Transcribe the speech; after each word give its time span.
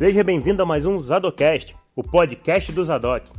Seja 0.00 0.24
bem-vindo 0.24 0.62
a 0.62 0.64
mais 0.64 0.86
um 0.86 0.98
Zadocast, 0.98 1.76
o 1.94 2.02
podcast 2.02 2.72
do 2.72 2.82
Zadok. 2.82 3.30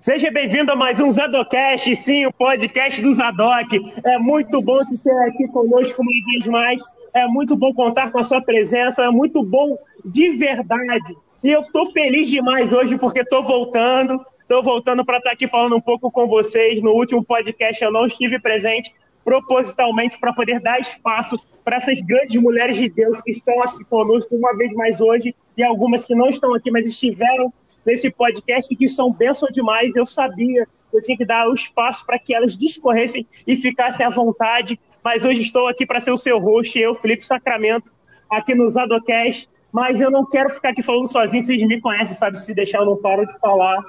Seja 0.00 0.30
bem-vindo 0.30 0.72
a 0.72 0.74
mais 0.74 0.98
um 1.00 1.12
Zadocast, 1.12 1.94
sim, 1.96 2.24
o 2.24 2.32
podcast 2.32 3.02
do 3.02 3.12
Zadok. 3.12 3.92
É 4.06 4.16
muito 4.16 4.62
bom 4.62 4.78
te 4.86 4.96
ter 5.02 5.14
aqui 5.28 5.48
conosco 5.48 6.00
uma 6.00 6.10
vez 6.32 6.46
mais. 6.46 6.80
É 7.12 7.26
muito 7.26 7.54
bom 7.54 7.74
contar 7.74 8.10
com 8.10 8.20
a 8.20 8.24
sua 8.24 8.40
presença, 8.40 9.04
é 9.04 9.10
muito 9.10 9.42
bom 9.42 9.76
de 10.02 10.30
verdade. 10.30 11.14
E 11.44 11.50
eu 11.50 11.60
estou 11.60 11.92
feliz 11.92 12.30
demais 12.30 12.72
hoje 12.72 12.96
porque 12.96 13.20
estou 13.20 13.42
voltando, 13.42 14.18
estou 14.40 14.62
voltando 14.62 15.04
para 15.04 15.18
estar 15.18 15.28
tá 15.28 15.34
aqui 15.34 15.46
falando 15.46 15.76
um 15.76 15.80
pouco 15.82 16.10
com 16.10 16.26
vocês. 16.26 16.80
No 16.80 16.92
último 16.92 17.22
podcast 17.22 17.84
eu 17.84 17.92
não 17.92 18.06
estive 18.06 18.38
presente, 18.38 18.94
propositalmente 19.24 20.18
para 20.18 20.32
poder 20.32 20.60
dar 20.60 20.80
espaço 20.80 21.36
para 21.64 21.76
essas 21.76 22.00
grandes 22.00 22.40
mulheres 22.40 22.76
de 22.76 22.88
Deus 22.88 23.20
que 23.20 23.32
estão 23.32 23.62
aqui 23.62 23.84
conosco 23.84 24.34
uma 24.34 24.56
vez 24.56 24.72
mais 24.72 25.00
hoje 25.00 25.34
e 25.56 25.62
algumas 25.62 26.04
que 26.04 26.14
não 26.14 26.28
estão 26.28 26.54
aqui, 26.54 26.70
mas 26.70 26.86
estiveram 26.86 27.52
nesse 27.84 28.10
podcast 28.10 28.74
que 28.74 28.88
são 28.88 29.12
bênção 29.12 29.48
demais. 29.50 29.94
Eu 29.94 30.06
sabia 30.06 30.66
que 30.90 30.96
eu 30.96 31.02
tinha 31.02 31.16
que 31.16 31.24
dar 31.24 31.48
o 31.48 31.54
espaço 31.54 32.04
para 32.06 32.18
que 32.18 32.34
elas 32.34 32.56
discorressem 32.56 33.26
e 33.46 33.56
ficassem 33.56 34.04
à 34.04 34.10
vontade, 34.10 34.78
mas 35.04 35.24
hoje 35.24 35.42
estou 35.42 35.68
aqui 35.68 35.84
para 35.84 36.00
ser 36.00 36.10
o 36.10 36.18
seu 36.18 36.38
host, 36.38 36.78
eu, 36.78 36.94
Felipe 36.94 37.24
Sacramento, 37.24 37.92
aqui 38.30 38.54
no 38.54 38.70
Zadocast, 38.70 39.48
mas 39.72 40.00
eu 40.00 40.10
não 40.10 40.24
quero 40.24 40.50
ficar 40.50 40.70
aqui 40.70 40.82
falando 40.82 41.08
sozinho, 41.08 41.42
vocês 41.42 41.62
me 41.66 41.80
conhecem, 41.80 42.16
sabe? 42.16 42.38
Se 42.40 42.54
deixar 42.54 42.78
eu 42.78 42.86
não 42.86 42.96
paro 42.96 43.26
de 43.26 43.38
falar 43.38 43.82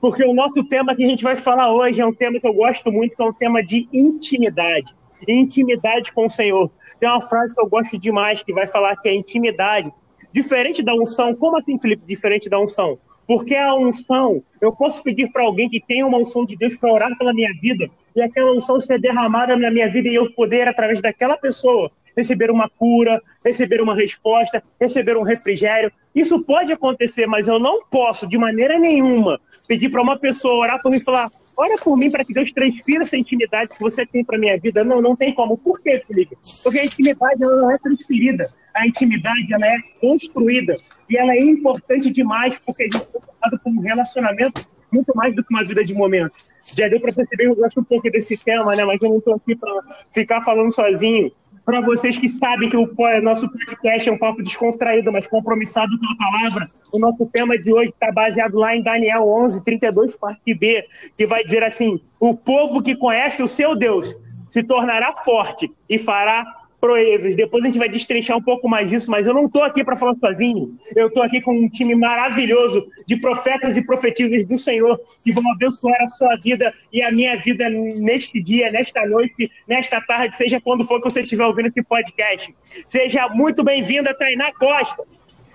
porque 0.00 0.24
o 0.24 0.34
nosso 0.34 0.64
tema 0.64 0.94
que 0.94 1.04
a 1.04 1.08
gente 1.08 1.22
vai 1.22 1.36
falar 1.36 1.72
hoje 1.72 2.00
é 2.00 2.06
um 2.06 2.14
tema 2.14 2.38
que 2.40 2.46
eu 2.46 2.54
gosto 2.54 2.90
muito, 2.90 3.16
que 3.16 3.22
é 3.22 3.24
um 3.24 3.32
tema 3.32 3.62
de 3.62 3.88
intimidade. 3.92 4.94
Intimidade 5.26 6.12
com 6.12 6.26
o 6.26 6.30
Senhor. 6.30 6.70
Tem 7.00 7.08
uma 7.08 7.22
frase 7.22 7.54
que 7.54 7.60
eu 7.60 7.66
gosto 7.66 7.98
demais 7.98 8.42
que 8.42 8.52
vai 8.52 8.66
falar 8.66 8.96
que 8.96 9.08
é 9.08 9.14
intimidade. 9.14 9.90
Diferente 10.32 10.82
da 10.82 10.94
unção, 10.94 11.34
como 11.34 11.56
assim, 11.56 11.78
Felipe? 11.78 12.04
Diferente 12.04 12.48
da 12.48 12.60
unção? 12.60 12.98
Porque 13.26 13.54
a 13.54 13.74
unção, 13.74 14.42
eu 14.60 14.72
posso 14.72 15.02
pedir 15.02 15.30
para 15.32 15.42
alguém 15.42 15.68
que 15.68 15.80
tenha 15.80 16.06
uma 16.06 16.18
unção 16.18 16.44
de 16.44 16.56
Deus 16.56 16.76
para 16.76 16.92
orar 16.92 17.18
pela 17.18 17.34
minha 17.34 17.52
vida, 17.60 17.90
e 18.14 18.22
aquela 18.22 18.52
unção 18.52 18.80
ser 18.80 19.00
derramada 19.00 19.56
na 19.56 19.70
minha 19.70 19.88
vida 19.90 20.08
e 20.08 20.14
eu 20.14 20.30
poder, 20.32 20.68
através 20.68 21.00
daquela 21.00 21.36
pessoa, 21.36 21.90
receber 22.16 22.50
uma 22.50 22.68
cura, 22.68 23.22
receber 23.44 23.82
uma 23.82 23.94
resposta, 23.94 24.62
receber 24.80 25.16
um 25.16 25.22
refrigério. 25.22 25.92
Isso 26.14 26.42
pode 26.42 26.72
acontecer, 26.72 27.26
mas 27.26 27.46
eu 27.46 27.58
não 27.58 27.84
posso, 27.84 28.26
de 28.26 28.38
maneira 28.38 28.78
nenhuma, 28.78 29.38
pedir 29.68 29.90
para 29.90 30.00
uma 30.00 30.18
pessoa 30.18 30.54
orar 30.54 30.80
por 30.80 30.90
mim 30.90 30.96
e 30.96 31.04
falar: 31.04 31.28
ora 31.58 31.76
por 31.82 31.96
mim 31.96 32.10
para 32.10 32.24
que 32.24 32.32
Deus 32.32 32.50
transfira 32.50 33.02
essa 33.02 33.18
intimidade 33.18 33.74
que 33.74 33.80
você 33.80 34.06
tem 34.06 34.24
para 34.24 34.38
minha 34.38 34.58
vida. 34.58 34.82
Não, 34.82 35.02
não 35.02 35.14
tem 35.14 35.34
como. 35.34 35.58
Por 35.58 35.80
quê, 35.80 36.02
Felipe? 36.06 36.38
Porque 36.64 36.80
a 36.80 36.84
intimidade 36.86 37.40
não 37.40 37.70
é 37.70 37.76
transferida. 37.76 38.48
A 38.76 38.86
intimidade 38.86 39.52
ela 39.52 39.66
é 39.66 39.78
construída. 40.00 40.76
E 41.08 41.16
ela 41.16 41.32
é 41.32 41.40
importante 41.40 42.10
demais 42.10 42.58
porque 42.64 42.84
a 42.84 42.86
gente 42.86 42.96
é 42.96 43.20
formado 43.20 43.60
como 43.62 43.80
um 43.80 43.82
relacionamento 43.82 44.66
muito 44.92 45.14
mais 45.14 45.34
do 45.34 45.42
que 45.42 45.52
uma 45.52 45.64
vida 45.64 45.84
de 45.84 45.94
momento. 45.94 46.34
Já 46.76 46.88
deu 46.88 47.00
para 47.00 47.12
perceber, 47.12 47.46
eu 47.46 47.56
gosto 47.56 47.80
um 47.80 47.84
pouco 47.84 48.10
desse 48.10 48.42
tema, 48.44 48.74
né? 48.74 48.84
Mas 48.84 49.00
eu 49.00 49.10
não 49.10 49.18
estou 49.18 49.34
aqui 49.34 49.54
para 49.54 49.72
ficar 50.12 50.40
falando 50.40 50.72
sozinho 50.72 51.30
para 51.66 51.80
vocês 51.80 52.16
que 52.16 52.28
sabem 52.28 52.70
que 52.70 52.76
o 52.76 52.88
nosso 53.20 53.50
podcast 53.50 54.08
é 54.08 54.12
um 54.12 54.16
papo 54.16 54.40
descontraído, 54.40 55.10
mas 55.10 55.26
compromissado 55.26 55.98
com 55.98 56.06
a 56.06 56.16
palavra, 56.16 56.70
o 56.92 56.98
nosso 57.00 57.26
tema 57.26 57.58
de 57.58 57.72
hoje 57.72 57.90
está 57.90 58.12
baseado 58.12 58.56
lá 58.56 58.76
em 58.76 58.82
Daniel 58.84 59.28
11, 59.28 59.64
32, 59.64 60.14
parte 60.16 60.54
B, 60.54 60.86
que 61.18 61.26
vai 61.26 61.42
dizer 61.42 61.64
assim: 61.64 62.00
O 62.20 62.36
povo 62.36 62.80
que 62.80 62.94
conhece 62.94 63.42
o 63.42 63.48
seu 63.48 63.74
Deus 63.74 64.16
se 64.48 64.62
tornará 64.62 65.12
forte 65.12 65.68
e 65.88 65.98
fará 65.98 66.46
proezas. 66.80 67.34
Depois 67.34 67.62
a 67.62 67.66
gente 67.66 67.78
vai 67.78 67.88
destrinchar 67.88 68.36
um 68.36 68.42
pouco 68.42 68.68
mais 68.68 68.88
disso, 68.88 69.10
mas 69.10 69.26
eu 69.26 69.34
não 69.34 69.46
estou 69.46 69.62
aqui 69.62 69.84
para 69.84 69.96
falar 69.96 70.14
sozinho. 70.16 70.76
Eu 70.94 71.08
estou 71.08 71.22
aqui 71.22 71.40
com 71.40 71.52
um 71.52 71.68
time 71.68 71.94
maravilhoso 71.94 72.86
de 73.06 73.16
profetas 73.16 73.76
e 73.76 73.84
profetisas 73.84 74.46
do 74.46 74.58
Senhor 74.58 75.00
que 75.22 75.32
vão 75.32 75.50
abençoar 75.52 76.00
a 76.02 76.08
sua 76.08 76.36
vida 76.36 76.72
e 76.92 77.02
a 77.02 77.10
minha 77.10 77.36
vida 77.36 77.68
neste 77.68 78.40
dia, 78.42 78.70
nesta 78.70 79.06
noite, 79.06 79.50
nesta 79.66 80.00
tarde, 80.00 80.36
seja 80.36 80.60
quando 80.60 80.84
for 80.84 81.00
que 81.00 81.10
você 81.10 81.20
estiver 81.20 81.44
ouvindo 81.44 81.68
esse 81.68 81.82
podcast. 81.82 82.54
Seja 82.86 83.28
muito 83.28 83.62
bem-vinda, 83.64 84.14
Tainá 84.14 84.52
Costa. 84.52 85.02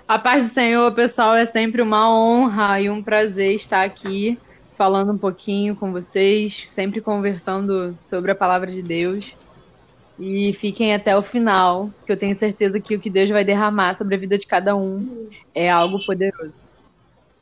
A 0.07 0.19
paz 0.19 0.50
do 0.50 0.53
Senhor, 0.53 0.91
pessoal, 0.94 1.35
é 1.35 1.46
sempre 1.46 1.81
uma 1.81 2.13
honra 2.13 2.81
e 2.81 2.90
um 2.90 3.01
prazer 3.01 3.56
estar 3.56 3.81
aqui 3.81 4.38
falando 4.78 5.13
um 5.13 5.17
pouquinho 5.17 5.75
com 5.75 5.91
vocês, 5.91 6.67
sempre 6.67 7.00
conversando 7.00 7.96
sobre 8.01 8.31
a 8.31 8.35
palavra 8.35 8.67
de 8.67 8.81
Deus. 8.81 9.41
E 10.24 10.54
fiquem 10.54 10.94
até 10.94 11.18
o 11.18 11.22
final, 11.22 11.90
que 12.06 12.12
eu 12.12 12.16
tenho 12.16 12.38
certeza 12.38 12.80
que 12.80 12.96
o 12.96 13.00
que 13.00 13.09
Deus 13.09 13.28
vai 13.32 13.44
derramar 13.44 13.98
sobre 13.98 14.14
a 14.14 14.18
vida 14.20 14.38
de 14.38 14.46
cada 14.46 14.76
um 14.76 15.28
é 15.54 15.68
algo 15.68 15.98
poderoso. 16.06 16.54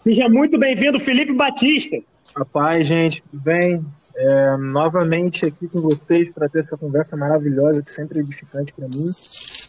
Seja 0.02 0.30
muito 0.30 0.58
bem-vindo, 0.58 0.98
Felipe 0.98 1.34
Batista. 1.34 1.98
Rapaz, 2.34 2.88
gente, 2.88 3.22
tudo 3.30 3.44
bem? 3.44 3.86
É, 4.16 4.56
novamente 4.56 5.46
aqui 5.46 5.68
com 5.68 5.82
vocês 5.82 6.32
para 6.32 6.48
ter 6.48 6.60
essa 6.60 6.78
conversa 6.78 7.18
maravilhosa, 7.18 7.84
que 7.84 7.92
sempre 7.92 8.20
é 8.20 8.22
edificante 8.22 8.72
para 8.72 8.86
mim. 8.86 9.12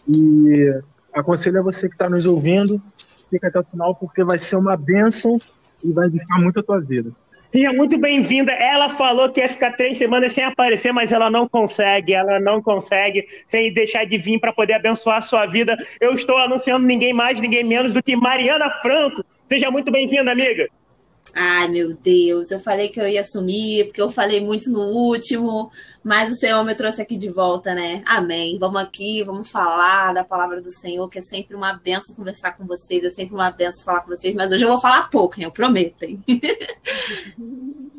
E 0.09 0.81
aconselho 1.13 1.59
a 1.59 1.65
você 1.65 1.89
que 1.89 1.97
está 1.97 2.09
nos 2.09 2.27
ouvindo, 2.27 2.81
fica 3.29 3.49
até 3.49 3.59
o 3.59 3.65
final, 3.65 3.93
porque 3.97 4.23
vai 4.23 4.39
ser 4.39 4.55
uma 4.55 4.77
bênção 4.77 5.37
e 5.83 5.93
vai 5.93 6.07
edificar 6.07 6.41
muito 6.41 6.61
a 6.61 6.63
tua 6.63 6.81
vida. 6.81 7.11
Seja 7.53 7.73
muito 7.73 7.99
bem-vinda. 7.99 8.53
Ela 8.53 8.89
falou 8.89 9.29
que 9.29 9.41
ia 9.41 9.49
ficar 9.49 9.73
três 9.73 9.99
semanas 9.99 10.33
sem 10.33 10.45
aparecer, 10.45 10.93
mas 10.93 11.13
ela 11.13 11.29
não 11.29 11.49
consegue. 11.49 12.13
Ela 12.13 12.39
não 12.39 12.63
consegue 12.63 13.27
sem 13.49 13.73
deixar 13.73 14.07
de 14.07 14.17
vir 14.17 14.39
para 14.39 14.53
poder 14.53 14.75
abençoar 14.75 15.17
a 15.17 15.23
sua 15.23 15.47
vida. 15.47 15.77
Eu 16.01 16.15
estou 16.15 16.37
anunciando 16.39 16.87
ninguém 16.87 17.13
mais, 17.13 17.41
ninguém 17.41 17.65
menos 17.65 17.93
do 17.93 18.03
que 18.03 18.15
Mariana 18.15 18.71
Franco. 18.71 19.25
Seja 19.49 19.69
muito 19.69 19.91
bem-vinda, 19.91 20.31
amiga. 20.31 20.69
Ai, 21.35 21.69
meu 21.69 21.95
Deus, 21.95 22.51
eu 22.51 22.61
falei 22.61 22.89
que 22.89 23.01
eu 23.01 23.07
ia 23.07 23.23
sumir, 23.23 23.87
porque 23.87 24.01
eu 24.01 24.11
falei 24.11 24.41
muito 24.41 24.71
no 24.71 24.81
último, 24.81 25.71
mas 26.03 26.31
o 26.31 26.35
Senhor 26.35 26.65
me 26.65 26.75
trouxe 26.75 27.03
aqui 27.03 27.17
de 27.17 27.29
volta, 27.29 27.75
né? 27.75 28.03
Amém. 28.07 28.59
Vamos 28.59 28.81
aqui, 28.81 29.23
vamos 29.23 29.51
falar 29.51 30.13
da 30.13 30.25
palavra 30.25 30.61
do 30.61 30.71
Senhor, 30.71 31.09
que 31.09 31.19
é 31.19 31.23
sempre 31.23 31.55
uma 31.55 31.75
benção 31.75 32.17
conversar 32.17 32.53
com 32.53 32.67
vocês, 32.67 33.05
é 33.05 33.11
sempre 33.11 33.35
uma 33.35 33.51
benção 33.51 33.85
falar 33.85 34.01
com 34.01 34.09
vocês, 34.09 34.35
mas 34.35 34.53
hoje 34.53 34.65
eu 34.65 34.69
vou 34.69 34.79
falar 34.79 35.09
pouco, 35.11 35.39
hein? 35.39 35.45
Eu 35.45 35.53
prometo, 35.53 36.03
hein? 36.05 36.23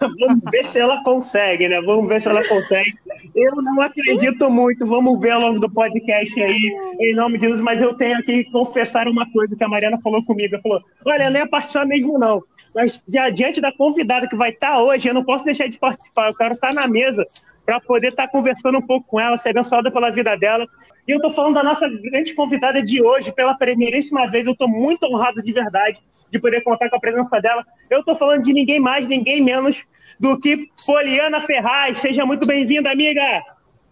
Vamos 0.00 0.40
ver 0.50 0.64
se 0.64 0.78
ela 0.78 1.02
consegue, 1.02 1.68
né? 1.68 1.80
Vamos 1.82 2.08
ver 2.08 2.22
se 2.22 2.28
ela 2.28 2.46
consegue. 2.46 2.94
Eu 3.34 3.54
não 3.56 3.82
acredito 3.82 4.50
muito. 4.50 4.86
Vamos 4.86 5.20
ver 5.20 5.32
ao 5.32 5.40
longo 5.40 5.60
do 5.60 5.70
podcast 5.70 6.42
aí, 6.42 6.96
em 6.98 7.14
nome 7.14 7.38
de 7.38 7.46
Deus. 7.46 7.60
Mas 7.60 7.80
eu 7.82 7.94
tenho 7.94 8.22
que 8.22 8.44
confessar 8.50 9.06
uma 9.06 9.30
coisa 9.30 9.54
que 9.54 9.62
a 9.62 9.68
Mariana 9.68 9.98
falou 10.02 10.24
comigo. 10.24 10.54
Ela 10.54 10.62
falou: 10.62 10.82
Olha, 11.04 11.28
não 11.28 11.40
é 11.40 11.46
participar 11.46 11.84
mesmo, 11.84 12.18
não. 12.18 12.42
Mas 12.74 13.00
diante 13.06 13.60
da 13.60 13.72
convidada 13.72 14.28
que 14.28 14.36
vai 14.36 14.50
estar 14.50 14.80
hoje, 14.80 15.08
eu 15.08 15.14
não 15.14 15.24
posso 15.24 15.44
deixar 15.44 15.68
de 15.68 15.78
participar. 15.78 16.28
Eu 16.28 16.36
quero 16.36 16.54
estar 16.54 16.72
na 16.72 16.86
mesa 16.86 17.24
para 17.68 17.80
poder 17.80 18.08
estar 18.08 18.26
tá 18.26 18.32
conversando 18.32 18.78
um 18.78 18.86
pouco 18.86 19.06
com 19.06 19.20
ela, 19.20 19.36
ser 19.36 19.50
abençoada 19.50 19.90
pela 19.90 20.10
vida 20.10 20.34
dela. 20.36 20.66
E 21.06 21.12
eu 21.12 21.16
estou 21.16 21.30
falando 21.30 21.54
da 21.54 21.62
nossa 21.62 21.86
grande 21.86 22.32
convidada 22.32 22.82
de 22.82 23.02
hoje, 23.02 23.30
pela 23.30 23.54
primeiríssima 23.54 24.26
vez. 24.26 24.46
Eu 24.46 24.52
estou 24.52 24.66
muito 24.66 25.04
honrado 25.04 25.42
de 25.42 25.52
verdade 25.52 26.00
de 26.30 26.38
poder 26.38 26.62
contar 26.62 26.88
com 26.88 26.96
a 26.96 27.00
presença 27.00 27.40
dela. 27.40 27.62
Eu 27.90 28.00
estou 28.00 28.14
falando 28.14 28.42
de 28.42 28.54
ninguém 28.54 28.80
mais, 28.80 29.06
ninguém 29.06 29.42
menos 29.42 29.84
do 30.18 30.40
que 30.40 30.70
Poliana 30.86 31.42
Ferraz. 31.42 31.98
Seja 31.98 32.24
muito 32.24 32.46
bem-vinda, 32.46 32.90
amiga! 32.90 33.22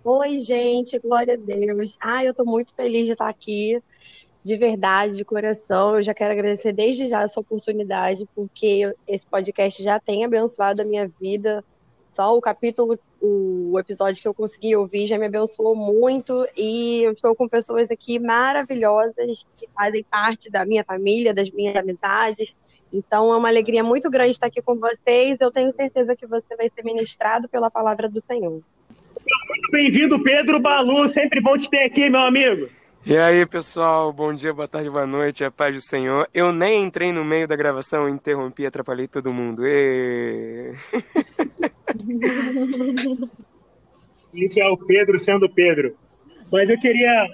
Oi, 0.03 0.39
gente, 0.39 0.99
glória 0.99 1.35
a 1.35 1.37
Deus. 1.37 1.99
Ah, 2.01 2.25
eu 2.25 2.31
estou 2.31 2.47
muito 2.47 2.73
feliz 2.75 3.07
de 3.07 3.13
estar 3.13 3.29
aqui, 3.29 3.83
de 4.47 4.57
verdade, 4.57 5.17
de 5.17 5.25
coração. 5.25 5.97
Eu 5.97 6.05
já 6.05 6.15
quero 6.15 6.31
agradecer 6.31 6.73
desde 6.73 7.09
já 7.09 7.23
essa 7.23 7.41
oportunidade, 7.41 8.29
porque 8.33 8.95
esse 9.09 9.27
podcast 9.27 9.83
já 9.83 9.99
tem 9.99 10.25
abençoado 10.25 10.81
a 10.81 10.85
minha 10.85 11.11
vida. 11.21 11.65
Só 12.13 12.37
o 12.37 12.41
capítulo 12.41 12.97
o 13.21 13.77
episódio 13.77 14.23
que 14.23 14.29
eu 14.29 14.33
consegui 14.33 14.77
ouvir 14.77 15.09
já 15.09 15.19
me 15.19 15.27
abençoou 15.27 15.75
muito 15.75 16.47
e 16.57 17.03
eu 17.03 17.13
estou 17.13 17.35
com 17.35 17.49
pessoas 17.49 17.91
aqui 17.91 18.21
maravilhosas 18.21 19.45
que 19.59 19.67
fazem 19.75 20.05
parte 20.05 20.49
da 20.49 20.65
minha 20.65 20.85
família, 20.85 21.35
das 21.35 21.51
minhas 21.51 21.75
amizades. 21.75 22.55
Então 22.93 23.35
é 23.35 23.37
uma 23.37 23.49
alegria 23.49 23.83
muito 23.83 24.09
grande 24.09 24.31
estar 24.31 24.47
aqui 24.47 24.63
com 24.63 24.77
vocês. 24.77 25.39
Eu 25.41 25.51
tenho 25.51 25.75
certeza 25.75 26.15
que 26.15 26.25
você 26.25 26.55
vai 26.55 26.71
ser 26.73 26.85
ministrado 26.85 27.49
pela 27.49 27.69
palavra 27.69 28.09
do 28.09 28.23
Senhor. 28.25 28.63
Muito 29.49 29.71
bem-vindo, 29.73 30.23
Pedro 30.23 30.61
Balu. 30.61 31.09
Sempre 31.09 31.41
bom 31.41 31.59
te 31.59 31.69
ter 31.69 31.83
aqui, 31.83 32.09
meu 32.09 32.21
amigo. 32.21 32.69
E 33.09 33.17
aí, 33.17 33.47
pessoal, 33.47 34.13
bom 34.13 34.35
dia, 34.35 34.53
boa 34.53 34.67
tarde, 34.67 34.91
boa 34.91 35.07
noite, 35.07 35.45
a 35.45 35.51
paz 35.51 35.73
do 35.73 35.81
Senhor. 35.81 36.29
Eu 36.35 36.53
nem 36.53 36.83
entrei 36.83 37.13
no 37.13 37.25
meio 37.25 37.47
da 37.47 37.55
gravação, 37.55 38.09
interrompi 38.09 38.67
atrapalhei 38.67 39.07
todo 39.07 39.33
mundo. 39.33 39.63
E... 39.65 40.73
Isso 44.35 44.59
é 44.59 44.69
o 44.69 44.77
Pedro 44.77 45.21
sendo 45.21 45.49
Pedro. 45.49 45.95
Mas 46.51 46.69
eu 46.69 46.77
queria, 46.81 47.29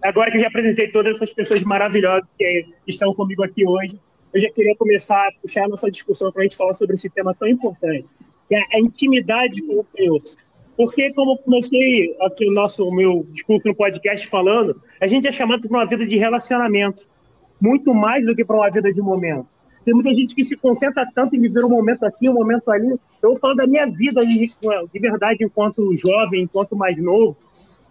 agora 0.00 0.30
que 0.30 0.36
eu 0.36 0.42
já 0.42 0.46
apresentei 0.46 0.92
todas 0.92 1.16
essas 1.16 1.32
pessoas 1.32 1.64
maravilhosas 1.64 2.28
que 2.38 2.72
estão 2.86 3.12
comigo 3.12 3.42
aqui 3.42 3.66
hoje, 3.66 4.00
eu 4.32 4.40
já 4.40 4.50
queria 4.52 4.76
começar 4.76 5.26
a 5.26 5.32
puxar 5.42 5.64
a 5.64 5.68
nossa 5.68 5.90
discussão 5.90 6.30
para 6.30 6.42
a 6.42 6.44
gente 6.44 6.56
falar 6.56 6.74
sobre 6.74 6.94
esse 6.94 7.10
tema 7.10 7.34
tão 7.34 7.48
importante, 7.48 8.06
que 8.48 8.54
é 8.54 8.62
a 8.74 8.78
intimidade 8.78 9.60
com 9.60 9.80
o 9.80 9.86
Deus. 9.92 10.38
Porque, 10.80 11.12
como 11.12 11.32
eu 11.32 11.36
comecei 11.36 12.16
aqui 12.22 12.48
o 12.48 12.54
nosso 12.54 12.88
o 12.88 12.90
meu 12.90 13.26
discurso 13.32 13.68
no 13.68 13.74
podcast 13.74 14.26
falando, 14.26 14.80
a 14.98 15.06
gente 15.06 15.28
é 15.28 15.32
chamado 15.32 15.68
para 15.68 15.76
uma 15.76 15.84
vida 15.84 16.06
de 16.06 16.16
relacionamento, 16.16 17.02
muito 17.60 17.92
mais 17.92 18.24
do 18.24 18.34
que 18.34 18.42
para 18.42 18.56
uma 18.56 18.70
vida 18.70 18.90
de 18.90 19.02
momento. 19.02 19.46
Tem 19.84 19.92
muita 19.92 20.14
gente 20.14 20.34
que 20.34 20.42
se 20.42 20.56
concentra 20.56 21.06
tanto 21.14 21.36
em 21.36 21.38
viver 21.38 21.66
um 21.66 21.68
momento 21.68 22.04
aqui, 22.04 22.30
um 22.30 22.32
momento 22.32 22.70
ali. 22.70 22.98
Eu 23.22 23.36
falo 23.36 23.56
da 23.56 23.66
minha 23.66 23.84
vida 23.88 24.24
de, 24.24 24.46
de 24.46 24.98
verdade, 24.98 25.44
enquanto 25.44 25.94
jovem, 25.98 26.44
enquanto 26.44 26.74
mais 26.74 26.96
novo, 26.96 27.36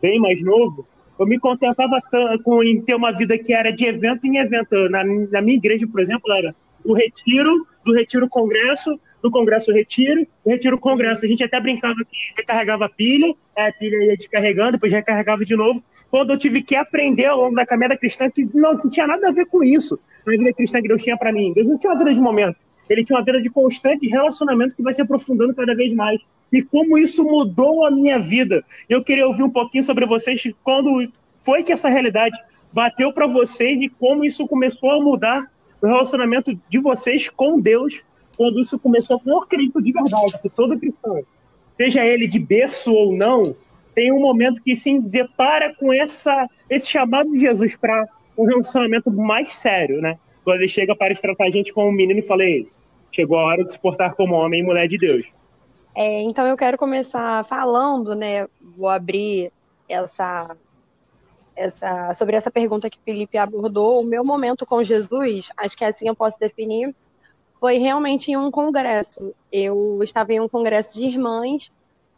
bem 0.01 0.19
mais 0.19 0.41
novo. 0.41 0.83
Eu 1.19 1.27
me 1.27 1.37
contentava 1.37 2.01
com 2.43 2.63
em 2.63 2.81
ter 2.81 2.95
uma 2.95 3.11
vida 3.11 3.37
que 3.37 3.53
era 3.53 3.71
de 3.71 3.85
evento 3.85 4.25
em 4.25 4.37
evento. 4.37 4.89
Na, 4.89 5.03
na 5.03 5.41
minha 5.43 5.57
igreja, 5.57 5.85
por 5.85 5.99
exemplo, 5.99 6.33
era 6.33 6.55
o 6.83 6.93
retiro, 6.93 7.67
do 7.85 7.93
retiro 7.93 8.27
congresso, 8.27 8.99
do 9.21 9.29
congresso 9.29 9.71
retiro, 9.71 10.25
retiro 10.45 10.79
congresso. 10.79 11.25
A 11.25 11.27
gente 11.27 11.43
até 11.43 11.59
brincava 11.59 11.95
que 11.95 12.17
recarregava 12.37 12.85
a 12.85 12.89
pilha, 12.89 13.33
a 13.55 13.71
pilha 13.71 14.05
ia 14.05 14.17
descarregando, 14.17 14.73
depois 14.73 14.91
recarregava 14.91 15.43
de 15.45 15.55
novo. 15.55 15.83
Quando 16.09 16.31
eu 16.31 16.37
tive 16.37 16.61
que 16.61 16.75
aprender 16.75 17.25
ao 17.25 17.37
longo 17.37 17.55
da 17.55 17.65
caminhada 17.65 17.97
cristã 17.97 18.29
que 18.29 18.47
não, 18.53 18.73
não 18.73 18.89
tinha 18.89 19.07
nada 19.07 19.29
a 19.29 19.31
ver 19.31 19.45
com 19.45 19.63
isso 19.63 19.99
na 20.25 20.31
vida 20.33 20.53
cristã 20.53 20.81
que 20.81 20.87
Deus 20.87 21.03
tinha 21.03 21.17
para 21.17 21.31
mim. 21.31 21.51
Deus 21.53 21.67
não 21.67 21.77
tinha 21.77 21.91
uma 21.91 21.99
vida 21.99 22.13
de 22.13 22.21
momento. 22.21 22.57
Ele 22.89 23.03
tinha 23.03 23.17
uma 23.17 23.23
vida 23.23 23.41
de 23.41 23.49
constante 23.49 24.07
relacionamento 24.07 24.75
que 24.75 24.81
vai 24.81 24.93
se 24.93 25.01
aprofundando 25.01 25.53
cada 25.53 25.75
vez 25.75 25.93
mais. 25.93 26.19
E 26.51 26.63
como 26.63 26.97
isso 26.97 27.23
mudou 27.23 27.85
a 27.85 27.91
minha 27.91 28.17
vida. 28.17 28.63
Eu 28.89 29.03
queria 29.03 29.27
ouvir 29.27 29.43
um 29.43 29.49
pouquinho 29.49 29.83
sobre 29.83 30.05
vocês, 30.07 30.41
quando 30.63 31.07
foi 31.39 31.63
que 31.63 31.71
essa 31.71 31.87
realidade 31.87 32.35
bateu 32.73 33.13
para 33.13 33.27
vocês 33.27 33.79
e 33.79 33.89
como 33.89 34.25
isso 34.25 34.47
começou 34.47 34.91
a 34.91 35.01
mudar 35.01 35.45
o 35.81 35.87
relacionamento 35.87 36.59
de 36.69 36.79
vocês 36.79 37.29
com 37.29 37.59
Deus, 37.59 38.01
quando 38.39 38.57
isso 38.61 38.79
começou 38.79 39.19
por 39.19 39.49
Cristo 39.49 39.81
de 39.81 39.91
verdade, 39.91 40.41
que 40.41 40.49
todo 40.49 40.79
cristão, 40.79 41.21
seja 41.75 42.05
ele 42.05 42.25
de 42.25 42.39
berço 42.39 42.89
ou 42.89 43.11
não, 43.11 43.43
tem 43.93 44.13
um 44.13 44.21
momento 44.21 44.63
que 44.63 44.77
se 44.77 44.97
depara 44.97 45.75
com 45.75 45.91
essa, 45.91 46.49
esse 46.69 46.87
chamado 46.87 47.29
de 47.29 47.37
Jesus 47.37 47.75
para 47.75 48.07
um 48.37 48.45
relacionamento 48.45 49.11
mais 49.11 49.49
sério, 49.49 49.99
né? 49.99 50.17
Quando 50.45 50.59
ele 50.59 50.69
chega 50.69 50.95
para 50.95 51.13
tratar 51.15 51.47
a 51.47 51.51
gente 51.51 51.73
como 51.73 51.89
um 51.89 51.91
menino 51.91 52.17
e 52.17 52.21
fala, 52.21 52.43
chegou 53.11 53.37
a 53.37 53.43
hora 53.43 53.61
de 53.61 53.73
se 53.73 53.77
portar 53.77 54.15
como 54.15 54.35
homem 54.35 54.61
e 54.61 54.63
mulher 54.63 54.87
de 54.87 54.97
Deus. 54.97 55.25
É, 55.93 56.21
então 56.21 56.47
eu 56.47 56.55
quero 56.55 56.77
começar 56.77 57.43
falando, 57.43 58.15
né? 58.15 58.47
Vou 58.77 58.87
abrir 58.87 59.51
essa, 59.89 60.55
essa 61.57 62.13
sobre 62.13 62.37
essa 62.37 62.49
pergunta 62.49 62.89
que 62.89 62.99
Felipe 63.03 63.37
abordou. 63.37 63.99
O 63.99 64.07
meu 64.07 64.23
momento 64.23 64.65
com 64.65 64.81
Jesus, 64.81 65.49
acho 65.57 65.77
que 65.77 65.83
assim 65.83 66.07
eu 66.07 66.15
posso 66.15 66.39
definir, 66.39 66.95
foi 67.59 67.77
realmente 67.77 68.31
em 68.31 68.37
um 68.37 68.49
congresso. 68.49 69.33
Eu 69.51 70.01
estava 70.03 70.33
em 70.33 70.39
um 70.39 70.47
congresso 70.47 70.95
de 70.95 71.05
irmãs 71.05 71.69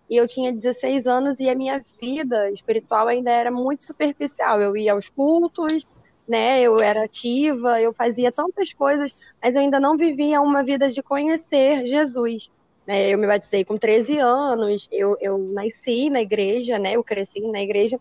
e 0.09 0.15
eu 0.15 0.27
tinha 0.27 0.51
16 0.51 1.07
anos 1.07 1.39
e 1.39 1.49
a 1.49 1.55
minha 1.55 1.83
vida 1.99 2.51
espiritual 2.51 3.07
ainda 3.07 3.31
era 3.31 3.51
muito 3.51 3.83
superficial. 3.83 4.61
Eu 4.61 4.77
ia 4.77 4.93
aos 4.93 5.09
cultos, 5.09 5.87
né? 6.27 6.61
Eu 6.61 6.79
era 6.79 7.05
ativa, 7.05 7.81
eu 7.81 7.93
fazia 7.93 8.31
tantas 8.31 8.71
coisas, 8.71 9.31
mas 9.41 9.55
eu 9.55 9.61
ainda 9.61 9.79
não 9.79 9.97
vivia 9.97 10.41
uma 10.41 10.63
vida 10.63 10.89
de 10.89 11.01
conhecer 11.01 11.85
Jesus. 11.85 12.49
Né? 12.85 13.09
Eu 13.09 13.17
me 13.17 13.27
batizei 13.27 13.65
com 13.65 13.77
13 13.77 14.17
anos, 14.17 14.87
eu, 14.91 15.17
eu 15.19 15.37
nasci 15.37 16.09
na 16.09 16.21
igreja, 16.21 16.77
né? 16.77 16.93
Eu 16.95 17.03
cresci 17.03 17.41
na 17.41 17.61
igreja. 17.61 17.99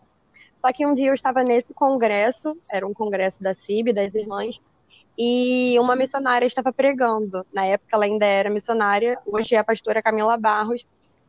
Só 0.59 0.71
que 0.71 0.85
um 0.85 0.93
dia 0.93 1.07
eu 1.07 1.13
estava 1.13 1.43
nesse 1.43 1.73
congresso, 1.73 2.55
era 2.71 2.85
um 2.85 2.93
congresso 2.93 3.41
da 3.41 3.53
CIB, 3.53 3.93
das 3.93 4.13
irmãs, 4.13 4.59
e 5.17 5.77
uma 5.79 5.95
missionária 5.95 6.45
estava 6.45 6.71
pregando. 6.71 7.45
Na 7.53 7.65
época 7.65 7.95
ela 7.95 8.05
ainda 8.05 8.25
era 8.25 8.49
missionária, 8.49 9.19
hoje 9.25 9.55
é 9.55 9.57
a 9.57 9.63
pastora 9.63 10.01
Camila 10.01 10.37
Barros, 10.37 10.85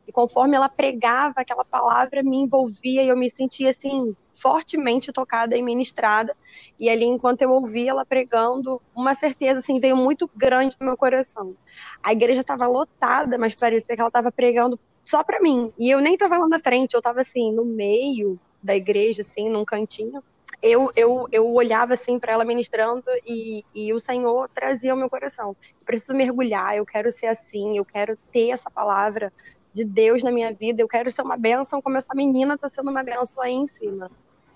e 0.07 0.11
conforme 0.11 0.57
ela 0.57 0.69
pregava 0.69 1.35
aquela 1.37 1.65
palavra, 1.65 2.23
me 2.23 2.37
envolvia 2.37 3.03
e 3.05 3.09
eu 3.09 3.17
me 3.17 3.31
sentia 3.31 3.71
assim 3.71 4.17
fortemente 4.35 5.13
tocada 5.13 5.57
e 5.57 5.63
ministrada. 5.63 6.37
E 6.79 6.91
ali, 6.91 7.05
enquanto 7.05 7.43
eu 7.43 7.51
ouvia 7.51 7.91
ela 7.91 8.05
pregando, 8.05 8.83
uma 8.95 9.15
certeza 9.15 9.61
assim 9.61 9.79
veio 9.79 9.97
muito 9.97 10.29
grande 10.35 10.77
no 10.81 10.87
meu 10.87 10.97
coração. 10.97 11.55
A 12.03 12.13
igreja 12.13 12.41
estava 12.41 12.67
lotada, 12.67 13.39
mas 13.39 13.55
parecia 13.55 13.95
que 13.95 14.01
ela 14.01 14.09
estava 14.09 14.33
pregando 14.33 14.79
só 15.05 15.23
para 15.23 15.41
mim. 15.41 15.73
E 15.79 15.89
eu 15.91 16.01
nem 16.01 16.15
estava 16.15 16.37
lá 16.37 16.49
na 16.49 16.59
frente, 16.59 16.95
eu 16.95 16.99
estava 16.99 17.21
assim 17.21 17.53
no 17.53 17.65
meio 17.65 18.39
da 18.61 18.75
igreja, 18.75 19.23
assim, 19.23 19.49
num 19.49 19.65
cantinho. 19.65 20.23
Eu, 20.63 20.91
eu, 20.95 21.29
eu 21.33 21.53
olhava 21.53 21.95
assim 21.95 22.21
para 22.21 22.33
ela 22.33 22.45
ministrando 22.45 23.05
e, 23.27 23.65
e 23.75 23.93
o 23.93 23.99
Senhor 23.99 24.49
trazia 24.49 24.93
ao 24.93 24.97
meu 24.97 25.11
coração. 25.11 25.57
Eu 25.81 25.85
preciso 25.85 26.15
mergulhar, 26.15 26.77
eu 26.77 26.87
quero 26.87 27.11
ser 27.11 27.27
assim, 27.27 27.77
eu 27.77 27.85
quero 27.85 28.17
ter 28.31 28.51
essa 28.51 28.71
palavra 28.71 29.33
de 29.75 29.85
Deus 29.85 30.23
na 30.23 30.31
minha 30.31 30.53
vida, 30.53 30.81
eu 30.81 30.87
quero 30.87 31.11
ser 31.11 31.23
uma 31.23 31.37
bênção 31.37 31.83
como 31.83 31.97
essa 31.97 32.15
menina 32.15 32.55
está 32.55 32.69
sendo 32.69 32.91
uma 32.91 33.03
bênção 33.03 33.43
aí 33.43 33.55
em 33.55 33.67
cima. 33.67 34.11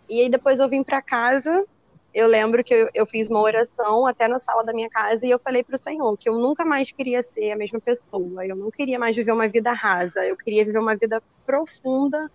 E 0.08 0.20
aí 0.20 0.28
depois 0.28 0.60
eu 0.60 0.68
vim 0.68 0.84
para 0.84 1.02
casa, 1.02 1.66
eu 2.14 2.28
lembro 2.28 2.62
que 2.62 2.72
eu, 2.72 2.88
eu, 2.94 3.04
fiz 3.04 3.28
uma 3.28 3.40
oração 3.40 4.06
até 4.06 4.28
na 4.28 4.38
sala 4.38 4.62
da 4.62 4.72
minha 4.72 4.88
casa 4.88 5.26
e 5.26 5.30
eu 5.30 5.38
falei 5.38 5.64
para 5.64 5.74
o 5.74 5.78
Senhor 5.78 6.16
que 6.16 6.28
eu 6.28 6.34
nunca 6.34 6.64
mais 6.64 6.92
queria 6.92 7.20
ser 7.20 7.50
a 7.50 7.56
mesma 7.56 7.80
pessoa, 7.80 8.46
eu 8.46 8.54
não 8.54 8.70
queria 8.70 8.98
mais 8.98 9.16
viver 9.16 9.32
uma 9.32 9.48
vida 9.48 9.72
rasa, 9.72 10.24
eu 10.24 10.36
queria 10.36 10.64
viver 10.64 10.78
uma 10.78 10.94
vida 10.94 11.20
profunda 11.44 12.30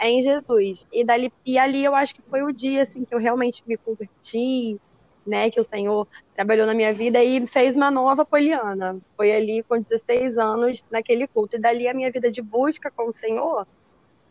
em 0.00 0.22
Jesus. 0.22 0.86
E, 0.92 1.04
dali, 1.04 1.32
e 1.44 1.58
ali 1.58 1.84
eu 1.84 1.94
acho 1.94 2.14
que 2.14 2.22
foi 2.22 2.42
o 2.42 2.52
dia 2.52 2.82
assim, 2.82 3.04
que 3.04 3.14
eu 3.14 3.18
realmente 3.18 3.62
me 3.66 3.76
converti, 3.76 4.78
né, 5.26 5.50
que 5.50 5.60
o 5.60 5.64
Senhor 5.64 6.06
trabalhou 6.34 6.66
na 6.66 6.74
minha 6.74 6.92
vida 6.92 7.22
e 7.22 7.46
fez 7.46 7.76
uma 7.76 7.90
nova 7.90 8.24
Poliana. 8.24 8.98
Foi 9.16 9.32
ali 9.32 9.62
com 9.62 9.80
16 9.80 10.38
anos 10.38 10.84
naquele 10.90 11.26
culto. 11.26 11.56
E 11.56 11.58
dali 11.58 11.88
a 11.88 11.94
minha 11.94 12.10
vida 12.10 12.30
de 12.30 12.42
busca 12.42 12.90
com 12.90 13.08
o 13.08 13.12
Senhor 13.12 13.66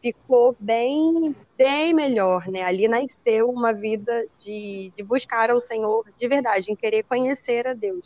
ficou 0.02 0.56
bem, 0.60 1.34
bem 1.58 1.94
melhor, 1.94 2.48
né? 2.50 2.62
Ali 2.62 2.90
nasceu 2.90 3.50
uma 3.50 3.72
vida 3.72 4.28
de, 4.38 4.92
de 4.98 5.02
buscar 5.04 5.50
ao 5.50 5.62
Senhor 5.62 6.06
de 6.18 6.28
verdade, 6.28 6.70
em 6.72 6.76
querer 6.76 7.04
conhecer 7.04 7.66
a 7.66 7.74
Deus. 7.74 8.04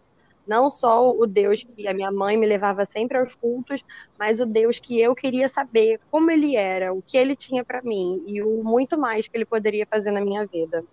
Não 0.48 0.70
só 0.70 1.12
o 1.12 1.26
Deus 1.26 1.64
que 1.64 1.88
a 1.88 1.94
minha 1.94 2.12
mãe 2.12 2.38
me 2.38 2.48
levava 2.48 2.86
sempre 2.86 3.18
aos 3.18 3.36
cultos, 3.36 3.84
mas 4.18 4.40
o 4.40 4.46
Deus 4.46 4.80
que 4.80 5.00
eu 5.00 5.14
queria 5.14 5.48
saber 5.48 6.00
como 6.10 6.32
ele 6.32 6.56
era, 6.56 6.94
o 6.94 7.02
que 7.02 7.18
ele 7.18 7.36
tinha 7.36 7.66
para 7.66 7.82
mim 7.82 8.24
e 8.26 8.42
o 8.42 8.64
muito 8.64 8.98
mais 8.98 9.28
que 9.28 9.36
ele 9.36 9.46
poderia 9.46 9.86
fazer 9.86 10.12
na 10.12 10.22
minha 10.22 10.46
vida. 10.46 10.84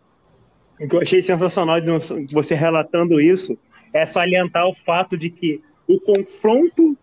O 0.80 0.88
que 0.88 0.96
eu 0.96 1.00
achei 1.00 1.22
sensacional 1.22 1.80
de 1.80 2.34
você 2.34 2.54
relatando 2.54 3.20
isso 3.20 3.56
é 3.92 4.04
salientar 4.04 4.66
o 4.66 4.74
fato 4.74 5.16
de 5.16 5.30
que 5.30 5.62
o 5.86 6.00
confronto 6.00 6.96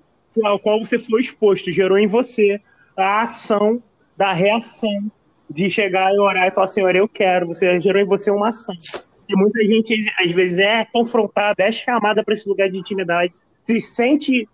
ao 0.44 0.60
qual 0.60 0.84
você 0.84 1.00
foi 1.00 1.22
exposto 1.22 1.72
gerou 1.72 1.98
em 1.98 2.08
você 2.08 2.60
a 2.96 3.24
ação 3.24 3.82
da 4.18 4.34
reação 4.34 5.12
de 5.50 5.70
chegar 5.70 6.14
e 6.14 6.20
orar 6.20 6.48
e 6.48 6.52
falar, 6.52 6.68
Senhor, 6.68 6.96
eu 6.96 7.08
quero. 7.08 7.48
Você 7.48 7.80
gerou 7.82 8.02
em 8.02 8.06
você 8.06 8.32
uma 8.32 8.50
ação. 8.50 8.76
E 9.32 9.36
muita 9.36 9.64
gente, 9.66 9.94
às 10.20 10.32
vezes, 10.32 10.58
é 10.58 10.86
confrontada, 10.86 11.64
é 11.64 11.72
chamada 11.72 12.24
para 12.24 12.34
esse 12.34 12.48
lugar 12.48 12.70
de 12.70 12.78
intimidade, 12.78 13.34
se 13.66 13.82
sente 13.82 14.48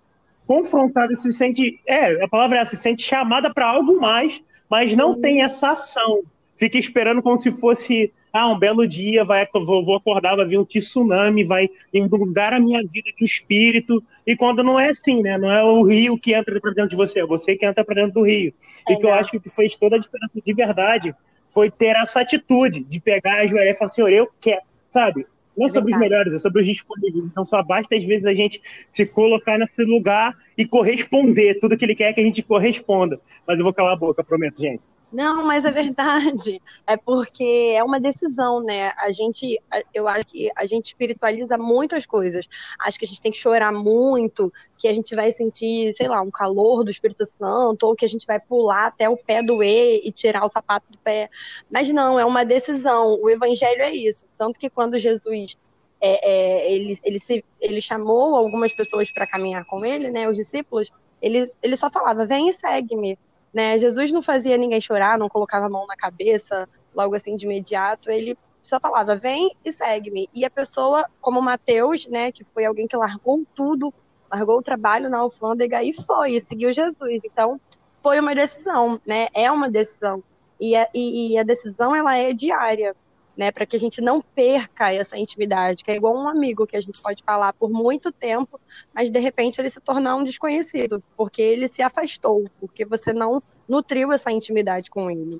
confrontada, 0.45 1.13
se 1.15 1.31
sente. 1.33 1.79
É, 1.85 2.23
a 2.23 2.27
palavra 2.27 2.59
é 2.59 2.65
se 2.65 2.75
sente 2.75 3.03
chamada 3.03 3.53
para 3.53 3.67
algo 3.67 3.99
mais, 3.99 4.41
mas 4.69 4.95
não 4.95 5.19
tem 5.19 5.41
essa 5.41 5.71
ação 5.71 6.23
fica 6.57 6.77
esperando 6.77 7.21
como 7.21 7.37
se 7.37 7.51
fosse 7.51 8.11
ah, 8.33 8.49
um 8.49 8.59
belo 8.59 8.85
dia, 8.87 9.23
vai, 9.23 9.47
vou, 9.53 9.85
vou 9.85 9.95
acordar, 9.95 10.35
vai 10.35 10.45
vir 10.45 10.59
um 10.59 10.65
tsunami, 10.65 11.43
vai 11.43 11.69
inundar 11.93 12.53
a 12.53 12.59
minha 12.59 12.81
vida 12.81 13.09
de 13.17 13.23
espírito. 13.23 14.03
E 14.25 14.35
quando 14.35 14.63
não 14.63 14.79
é 14.79 14.89
assim, 14.89 15.21
né? 15.21 15.37
Não 15.37 15.51
é 15.51 15.63
o 15.63 15.83
rio 15.83 16.17
que 16.17 16.33
entra 16.33 16.59
para 16.59 16.71
dentro 16.71 16.89
de 16.89 16.95
você, 16.95 17.21
é 17.21 17.25
você 17.25 17.55
que 17.55 17.65
entra 17.65 17.85
para 17.85 17.95
dentro 17.95 18.15
do 18.15 18.25
rio. 18.25 18.53
É, 18.89 18.93
e 18.93 18.97
que 18.97 19.05
eu 19.05 19.13
acho 19.13 19.31
que 19.31 19.49
fez 19.49 19.75
toda 19.75 19.95
a 19.95 19.99
diferença 19.99 20.41
de 20.43 20.53
verdade 20.53 21.15
foi 21.57 21.71
ter 21.71 21.95
essa 21.95 22.19
atitude 22.19 22.83
de 22.83 22.99
pegar 22.99 23.39
a 23.39 23.47
joelha 23.47 23.71
e 23.71 23.73
falar, 23.73 23.89
Senhor, 23.89 24.11
eu 24.11 24.29
quero, 24.39 24.61
sabe? 24.93 25.25
Não 25.57 25.65
é 25.65 25.69
sobre 25.71 25.91
os 25.91 25.97
melhores, 25.97 26.31
é 26.31 26.37
sobre 26.37 26.61
os 26.61 26.67
disponíveis. 26.67 27.25
Então 27.25 27.43
só 27.43 27.63
basta, 27.63 27.95
às 27.95 28.03
vezes, 28.03 28.27
a 28.27 28.33
gente 28.35 28.61
se 28.93 29.07
colocar 29.07 29.57
nesse 29.57 29.83
lugar 29.83 30.37
e 30.55 30.67
corresponder. 30.67 31.59
Tudo 31.59 31.75
que 31.75 31.83
ele 31.83 31.95
quer 31.95 32.09
é 32.09 32.13
que 32.13 32.21
a 32.21 32.23
gente 32.23 32.43
corresponda. 32.43 33.19
Mas 33.47 33.57
eu 33.57 33.63
vou 33.63 33.73
calar 33.73 33.93
a 33.93 33.95
boca, 33.95 34.23
prometo, 34.23 34.61
gente. 34.61 34.83
Não, 35.11 35.45
mas 35.45 35.65
é 35.65 35.71
verdade. 35.71 36.61
É 36.85 36.97
porque 36.97 37.73
é 37.75 37.83
uma 37.83 37.99
decisão, 37.99 38.61
né? 38.61 38.91
A 38.97 39.11
gente, 39.11 39.61
eu 39.93 40.07
acho 40.07 40.27
que 40.27 40.51
a 40.55 40.65
gente 40.65 40.87
espiritualiza 40.87 41.57
muitas 41.57 42.05
coisas. 42.05 42.47
Acho 42.79 42.99
que 42.99 43.05
a 43.05 43.07
gente 43.07 43.21
tem 43.21 43.31
que 43.31 43.37
chorar 43.37 43.71
muito, 43.71 44.51
que 44.77 44.87
a 44.87 44.93
gente 44.93 45.15
vai 45.15 45.31
sentir, 45.31 45.93
sei 45.93 46.07
lá, 46.09 46.21
um 46.21 46.31
calor 46.31 46.83
do 46.83 46.91
Espírito 46.91 47.25
Santo, 47.25 47.83
ou 47.83 47.95
que 47.95 48.05
a 48.05 48.09
gente 48.09 48.27
vai 48.27 48.39
pular 48.39 48.87
até 48.87 49.09
o 49.09 49.17
pé 49.17 49.41
doer 49.41 50.01
e 50.03 50.11
tirar 50.11 50.43
o 50.43 50.49
sapato 50.49 50.91
do 50.91 50.97
pé. 50.97 51.29
Mas 51.71 51.89
não, 51.89 52.19
é 52.19 52.25
uma 52.25 52.43
decisão. 52.43 53.17
O 53.21 53.29
evangelho 53.29 53.81
é 53.83 53.95
isso. 53.95 54.25
Tanto 54.37 54.59
que 54.59 54.69
quando 54.69 54.99
Jesus 54.99 55.57
é, 56.01 56.29
é, 56.29 56.71
ele, 56.73 56.99
ele, 57.03 57.19
se, 57.19 57.43
ele 57.61 57.81
chamou 57.81 58.35
algumas 58.35 58.73
pessoas 58.73 59.09
para 59.11 59.27
caminhar 59.27 59.65
com 59.65 59.85
ele, 59.85 60.11
né? 60.11 60.27
Os 60.29 60.37
discípulos, 60.37 60.91
ele, 61.21 61.45
ele 61.63 61.75
só 61.77 61.89
falava: 61.89 62.25
vem 62.25 62.49
e 62.49 62.53
segue-me. 62.53 63.17
Né? 63.53 63.79
Jesus 63.79 64.11
não 64.11 64.21
fazia 64.21 64.57
ninguém 64.57 64.81
chorar, 64.81 65.17
não 65.17 65.29
colocava 65.29 65.65
a 65.65 65.69
mão 65.69 65.85
na 65.87 65.95
cabeça, 65.95 66.67
logo 66.93 67.15
assim 67.15 67.35
de 67.35 67.45
imediato. 67.45 68.11
Ele 68.11 68.37
só 68.63 68.79
falava, 68.79 69.15
vem 69.15 69.55
e 69.63 69.71
segue-me. 69.71 70.29
E 70.33 70.45
a 70.45 70.49
pessoa, 70.49 71.05
como 71.21 71.41
Mateus, 71.41 72.07
né, 72.07 72.31
que 72.31 72.43
foi 72.43 72.65
alguém 72.65 72.87
que 72.87 72.97
largou 72.97 73.43
tudo, 73.55 73.93
largou 74.29 74.57
o 74.57 74.63
trabalho 74.63 75.09
na 75.09 75.19
alfândega 75.19 75.81
e 75.83 75.93
foi, 75.93 76.35
e 76.35 76.41
seguiu 76.41 76.73
Jesus. 76.73 77.21
Então, 77.23 77.59
foi 78.03 78.19
uma 78.19 78.35
decisão, 78.35 79.01
né? 79.05 79.27
É 79.33 79.51
uma 79.51 79.69
decisão. 79.69 80.23
E 80.59 80.75
a, 80.75 80.87
e, 80.93 81.33
e 81.33 81.37
a 81.37 81.43
decisão, 81.43 81.95
ela 81.95 82.15
é 82.15 82.33
diária, 82.33 82.95
né? 83.37 83.51
Para 83.51 83.65
que 83.65 83.75
a 83.75 83.79
gente 83.79 84.01
não 84.01 84.21
perca 84.21 84.91
essa 84.91 85.17
intimidade, 85.17 85.83
que 85.83 85.91
é 85.91 85.95
igual 85.95 86.15
um 86.15 86.27
amigo 86.27 86.65
que 86.65 86.75
a 86.75 86.81
gente 86.81 87.01
pode 87.01 87.23
falar 87.23 87.53
por 87.53 87.69
muito 87.69 88.11
tempo, 88.11 88.59
mas 88.93 89.09
de 89.09 89.19
repente 89.19 89.61
ele 89.61 89.69
se 89.69 89.79
tornar 89.79 90.15
um 90.15 90.23
desconhecido, 90.23 91.03
porque 91.15 91.41
ele 91.41 91.67
se 91.67 91.81
afastou, 91.81 92.49
porque 92.59 92.83
você 92.83 93.13
não 93.13 93.41
nutriu 93.69 94.11
essa 94.11 94.31
intimidade 94.31 94.89
com 94.89 95.11
ele. 95.11 95.39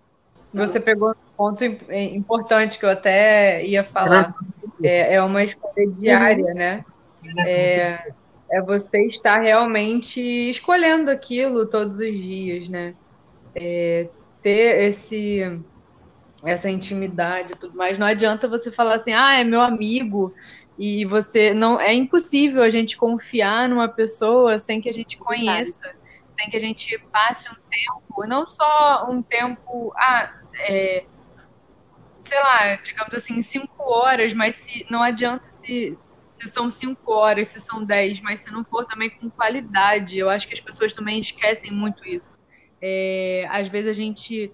Você 0.54 0.80
pegou 0.80 1.12
um 1.12 1.36
ponto 1.36 1.63
importante 1.63 2.80
que 2.80 2.86
eu 2.86 2.89
até 2.89 3.66
ia 3.66 3.84
falar. 3.84 4.34
É, 4.82 5.16
é 5.16 5.22
uma 5.22 5.44
escolha 5.44 5.88
diária, 5.88 6.54
né? 6.54 6.86
É, 7.46 8.12
é 8.50 8.62
você 8.62 9.06
estar 9.08 9.42
realmente 9.42 10.22
escolhendo 10.22 11.12
aquilo 11.12 11.66
todos 11.66 12.00
os 12.00 12.12
dias, 12.12 12.70
né? 12.70 12.96
É, 13.54 14.08
ter 14.42 14.84
esse 14.86 15.60
essa 16.44 16.70
intimidade 16.70 17.53
e 17.53 17.56
tudo 17.56 17.75
mais. 17.75 17.98
Não 17.98 18.08
adianta 18.08 18.48
você 18.48 18.72
falar 18.72 18.96
assim, 18.96 19.13
ah, 19.13 19.39
é 19.39 19.44
meu 19.44 19.62
amigo, 19.62 20.34
e 20.77 21.06
você 21.06 21.53
não 21.53 21.79
é 21.79 21.94
impossível 21.94 22.62
a 22.62 22.70
gente 22.70 22.96
confiar 22.98 23.67
numa 23.67 23.88
pessoa 23.88 24.60
sem 24.60 24.79
que 24.79 24.89
a 24.89 24.94
gente 24.94 25.17
conheça, 25.17 25.91
sem 26.39 26.50
que 26.50 26.58
a 26.58 26.60
gente 26.60 26.98
passe 27.12 27.50
um 27.50 27.56
tempo, 27.70 28.27
não 28.27 28.48
só 28.48 29.08
um 29.10 29.22
tempo, 29.22 29.91
ah, 29.98 30.32
é, 30.60 31.06
sei 32.24 32.39
lá, 32.39 32.75
digamos 32.75 33.13
assim, 33.15 33.41
cinco 33.41 33.84
horas, 33.84 34.34
mas 34.34 34.56
se 34.56 34.86
não 34.89 35.01
adianta 35.01 35.50
se 35.50 35.98
se 36.39 36.51
são 36.51 36.70
cinco 36.70 37.12
horas, 37.12 37.48
se 37.48 37.60
são 37.60 37.84
dez, 37.84 38.22
mas 38.22 38.41
se 38.41 38.51
não 38.51 38.63
for 38.63 38.86
também 38.86 39.10
com 39.10 39.29
qualidade, 39.29 40.20
eu 40.20 40.29
acho 40.29 40.48
que 40.48 40.53
as 40.53 40.60
pessoas 40.60 40.94
também 40.94 41.20
esquecem 41.20 41.72
muito 41.72 42.08
isso. 42.08 42.32
É, 42.79 43.48
às 43.50 43.67
vezes 43.67 43.89
a 43.89 43.94
gente 43.94 44.51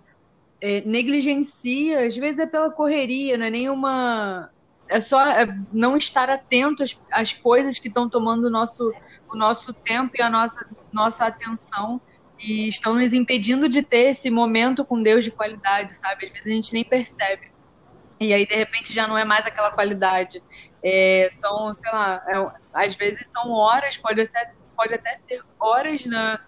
é, 0.64 0.82
negligencia, 0.86 2.08
às 2.08 2.16
vezes 2.16 2.40
é 2.40 2.46
pela 2.46 2.72
correria, 2.72 3.38
não 3.38 3.48
é 3.48 3.50
nenhuma. 3.50 4.50
É 4.88 5.02
só 5.02 5.22
é 5.28 5.46
não 5.74 5.98
estar 5.98 6.30
atento 6.30 6.84
às, 6.84 6.98
às 7.12 7.34
coisas 7.34 7.78
que 7.78 7.90
estão 7.90 8.10
tomando 8.10 8.46
o 8.46 8.50
nosso, 8.50 8.94
o 9.30 9.36
nosso 9.36 9.74
tempo 9.74 10.14
e 10.18 10.22
a 10.22 10.30
nossa, 10.30 10.66
nossa 10.94 11.26
atenção 11.26 12.00
e 12.40 12.70
estão 12.70 12.94
nos 12.94 13.12
impedindo 13.12 13.68
de 13.68 13.82
ter 13.84 14.12
esse 14.12 14.30
momento 14.30 14.86
com 14.86 15.04
Deus 15.04 15.26
de 15.26 15.32
qualidade, 15.32 15.98
sabe? 15.98 16.28
Às 16.28 16.32
vezes 16.32 16.48
a 16.48 16.56
gente 16.56 16.74
nem 16.74 16.86
percebe. 16.86 17.52
E 18.18 18.34
aí, 18.34 18.46
de 18.48 18.56
repente, 18.56 18.94
já 18.94 19.06
não 19.06 19.18
é 19.18 19.26
mais 19.26 19.46
aquela 19.46 19.70
qualidade. 19.70 20.42
É, 20.82 21.28
são, 21.34 21.76
sei 21.76 21.92
lá, 21.92 22.24
é, 22.26 22.86
às 22.86 22.96
vezes 22.96 23.28
são 23.28 23.52
horas, 23.52 23.98
pode, 23.98 24.26
ser, 24.28 24.52
pode 24.78 24.94
até 24.94 25.18
ser 25.18 25.42
horas 25.60 26.06
na, 26.06 26.40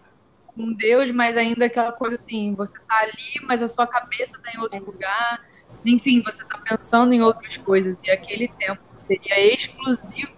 com 0.55 0.73
Deus, 0.73 1.11
mas 1.11 1.35
ainda 1.35 1.65
aquela 1.65 1.91
coisa 1.91 2.15
assim, 2.15 2.55
você 2.55 2.73
tá 2.87 2.99
ali, 2.99 3.41
mas 3.43 3.61
a 3.61 3.67
sua 3.67 3.85
cabeça 3.85 4.39
tá 4.41 4.51
em 4.53 4.59
outro 4.59 4.83
lugar, 4.83 5.45
enfim, 5.85 6.21
você 6.23 6.43
tá 6.45 6.57
pensando 6.57 7.13
em 7.13 7.21
outras 7.21 7.57
coisas, 7.57 7.97
e 8.03 8.09
aquele 8.09 8.47
tempo 8.47 8.81
seria 9.05 9.53
exclusivo 9.53 10.33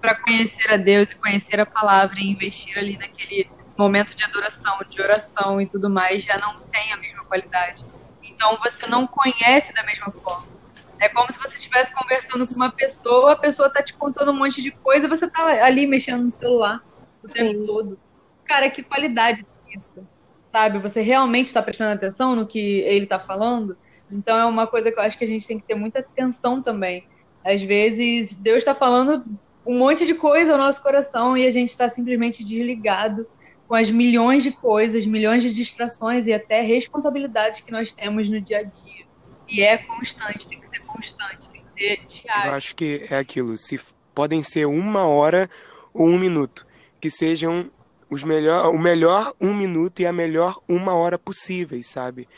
para 0.00 0.16
conhecer 0.16 0.70
a 0.70 0.76
Deus 0.76 1.12
e 1.12 1.16
conhecer 1.16 1.58
a 1.58 1.64
palavra 1.64 2.18
e 2.18 2.30
investir 2.30 2.76
ali 2.76 2.98
naquele 2.98 3.48
momento 3.78 4.14
de 4.14 4.22
adoração, 4.22 4.78
de 4.88 5.00
oração 5.00 5.60
e 5.60 5.66
tudo 5.66 5.88
mais, 5.88 6.22
já 6.22 6.36
não 6.38 6.54
tem 6.54 6.92
a 6.92 6.96
mesma 6.96 7.24
qualidade. 7.24 7.82
Então 8.22 8.58
você 8.62 8.86
não 8.86 9.06
conhece 9.06 9.72
da 9.72 9.82
mesma 9.82 10.10
forma. 10.10 10.52
É 11.00 11.08
como 11.08 11.30
se 11.32 11.38
você 11.38 11.56
estivesse 11.56 11.92
conversando 11.92 12.46
com 12.46 12.54
uma 12.54 12.70
pessoa, 12.70 13.32
a 13.32 13.36
pessoa 13.36 13.70
tá 13.70 13.82
te 13.82 13.94
contando 13.94 14.30
um 14.30 14.36
monte 14.36 14.62
de 14.62 14.70
coisa, 14.70 15.08
você 15.08 15.28
tá 15.28 15.42
ali 15.64 15.86
mexendo 15.86 16.24
no 16.24 16.30
celular 16.30 16.82
o 17.22 17.28
tempo 17.28 17.66
todo. 17.66 17.98
Cara, 18.44 18.70
que 18.70 18.82
qualidade 18.82 19.44
isso, 19.76 20.06
sabe? 20.52 20.78
Você 20.78 21.00
realmente 21.00 21.46
está 21.46 21.62
prestando 21.62 21.92
atenção 21.92 22.36
no 22.36 22.46
que 22.46 22.80
ele 22.80 23.04
está 23.04 23.18
falando? 23.18 23.76
Então 24.10 24.36
é 24.36 24.44
uma 24.44 24.66
coisa 24.66 24.92
que 24.92 24.98
eu 24.98 25.02
acho 25.02 25.18
que 25.18 25.24
a 25.24 25.28
gente 25.28 25.46
tem 25.46 25.58
que 25.58 25.66
ter 25.66 25.74
muita 25.74 26.00
atenção 26.00 26.62
também. 26.62 27.06
Às 27.44 27.62
vezes 27.62 28.34
Deus 28.36 28.58
está 28.58 28.74
falando 28.74 29.24
um 29.66 29.78
monte 29.78 30.06
de 30.06 30.14
coisa 30.14 30.52
ao 30.52 30.58
nosso 30.58 30.82
coração 30.82 31.36
e 31.36 31.46
a 31.46 31.50
gente 31.50 31.70
está 31.70 31.88
simplesmente 31.88 32.44
desligado 32.44 33.26
com 33.66 33.74
as 33.74 33.90
milhões 33.90 34.42
de 34.42 34.52
coisas, 34.52 35.06
milhões 35.06 35.42
de 35.42 35.52
distrações 35.52 36.26
e 36.26 36.32
até 36.32 36.60
responsabilidades 36.60 37.60
que 37.60 37.72
nós 37.72 37.92
temos 37.92 38.28
no 38.28 38.40
dia 38.40 38.58
a 38.58 38.62
dia. 38.62 39.04
E 39.48 39.62
é 39.62 39.78
constante, 39.78 40.46
tem 40.46 40.60
que 40.60 40.68
ser 40.68 40.80
constante, 40.80 41.48
tem 41.50 41.62
que 41.62 41.80
ser 41.80 42.06
diário. 42.06 42.50
Eu 42.50 42.54
acho 42.54 42.74
que 42.74 43.06
é 43.10 43.18
aquilo, 43.18 43.56
se 43.56 43.80
podem 44.14 44.42
ser 44.42 44.66
uma 44.66 45.06
hora 45.06 45.48
ou 45.92 46.06
um 46.06 46.18
minuto, 46.18 46.66
que 47.00 47.10
sejam 47.10 47.70
os 48.14 48.22
melhor, 48.22 48.72
o 48.72 48.78
melhor 48.78 49.34
um 49.40 49.52
minuto 49.52 50.00
e 50.00 50.06
a 50.06 50.12
melhor 50.12 50.60
uma 50.68 50.94
hora 50.94 51.18
possíveis, 51.18 51.88
sabe? 51.88 52.28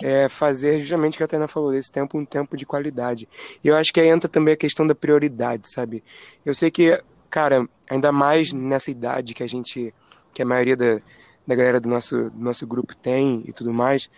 É 0.00 0.28
fazer 0.28 0.80
justamente 0.80 1.14
o 1.14 1.16
que 1.18 1.24
a 1.24 1.26
Tainá 1.26 1.48
falou, 1.48 1.72
desse 1.72 1.90
tempo 1.90 2.16
um 2.16 2.24
tempo 2.24 2.56
de 2.56 2.64
qualidade. 2.64 3.28
E 3.62 3.68
eu 3.68 3.76
acho 3.76 3.92
que 3.92 4.00
aí 4.00 4.08
entra 4.08 4.28
também 4.28 4.54
a 4.54 4.56
questão 4.56 4.86
da 4.86 4.94
prioridade, 4.94 5.70
sabe? 5.70 6.04
Eu 6.44 6.54
sei 6.54 6.70
que, 6.70 7.02
cara, 7.28 7.68
ainda 7.90 8.12
mais 8.12 8.52
nessa 8.52 8.90
idade 8.90 9.34
que 9.34 9.42
a 9.42 9.48
gente, 9.48 9.92
que 10.32 10.42
a 10.42 10.46
maioria 10.46 10.76
da, 10.76 11.00
da 11.46 11.54
galera 11.54 11.80
do 11.80 11.88
nosso, 11.88 12.30
do 12.30 12.38
nosso 12.38 12.66
grupo 12.66 12.94
tem 12.94 13.42
e 13.46 13.52
tudo 13.52 13.72
mais, 13.72 14.08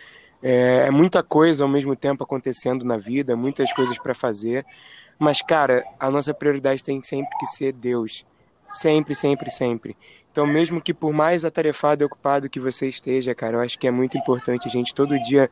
é, 0.43 0.85
é 0.87 0.91
muita 0.91 1.23
coisa 1.23 1.63
ao 1.63 1.69
mesmo 1.69 1.95
tempo 1.95 2.23
acontecendo 2.23 2.85
na 2.85 2.97
vida, 2.97 3.35
muitas 3.35 3.71
coisas 3.73 3.97
para 3.97 4.13
fazer. 4.13 4.65
Mas, 5.17 5.41
cara, 5.41 5.83
a 5.99 6.09
nossa 6.11 6.33
prioridade 6.33 6.83
tem 6.83 7.01
sempre 7.03 7.29
que 7.39 7.45
ser 7.47 7.73
Deus. 7.73 8.25
Sempre, 8.73 9.15
sempre, 9.15 9.51
sempre. 9.51 9.97
Então, 10.31 10.45
mesmo 10.45 10.79
que 10.79 10.93
por 10.93 11.11
mais 11.11 11.43
atarefado 11.43 12.03
e 12.03 12.05
ocupado 12.05 12.49
que 12.49 12.59
você 12.59 12.87
esteja, 12.87 13.33
cara, 13.33 13.57
eu 13.57 13.61
acho 13.61 13.79
que 13.79 13.87
é 13.87 13.91
muito 13.91 14.17
importante 14.17 14.67
a 14.67 14.71
gente 14.71 14.93
todo 14.93 15.17
dia 15.23 15.49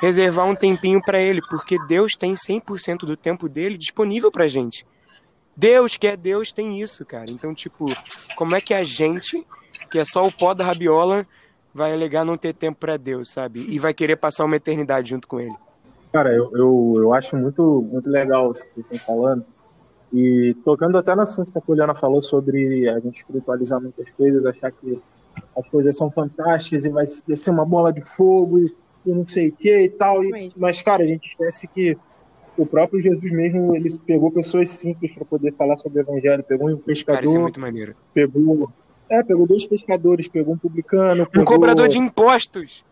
reservar 0.00 0.46
um 0.46 0.56
tempinho 0.56 1.00
para 1.00 1.20
ele, 1.20 1.40
porque 1.48 1.78
Deus 1.86 2.14
tem 2.14 2.34
100% 2.34 3.00
do 3.00 3.16
tempo 3.16 3.48
dele 3.48 3.78
disponível 3.78 4.30
pra 4.30 4.48
gente. 4.48 4.84
Deus, 5.56 5.96
que 5.96 6.06
é 6.06 6.16
Deus, 6.16 6.52
tem 6.52 6.80
isso, 6.80 7.04
cara. 7.06 7.26
Então, 7.30 7.54
tipo, 7.54 7.86
como 8.36 8.54
é 8.54 8.60
que 8.60 8.74
a 8.74 8.84
gente, 8.84 9.46
que 9.90 9.98
é 9.98 10.04
só 10.04 10.26
o 10.26 10.32
pó 10.32 10.52
da 10.52 10.64
rabiola, 10.64 11.24
vai 11.72 11.92
alegar 11.92 12.24
não 12.24 12.36
ter 12.36 12.52
tempo 12.52 12.78
para 12.78 12.96
Deus, 12.96 13.30
sabe? 13.30 13.64
E 13.68 13.78
vai 13.78 13.94
querer 13.94 14.16
passar 14.16 14.44
uma 14.44 14.56
eternidade 14.56 15.10
junto 15.10 15.28
com 15.28 15.40
ele? 15.40 15.54
Cara, 16.12 16.34
eu, 16.34 16.50
eu, 16.56 16.92
eu 16.96 17.12
acho 17.12 17.36
muito, 17.36 17.86
muito 17.90 18.10
legal 18.10 18.50
o 18.50 18.52
que 18.52 18.60
vocês 18.60 18.78
estão 18.78 18.98
falando 18.98 19.44
e 20.12 20.56
tocando 20.64 20.96
até 20.96 21.14
no 21.14 21.22
assunto 21.22 21.52
que 21.52 21.58
a 21.58 21.60
Poliana 21.60 21.94
falou 21.94 22.22
sobre 22.22 22.88
a 22.88 22.98
gente 22.98 23.18
espiritualizar 23.18 23.80
muitas 23.80 24.10
coisas, 24.10 24.46
achar 24.46 24.72
que 24.72 24.98
as 25.56 25.68
coisas 25.68 25.96
são 25.96 26.10
fantásticas 26.10 26.84
e 26.84 26.88
vai 26.88 27.04
descer 27.26 27.50
uma 27.50 27.64
bola 27.64 27.92
de 27.92 28.00
fogo 28.00 28.58
e, 28.58 28.74
e 29.06 29.10
não 29.10 29.26
sei 29.26 29.48
o 29.48 29.52
que 29.52 29.82
e 29.82 29.88
tal. 29.88 30.24
E, 30.24 30.52
mas, 30.56 30.80
cara, 30.80 31.02
a 31.02 31.06
gente 31.06 31.28
esquece 31.28 31.68
que 31.68 31.96
o 32.56 32.66
próprio 32.66 33.00
Jesus 33.00 33.30
mesmo, 33.30 33.76
ele 33.76 33.88
pegou 34.00 34.30
pessoas 34.30 34.70
simples 34.70 35.12
para 35.12 35.24
poder 35.24 35.52
falar 35.52 35.76
sobre 35.76 36.00
o 36.00 36.02
evangelho. 36.02 36.42
Pegou 36.42 36.68
um 36.68 36.76
pescador. 36.76 37.16
Cara, 37.16 37.26
isso 37.26 37.36
é 37.36 37.40
muito 37.40 37.60
maneiro. 37.60 37.94
Pegou. 38.12 38.70
É, 39.08 39.22
pegou 39.22 39.46
dois 39.46 39.64
pescadores, 39.64 40.26
pegou 40.28 40.54
um 40.54 40.58
publicano. 40.58 41.26
Pegou... 41.26 41.42
Um 41.42 41.46
cobrador 41.46 41.88
de 41.88 41.98
impostos. 41.98 42.84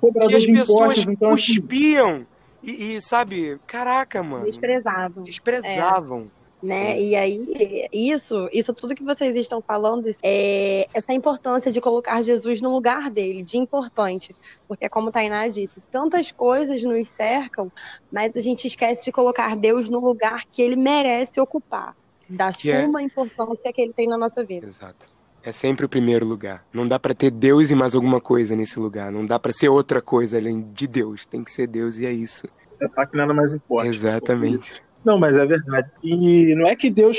Cobrador 0.00 0.30
que 0.30 0.36
as 0.36 0.42
de 0.42 0.52
pessoas 0.52 0.78
impostos, 0.78 1.08
então, 1.08 1.30
assim, 1.30 1.60
cuspiam. 1.60 2.26
E, 2.62 2.96
e, 2.96 3.00
sabe, 3.00 3.58
caraca, 3.66 4.22
mano. 4.22 4.44
Desprezavam. 4.46 5.22
Desprezavam. 5.22 6.22
É 6.22 6.37
né? 6.62 6.96
Sim. 6.96 7.06
E 7.06 7.16
aí, 7.16 7.88
isso, 7.92 8.48
isso 8.52 8.74
tudo 8.74 8.94
que 8.94 9.02
vocês 9.02 9.36
estão 9.36 9.60
falando, 9.60 10.08
é 10.22 10.86
essa 10.94 11.12
importância 11.12 11.70
de 11.70 11.80
colocar 11.80 12.20
Jesus 12.22 12.60
no 12.60 12.70
lugar 12.70 13.10
dele, 13.10 13.42
de 13.42 13.56
importante. 13.58 14.34
Porque, 14.66 14.88
como 14.88 15.12
Tainá 15.12 15.46
disse, 15.48 15.80
tantas 15.90 16.30
coisas 16.30 16.82
nos 16.82 17.08
cercam, 17.10 17.70
mas 18.10 18.36
a 18.36 18.40
gente 18.40 18.66
esquece 18.66 19.04
de 19.04 19.12
colocar 19.12 19.54
Deus 19.56 19.88
no 19.88 20.00
lugar 20.00 20.44
que 20.50 20.62
ele 20.62 20.76
merece 20.76 21.40
ocupar, 21.40 21.96
da 22.28 22.52
que 22.52 22.70
é 22.70 22.84
suma 22.84 23.00
é... 23.00 23.04
importância 23.04 23.72
que 23.72 23.80
ele 23.80 23.92
tem 23.92 24.08
na 24.08 24.18
nossa 24.18 24.44
vida. 24.44 24.66
Exato. 24.66 25.06
É 25.42 25.52
sempre 25.52 25.86
o 25.86 25.88
primeiro 25.88 26.26
lugar. 26.26 26.64
Não 26.72 26.86
dá 26.86 26.98
para 26.98 27.14
ter 27.14 27.30
Deus 27.30 27.70
e 27.70 27.74
mais 27.74 27.94
alguma 27.94 28.20
coisa 28.20 28.56
nesse 28.56 28.78
lugar. 28.78 29.10
Não 29.12 29.24
dá 29.24 29.38
para 29.38 29.52
ser 29.52 29.68
outra 29.68 30.02
coisa 30.02 30.36
além 30.36 30.60
de 30.74 30.86
Deus. 30.86 31.24
Tem 31.24 31.44
que 31.44 31.50
ser 31.50 31.68
Deus 31.68 31.96
e 31.96 32.04
é 32.04 32.12
isso. 32.12 32.46
É 32.80 32.88
tá 32.88 33.06
que 33.06 33.16
nada 33.16 33.32
mais 33.32 33.52
importa. 33.52 33.88
Exatamente. 33.88 34.82
Não, 35.08 35.18
mas 35.18 35.38
é 35.38 35.46
verdade. 35.46 35.90
E 36.04 36.54
não 36.54 36.66
é 36.66 36.76
que 36.76 36.90
Deus, 36.90 37.16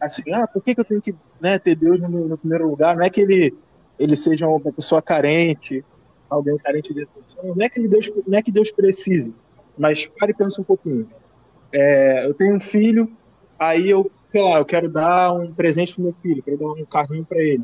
assim, 0.00 0.24
ah, 0.32 0.44
por 0.44 0.60
que, 0.60 0.74
que 0.74 0.80
eu 0.80 0.84
tenho 0.84 1.00
que 1.00 1.14
né, 1.40 1.56
ter 1.56 1.76
Deus 1.76 2.00
no, 2.00 2.26
no, 2.26 2.36
primeiro 2.36 2.68
lugar? 2.68 2.96
Não 2.96 3.04
é 3.04 3.08
que 3.08 3.20
ele, 3.20 3.54
ele 3.96 4.16
seja 4.16 4.48
uma 4.48 4.72
pessoa 4.72 5.00
carente, 5.00 5.84
alguém 6.28 6.58
carente 6.58 6.92
de 6.92 7.04
atenção. 7.04 7.54
Não 7.54 7.64
é 7.64 7.68
que, 7.68 7.86
Deus, 7.86 8.10
não 8.26 8.36
é 8.36 8.42
que 8.42 8.50
Deus 8.50 8.72
precise. 8.72 9.32
Mas 9.78 10.04
pare 10.18 10.32
e 10.32 10.34
pense 10.34 10.60
um 10.60 10.64
pouquinho. 10.64 11.08
É, 11.72 12.26
eu 12.26 12.34
tenho 12.34 12.56
um 12.56 12.60
filho, 12.60 13.08
aí 13.56 13.88
eu, 13.88 14.10
sei 14.32 14.42
lá, 14.42 14.58
eu 14.58 14.64
quero 14.64 14.88
dar 14.88 15.32
um 15.32 15.54
presente 15.54 15.94
pro 15.94 16.02
meu 16.02 16.16
filho, 16.20 16.42
quero 16.42 16.58
dar 16.58 16.72
um 16.72 16.84
carrinho 16.84 17.24
para 17.24 17.38
ele. 17.38 17.62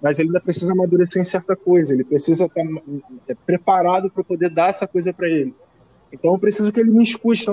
Mas 0.00 0.20
ele 0.20 0.28
ainda 0.28 0.40
precisa 0.40 0.70
amadurecer 0.70 1.20
em 1.20 1.24
certa 1.24 1.56
coisa, 1.56 1.92
ele 1.92 2.04
precisa 2.04 2.44
estar 2.44 2.62
é, 3.26 3.34
preparado 3.34 4.08
para 4.08 4.22
poder 4.22 4.48
dar 4.48 4.70
essa 4.70 4.86
coisa 4.86 5.12
para 5.12 5.28
ele. 5.28 5.52
Então 6.12 6.32
eu 6.32 6.38
preciso 6.38 6.70
que 6.70 6.78
ele 6.78 6.92
me 6.92 7.02
escute. 7.02 7.46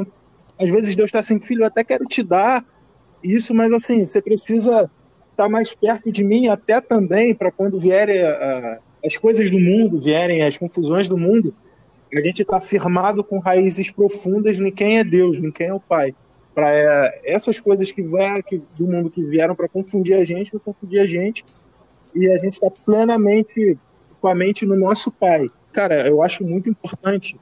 Às 0.60 0.70
vezes 0.70 0.96
Deus 0.96 1.08
está 1.08 1.20
assim, 1.20 1.40
filho, 1.40 1.62
eu 1.62 1.68
até 1.68 1.84
quero 1.84 2.06
te 2.06 2.22
dar 2.22 2.66
isso, 3.24 3.54
mas 3.54 3.72
assim, 3.72 4.06
você 4.06 4.22
precisa 4.22 4.90
estar 5.32 5.44
tá 5.44 5.50
mais 5.50 5.74
perto 5.74 6.12
de 6.12 6.24
mim 6.24 6.48
até 6.48 6.82
também 6.82 7.34
para 7.34 7.52
quando 7.52 7.80
vier 7.80 8.10
a, 8.10 8.80
as 9.06 9.16
coisas 9.16 9.50
do 9.50 9.60
mundo 9.60 10.00
vierem, 10.00 10.44
as 10.44 10.58
confusões 10.58 11.08
do 11.08 11.18
mundo, 11.18 11.54
a 12.14 12.22
gente 12.22 12.42
está 12.42 12.60
firmado 12.60 13.24
com 13.24 13.40
raízes 13.40 13.92
profundas 13.92 14.58
em 14.58 14.72
quem 14.72 15.00
é 15.00 15.04
Deus, 15.04 15.38
em 15.38 15.52
quem 15.52 15.68
é 15.68 15.74
o 15.74 15.80
Pai. 15.80 16.14
Para 16.56 16.74
é, 16.74 17.22
essas 17.24 17.60
coisas 17.60 17.92
que, 17.92 18.02
vai, 18.02 18.42
que 18.42 18.62
do 18.78 18.88
mundo 18.88 19.10
que 19.10 19.24
vieram 19.24 19.56
para 19.56 19.70
confundir 19.70 20.16
a 20.16 20.24
gente, 20.24 20.52
para 20.52 20.60
confundir 20.60 21.00
a 21.00 21.06
gente, 21.06 21.46
e 22.16 22.28
a 22.30 22.38
gente 22.38 22.54
está 22.54 22.70
plenamente 22.70 23.78
com 24.20 24.28
a 24.28 24.36
mente 24.36 24.66
no 24.66 24.76
nosso 24.76 25.12
Pai. 25.12 25.50
Cara, 25.72 26.08
eu 26.08 26.22
acho 26.24 26.44
muito 26.44 26.70
importante 26.70 27.40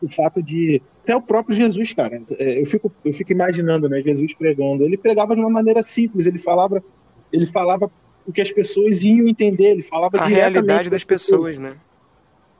o 0.00 0.08
fato 0.08 0.42
de 0.42 0.82
até 1.04 1.14
o 1.14 1.20
próprio 1.20 1.54
Jesus, 1.54 1.92
cara. 1.92 2.20
É, 2.38 2.62
eu 2.62 2.66
fico, 2.66 2.90
eu 3.04 3.12
fico 3.12 3.30
imaginando, 3.30 3.88
né, 3.88 4.00
Jesus 4.00 4.34
pregando. 4.34 4.84
Ele 4.84 4.96
pregava 4.96 5.34
de 5.34 5.40
uma 5.40 5.50
maneira 5.50 5.82
simples. 5.82 6.26
Ele 6.26 6.38
falava, 6.38 6.82
ele 7.30 7.44
falava 7.44 7.90
o 8.26 8.32
que 8.32 8.40
as 8.40 8.50
pessoas 8.50 9.02
iam 9.02 9.28
entender. 9.28 9.72
Ele 9.72 9.82
falava 9.82 10.16
a 10.16 10.26
realidade 10.26 10.88
das 10.88 11.04
pessoas, 11.04 11.56
pessoas, 11.56 11.58
né? 11.58 11.76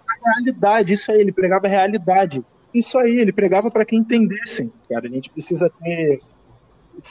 A 0.06 0.34
realidade, 0.34 0.92
isso 0.92 1.10
aí. 1.10 1.20
Ele 1.22 1.32
pregava 1.32 1.66
a 1.66 1.70
realidade. 1.70 2.44
Isso 2.72 2.98
aí. 2.98 3.18
Ele 3.18 3.32
pregava 3.32 3.70
para 3.70 3.84
que 3.84 3.96
entendessem. 3.96 4.70
Cara, 4.90 5.06
a 5.06 5.10
gente 5.10 5.30
precisa 5.30 5.72
ter 5.82 6.20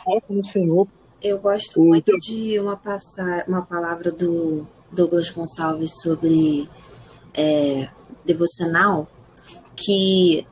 foco 0.03 0.33
no 0.33 0.43
Senhor. 0.43 0.87
Eu 1.21 1.39
gosto 1.39 1.81
o 1.81 1.87
muito 1.87 2.15
de 2.19 2.59
uma 2.59 2.77
passar, 2.77 3.45
uma 3.47 3.65
palavra 3.65 4.11
do 4.11 4.67
Douglas 4.91 5.31
Gonçalves 5.31 5.93
sobre 6.01 6.69
é, 7.33 7.87
devocional 8.23 9.09
que 9.75 10.45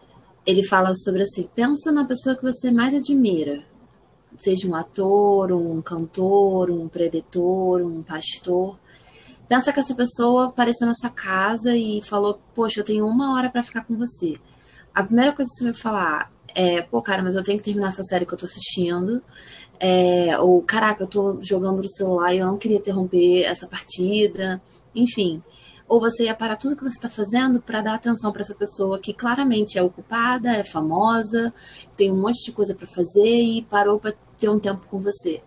ele 0.45 0.63
fala 0.63 0.93
sobre 0.93 1.21
assim, 1.21 1.47
pensa 1.53 1.91
na 1.91 2.05
pessoa 2.05 2.35
que 2.35 2.43
você 2.43 2.71
mais 2.71 2.93
admira, 2.93 3.63
seja 4.37 4.67
um 4.67 4.75
ator, 4.75 5.51
um 5.51 5.81
cantor, 5.81 6.71
um 6.71 6.87
predetor, 6.87 7.81
um 7.81 8.01
pastor. 8.01 8.77
Pensa 9.47 9.71
que 9.71 9.79
essa 9.79 9.93
pessoa 9.93 10.47
apareceu 10.47 10.87
na 10.87 10.93
sua 10.93 11.09
casa 11.09 11.75
e 11.75 12.01
falou: 12.03 12.39
Poxa, 12.55 12.79
eu 12.79 12.85
tenho 12.85 13.05
uma 13.05 13.35
hora 13.35 13.49
para 13.49 13.63
ficar 13.63 13.83
com 13.83 13.95
você. 13.97 14.39
A 14.93 15.03
primeira 15.03 15.33
coisa 15.33 15.49
que 15.51 15.57
você 15.57 15.63
vai 15.65 15.73
falar 15.73 16.31
é: 16.55 16.81
Pô, 16.81 17.01
cara, 17.01 17.21
mas 17.21 17.35
eu 17.35 17.43
tenho 17.43 17.57
que 17.57 17.65
terminar 17.65 17.89
essa 17.89 18.03
série 18.03 18.25
que 18.25 18.33
eu 18.33 18.37
tô 18.37 18.45
assistindo. 18.45 19.21
É, 19.79 20.39
ou, 20.39 20.61
caraca, 20.61 21.03
eu 21.03 21.07
tô 21.07 21.39
jogando 21.41 21.81
no 21.81 21.89
celular 21.89 22.33
e 22.33 22.37
eu 22.37 22.47
não 22.47 22.57
queria 22.57 22.77
interromper 22.77 23.43
essa 23.43 23.67
partida. 23.67 24.61
Enfim, 24.95 25.43
ou 25.91 25.99
você 25.99 26.23
ia 26.23 26.33
parar 26.33 26.55
tudo 26.55 26.77
que 26.77 26.83
você 26.83 26.95
está 26.95 27.09
fazendo 27.09 27.59
para 27.59 27.81
dar 27.81 27.95
atenção 27.95 28.31
para 28.31 28.39
essa 28.39 28.55
pessoa 28.55 28.97
que 28.97 29.13
claramente 29.13 29.77
é 29.77 29.83
ocupada, 29.83 30.49
é 30.49 30.63
famosa, 30.63 31.53
tem 31.97 32.09
um 32.09 32.15
monte 32.15 32.45
de 32.45 32.53
coisa 32.53 32.73
para 32.73 32.87
fazer 32.87 33.27
e 33.27 33.61
parou 33.63 33.99
para 33.99 34.13
ter 34.39 34.47
um 34.47 34.57
tempo 34.57 34.87
com 34.87 35.01
você. 35.01 35.41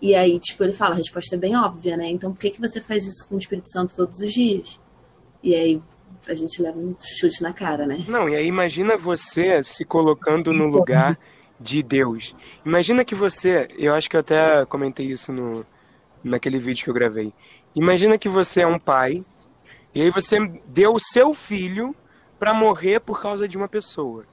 E 0.00 0.14
aí, 0.14 0.38
tipo, 0.38 0.62
ele 0.62 0.72
fala, 0.72 0.94
a 0.94 0.96
resposta 0.96 1.34
é 1.34 1.38
bem 1.38 1.56
óbvia, 1.56 1.96
né? 1.96 2.08
Então, 2.08 2.32
por 2.32 2.38
que, 2.38 2.50
que 2.50 2.60
você 2.60 2.80
faz 2.80 3.04
isso 3.04 3.28
com 3.28 3.34
o 3.34 3.38
Espírito 3.38 3.68
Santo 3.68 3.96
todos 3.96 4.20
os 4.20 4.32
dias? 4.32 4.78
E 5.42 5.56
aí, 5.56 5.82
a 6.28 6.36
gente 6.36 6.62
leva 6.62 6.78
um 6.78 6.94
chute 7.00 7.42
na 7.42 7.52
cara, 7.52 7.84
né? 7.84 7.98
Não, 8.06 8.28
e 8.28 8.36
aí 8.36 8.46
imagina 8.46 8.96
você 8.96 9.64
se 9.64 9.84
colocando 9.84 10.52
no 10.52 10.68
lugar 10.68 11.18
de 11.58 11.82
Deus. 11.82 12.32
Imagina 12.64 13.04
que 13.04 13.16
você, 13.16 13.66
eu 13.76 13.92
acho 13.92 14.08
que 14.08 14.14
eu 14.14 14.20
até 14.20 14.64
comentei 14.66 15.06
isso 15.06 15.32
no, 15.32 15.66
naquele 16.22 16.60
vídeo 16.60 16.84
que 16.84 16.90
eu 16.90 16.94
gravei. 16.94 17.32
Imagina 17.74 18.16
que 18.16 18.28
você 18.28 18.60
é 18.60 18.66
um 18.68 18.78
pai 18.78 19.24
e 19.94 20.02
aí 20.02 20.10
você 20.10 20.38
deu 20.66 20.94
o 20.94 21.00
seu 21.00 21.34
filho 21.34 21.94
para 22.38 22.54
morrer 22.54 23.00
por 23.00 23.20
causa 23.20 23.48
de 23.48 23.56
uma 23.56 23.68
pessoa. 23.68 24.24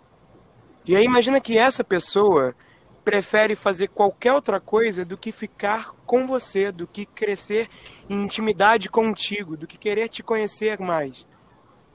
E 0.87 0.95
aí 0.95 1.03
imagina 1.03 1.41
que 1.41 1.57
essa 1.57 1.83
pessoa 1.83 2.55
prefere 3.03 3.55
fazer 3.55 3.87
qualquer 3.87 4.33
outra 4.33 4.59
coisa 4.59 5.03
do 5.03 5.17
que 5.17 5.31
ficar 5.31 5.93
com 6.05 6.27
você, 6.27 6.71
do 6.71 6.85
que 6.85 7.05
crescer 7.05 7.67
em 8.09 8.23
intimidade 8.23 8.89
contigo, 8.89 9.57
do 9.57 9.65
que 9.65 9.77
querer 9.77 10.09
te 10.09 10.21
conhecer 10.21 10.79
mais. 10.79 11.25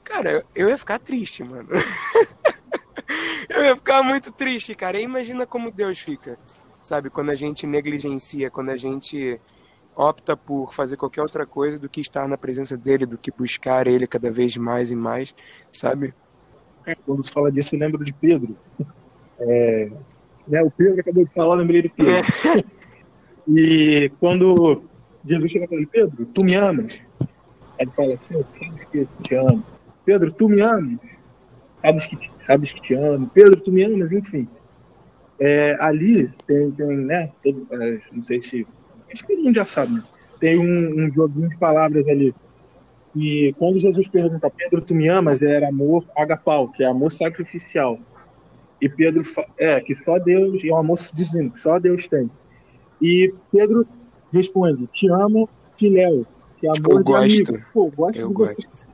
Cara, 0.03 0.45
eu 0.53 0.69
ia 0.69 0.77
ficar 0.77 0.99
triste, 0.99 1.43
mano. 1.43 1.69
eu 3.49 3.63
ia 3.63 3.75
ficar 3.75 4.03
muito 4.03 4.31
triste, 4.31 4.75
cara. 4.75 4.99
E 4.99 5.03
imagina 5.03 5.45
como 5.45 5.71
Deus 5.71 5.99
fica, 5.99 6.37
sabe? 6.81 7.09
Quando 7.09 7.29
a 7.29 7.35
gente 7.35 7.65
negligencia, 7.65 8.51
quando 8.51 8.69
a 8.69 8.77
gente 8.77 9.39
opta 9.95 10.35
por 10.35 10.73
fazer 10.73 10.97
qualquer 10.97 11.21
outra 11.21 11.45
coisa 11.45 11.79
do 11.79 11.89
que 11.89 12.01
estar 12.01 12.27
na 12.27 12.37
presença 12.37 12.77
dele, 12.77 13.05
do 13.05 13.17
que 13.17 13.31
buscar 13.31 13.87
ele 13.87 14.07
cada 14.07 14.31
vez 14.31 14.55
mais 14.57 14.91
e 14.91 14.95
mais, 14.95 15.33
sabe? 15.71 16.13
É, 16.85 16.95
quando 16.95 17.23
se 17.23 17.31
fala 17.31 17.51
disso, 17.51 17.75
eu 17.75 17.79
lembro 17.79 18.03
de 18.03 18.13
Pedro. 18.13 18.57
É, 19.39 19.91
né, 20.47 20.61
o 20.61 20.71
Pedro 20.71 20.99
acabou 20.99 21.23
de 21.23 21.31
falar, 21.31 21.55
lembrei 21.55 21.81
de 21.81 21.89
Pedro. 21.89 22.13
É. 22.13 22.63
e 23.47 24.11
quando 24.19 24.83
Jesus 25.25 25.51
chega 25.51 25.67
para 25.67 25.77
ele, 25.77 25.85
Pedro, 25.85 26.25
tu 26.25 26.43
me 26.43 26.55
amas? 26.55 27.01
Ele 27.79 27.91
fala 27.91 28.13
assim, 28.13 28.33
eu 28.35 28.45
sabes 28.45 28.83
que 28.85 29.07
te 29.23 29.35
amo. 29.35 29.63
Pedro, 30.05 30.31
tu 30.31 30.49
me 30.49 30.61
amas? 30.61 30.99
Sabes 31.81 32.05
que, 32.05 32.31
sabes 32.45 32.73
que 32.73 32.81
te 32.81 32.93
amo. 32.93 33.29
Pedro, 33.33 33.59
tu 33.61 33.71
me 33.71 33.83
amas? 33.83 34.11
Enfim. 34.11 34.47
É, 35.39 35.75
ali 35.79 36.29
tem, 36.45 36.71
tem 36.71 36.97
né, 36.97 37.31
todo, 37.43 37.67
é, 37.71 37.99
não 38.11 38.21
sei 38.21 38.41
se 38.41 38.67
acho 39.13 39.25
que 39.25 39.35
todo 39.35 39.43
mundo 39.43 39.55
já 39.55 39.65
sabe, 39.65 39.93
né? 39.93 40.03
Tem 40.39 40.59
um, 40.59 41.05
um, 41.05 41.13
joguinho 41.13 41.49
de 41.49 41.57
palavras 41.57 42.07
ali. 42.07 42.33
E 43.15 43.53
quando 43.57 43.79
Jesus 43.79 44.07
pergunta, 44.07 44.49
Pedro, 44.49 44.81
tu 44.81 44.95
me 44.95 45.07
amas? 45.07 45.41
Era 45.41 45.69
amor 45.69 46.03
agapau, 46.17 46.69
que 46.69 46.83
é 46.83 46.87
amor 46.87 47.11
sacrificial. 47.11 47.99
E 48.81 48.89
Pedro, 48.89 49.23
é, 49.57 49.79
que 49.79 49.95
só 49.95 50.19
Deus, 50.19 50.63
e 50.63 50.69
é 50.69 50.73
um 50.73 50.77
amor 50.77 50.99
divino, 51.13 51.51
que 51.51 51.61
só 51.61 51.79
Deus 51.79 52.07
tem. 52.07 52.29
E 53.01 53.33
Pedro 53.51 53.85
responde, 54.31 54.87
te 54.87 55.09
amo, 55.09 55.47
filéu, 55.77 56.25
que 56.57 56.67
é 56.67 56.69
amor 56.71 56.91
eu 56.91 56.97
de 56.97 57.03
gosto. 57.03 57.51
amigo. 57.51 57.65
Pô, 57.73 57.91
gosto 57.91 58.19
eu 58.19 58.27
de 58.27 58.33
gosto. 58.33 58.55
você. 58.55 58.85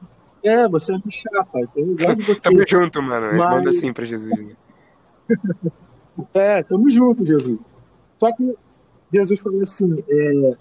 É, 0.43 0.67
você 0.67 0.91
é 0.91 0.95
um 0.95 1.11
chapa, 1.11 1.59
então 1.59 1.83
eu 1.83 1.95
gosto 1.95 2.15
de 2.17 2.23
você. 2.27 2.41
tamo 2.41 2.63
junto, 2.67 3.01
mano. 3.01 3.37
Mas... 3.37 3.55
Manda 3.55 3.69
assim 3.69 3.93
pra 3.93 4.05
Jesus. 4.05 4.37
Né? 4.37 4.55
é, 6.33 6.63
tamo 6.63 6.89
junto, 6.89 7.25
Jesus. 7.25 7.59
Só 8.19 8.31
que 8.33 8.55
Jesus 9.11 9.39
falou 9.39 9.61
assim: 9.63 9.95
é, 10.07 10.57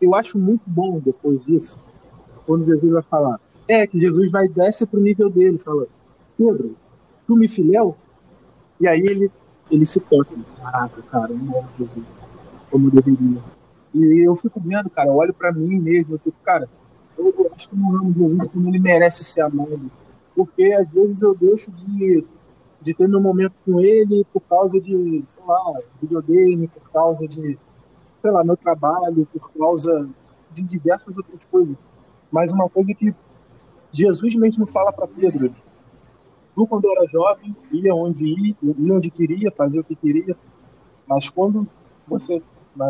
eu 0.00 0.14
acho 0.14 0.38
muito 0.38 0.68
bom 0.68 1.00
depois 1.00 1.44
disso, 1.44 1.78
quando 2.46 2.64
Jesus 2.64 2.92
vai 2.92 3.02
falar, 3.02 3.40
é 3.66 3.86
que 3.86 4.00
Jesus 4.00 4.30
vai 4.30 4.48
descer 4.48 4.86
para 4.86 4.98
o 4.98 5.02
nível 5.02 5.28
dele, 5.28 5.58
fala, 5.58 5.86
Pedro, 6.36 6.74
tu 7.26 7.34
me 7.34 7.48
filéu? 7.48 7.96
E 8.80 8.86
aí 8.86 9.00
ele, 9.00 9.30
ele 9.70 9.84
se 9.84 10.00
toca, 10.00 10.34
caraca, 10.62 11.02
cara, 11.02 11.32
eu 11.32 11.38
não 11.38 11.58
amo 11.58 11.68
Jesus 11.78 12.06
como 12.70 12.90
deveria. 12.90 13.40
E 13.94 14.26
eu 14.26 14.36
fico 14.36 14.60
vendo, 14.60 14.88
cara, 14.90 15.08
eu 15.08 15.16
olho 15.16 15.34
para 15.34 15.52
mim 15.52 15.78
mesmo, 15.80 16.14
eu 16.14 16.18
fico, 16.18 16.36
cara, 16.44 16.68
eu, 17.16 17.50
acho 17.54 17.68
que 17.68 17.76
não 17.76 17.96
amo 17.96 18.14
Jesus 18.14 18.46
como 18.48 18.68
ele 18.68 18.78
merece 18.78 19.24
ser 19.24 19.42
amado. 19.42 19.90
Porque 20.34 20.72
às 20.72 20.90
vezes 20.90 21.20
eu 21.20 21.34
deixo 21.34 21.72
de, 21.72 22.24
de 22.80 22.94
ter 22.94 23.08
meu 23.08 23.20
momento 23.20 23.54
com 23.66 23.80
ele 23.80 24.24
por 24.32 24.40
causa 24.40 24.80
de, 24.80 25.24
sei 25.26 25.42
lá, 25.44 25.80
videogame, 26.00 26.68
por 26.68 26.90
causa 26.92 27.26
de 27.26 27.58
sei 28.28 28.30
lá, 28.30 28.44
meu 28.44 28.56
trabalho, 28.56 29.26
por 29.32 29.50
causa 29.52 30.08
de 30.52 30.66
diversas 30.66 31.16
outras 31.16 31.46
coisas. 31.46 31.78
Mas 32.30 32.52
uma 32.52 32.68
coisa 32.68 32.92
que 32.94 33.14
Jesus 33.90 34.34
mesmo 34.34 34.66
fala 34.66 34.92
para 34.92 35.06
Pedro: 35.06 35.54
tu, 36.54 36.66
quando 36.66 36.90
era 36.90 37.06
jovem, 37.06 37.56
ia 37.72 37.94
onde 37.94 38.24
ia, 38.24 38.54
ia 38.62 38.94
onde 38.94 39.10
queria, 39.10 39.50
fazia 39.50 39.80
o 39.80 39.84
que 39.84 39.96
queria, 39.96 40.36
mas 41.06 41.28
quando 41.30 41.66
você, 42.06 42.42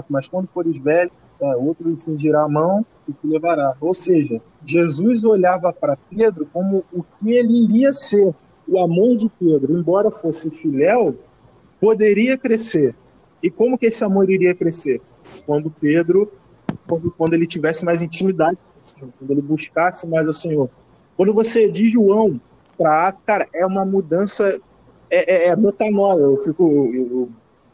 mas 0.09 0.27
quando 0.27 0.49
fores 0.49 0.77
velho, 0.77 1.11
é, 1.41 1.57
outro 1.57 1.95
cindirá 1.97 2.43
a 2.43 2.49
mão 2.49 2.85
e 3.09 3.13
te 3.13 3.27
levará. 3.29 3.77
Ou 3.81 3.95
seja, 3.95 4.43
Jesus 4.67 5.23
olhava 5.23 5.73
para 5.73 5.97
Pedro 6.11 6.49
como 6.53 6.85
o 6.93 7.05
que 7.05 7.33
ele 7.33 7.63
iria 7.63 7.93
ser. 7.93 8.35
O 8.67 8.79
amor 8.79 9.17
de 9.17 9.31
Pedro, 9.31 9.79
embora 9.79 10.11
fosse 10.11 10.51
filéu, 10.51 11.17
poderia 11.81 12.37
crescer. 12.37 12.95
E 13.43 13.51
como 13.51 13.79
que 13.79 13.87
esse 13.87 14.03
amor 14.03 14.29
iria 14.29 14.55
crescer? 14.55 15.01
Quando 15.49 15.71
Pedro, 15.71 16.31
quando, 16.87 17.11
quando 17.11 17.33
ele 17.33 17.47
tivesse 17.47 17.83
mais 17.83 18.03
intimidade, 18.03 18.59
quando 19.19 19.31
ele 19.31 19.41
buscasse 19.41 20.07
mais 20.07 20.29
o 20.29 20.33
Senhor. 20.35 20.69
Quando 21.17 21.33
você 21.33 21.71
de 21.71 21.89
João 21.89 22.39
para 22.77 23.13
cara, 23.13 23.49
é 23.55 23.65
uma 23.65 23.83
mudança, 23.83 24.61
é, 25.09 25.47
é, 25.47 25.49
é 25.49 25.57
metanoia. 25.57 26.21
Eu 26.21 26.37
fico, 26.45 26.63
o 26.63 27.31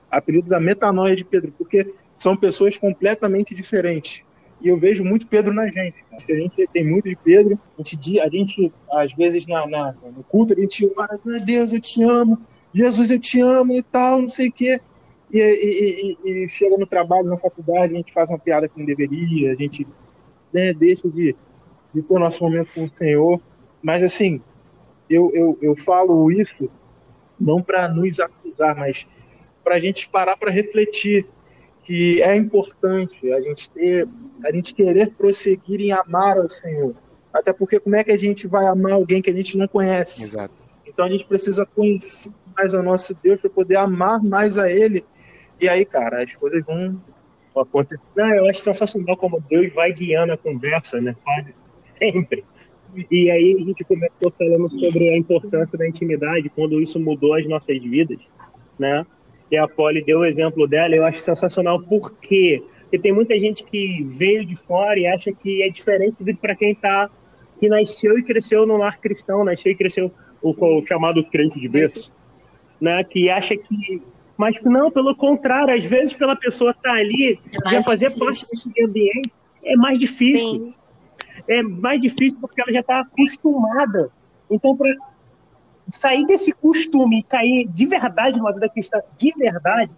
apelido 0.09 0.49
da 0.49 0.61
metanoia 0.61 1.17
de 1.17 1.25
Pedro, 1.25 1.53
porque 1.59 1.93
são 2.17 2.37
pessoas 2.37 2.77
completamente 2.77 3.57
diferentes. 3.57 4.23
E 4.63 4.69
eu 4.69 4.77
vejo 4.77 5.03
muito 5.03 5.27
Pedro 5.27 5.53
na 5.53 5.67
gente. 5.67 5.97
Acho 6.13 6.27
que 6.27 6.33
a 6.33 6.39
gente 6.39 6.69
tem 6.73 6.89
muito 6.89 7.09
de 7.09 7.17
Pedro. 7.17 7.59
A 7.77 7.83
gente, 7.83 8.21
a 8.21 8.29
gente 8.29 8.73
às 8.93 9.13
vezes, 9.15 9.49
na, 9.49 9.67
na 9.67 9.93
no 10.17 10.23
culto, 10.23 10.53
a 10.53 10.61
gente 10.61 10.89
ora, 10.97 11.19
meu 11.25 11.45
Deus, 11.45 11.73
eu 11.73 11.81
te 11.81 12.05
amo. 12.05 12.39
Jesus, 12.73 13.11
eu 13.11 13.19
te 13.19 13.41
amo 13.41 13.73
e 13.73 13.83
tal, 13.83 14.23
não 14.23 14.29
sei 14.29 14.49
o 14.49 14.53
quê. 14.53 14.81
E, 15.35 15.41
e, 15.41 16.17
e, 16.25 16.45
e, 16.45 16.49
chega 16.49 16.79
no 16.79 16.87
trabalho, 16.87 17.27
na 17.27 17.37
faculdade, 17.37 17.93
a 17.93 17.97
gente 17.97 18.13
faz 18.13 18.31
uma 18.31 18.39
piada 18.39 18.69
que 18.69 18.79
não 18.79 18.87
deveria, 18.87 19.51
a 19.51 19.57
gente 19.57 19.85
né, 20.53 20.73
deixa 20.73 21.09
de, 21.11 21.35
de 21.93 22.03
ter 22.05 22.15
o 22.15 22.21
nosso 22.21 22.45
momento 22.45 22.69
com 22.73 22.85
o 22.85 22.89
Senhor. 22.89 23.41
Mas, 23.83 24.05
assim, 24.05 24.41
eu, 25.11 25.33
eu, 25.35 25.59
eu 25.61 25.75
falo 25.75 26.31
isso 26.31 26.71
não 27.39 27.61
para 27.61 27.89
nos 27.89 28.21
acusar, 28.21 28.77
mas 28.77 29.09
para 29.65 29.75
a 29.75 29.79
gente 29.81 30.09
parar 30.09 30.37
para 30.37 30.53
refletir 30.53 31.27
que 31.83 32.23
é 32.23 32.37
importante 32.37 33.33
a 33.33 33.41
gente 33.41 33.69
ter, 33.71 34.09
a 34.45 34.53
gente 34.53 34.73
querer 34.73 35.11
prosseguir 35.11 35.81
em 35.81 35.91
amar 35.91 36.39
ao 36.39 36.49
Senhor. 36.49 36.95
Até 37.33 37.53
porque 37.53 37.81
como 37.81 37.97
é 37.97 38.05
que 38.05 38.13
a 38.13 38.17
gente 38.17 38.47
vai 38.47 38.67
amar 38.67 38.93
alguém 38.93 39.21
que 39.21 39.31
a 39.31 39.35
gente 39.35 39.59
não 39.59 39.67
conhece? 39.67 40.23
Exato. 40.23 40.55
Então 40.87 41.05
a 41.05 41.11
gente 41.11 41.27
precisa 41.27 41.67
conhecer 41.67 42.31
mais 42.57 42.73
o 42.73 42.83
nosso 42.83 43.15
Deus 43.21 43.41
para 43.41 43.51
poder 43.51 43.77
amar 43.77 44.23
mais 44.23 44.57
a 44.57 44.71
Ele. 44.71 45.05
E 45.65 45.69
aí, 45.69 45.83
cara, 45.87 46.23
as 46.23 46.35
coisas 46.35 46.63
vão 46.63 47.01
acontecer. 47.57 48.05
Não, 48.15 48.29
eu 48.35 48.47
acho 48.47 48.61
sensacional 48.61 49.17
como 49.17 49.41
Deus 49.49 49.73
vai 49.73 49.95
guiando 49.95 50.35
a 50.35 50.37
conversa, 50.37 51.01
né? 51.01 51.17
Sempre. 51.99 52.45
E 53.11 53.31
aí 53.31 53.57
a 53.59 53.65
gente 53.65 53.83
começou 53.83 54.31
falando 54.31 54.69
sobre 54.69 55.09
a 55.09 55.17
importância 55.17 55.79
da 55.79 55.89
intimidade, 55.89 56.51
quando 56.51 56.83
isso 56.83 57.01
mudou 57.01 57.33
as 57.33 57.49
nossas 57.49 57.83
vidas, 57.83 58.19
né? 58.79 59.07
E 59.51 59.57
a 59.57 59.67
Polly 59.67 60.05
deu 60.05 60.19
o 60.19 60.25
exemplo 60.27 60.69
dela, 60.69 60.95
eu 60.95 61.03
acho 61.03 61.23
sensacional. 61.23 61.81
Por 61.81 62.15
quê? 62.19 62.63
Porque 62.83 62.99
tem 62.99 63.13
muita 63.15 63.41
gente 63.41 63.65
que 63.65 64.03
veio 64.05 64.45
de 64.45 64.57
fora 64.57 65.01
e 65.01 65.07
acha 65.07 65.33
que 65.33 65.63
é 65.63 65.71
diferente 65.71 66.23
do 66.23 66.37
para 66.37 66.55
quem 66.55 66.75
tá 66.75 67.09
que 67.59 67.71
nasceu 67.71 68.19
e 68.19 68.23
cresceu 68.23 68.67
no 68.67 68.77
lar 68.77 69.01
cristão, 69.01 69.43
nasceu 69.43 69.73
e 69.73 69.75
cresceu 69.75 70.13
o, 70.43 70.51
o 70.51 70.87
chamado 70.87 71.25
crente 71.25 71.59
de 71.59 71.69
berço, 71.71 72.13
né? 72.79 73.03
Que 73.03 73.31
acha 73.31 73.57
que 73.57 74.03
mas 74.37 74.57
não, 74.63 74.91
pelo 74.91 75.15
contrário, 75.15 75.75
às 75.75 75.85
vezes 75.85 76.15
pela 76.15 76.35
pessoa 76.37 76.73
estar 76.73 76.91
tá 76.91 76.97
ali, 76.97 77.41
É 77.67 77.71
já 77.71 77.83
fazer 77.83 78.09
difícil. 78.09 78.25
parte 78.25 78.41
desse 78.41 78.85
ambiente, 78.85 79.33
é 79.65 79.77
mais 79.77 79.99
difícil 79.99 80.65
Sim. 80.65 80.75
é 81.49 81.63
mais 81.63 82.01
difícil 82.01 82.41
porque 82.41 82.61
ela 82.61 82.73
já 82.73 82.81
está 82.81 83.01
acostumada. 83.01 84.11
Então, 84.51 84.77
para 84.77 84.95
sair 85.91 86.27
desse 86.27 86.53
costume 86.53 87.21
e 87.21 87.23
cair 87.23 87.69
de 87.69 87.87
verdade 87.87 88.39
numa 88.39 88.53
vida 88.53 88.69
cristã, 88.69 89.01
de 89.17 89.33
verdade, 89.37 89.95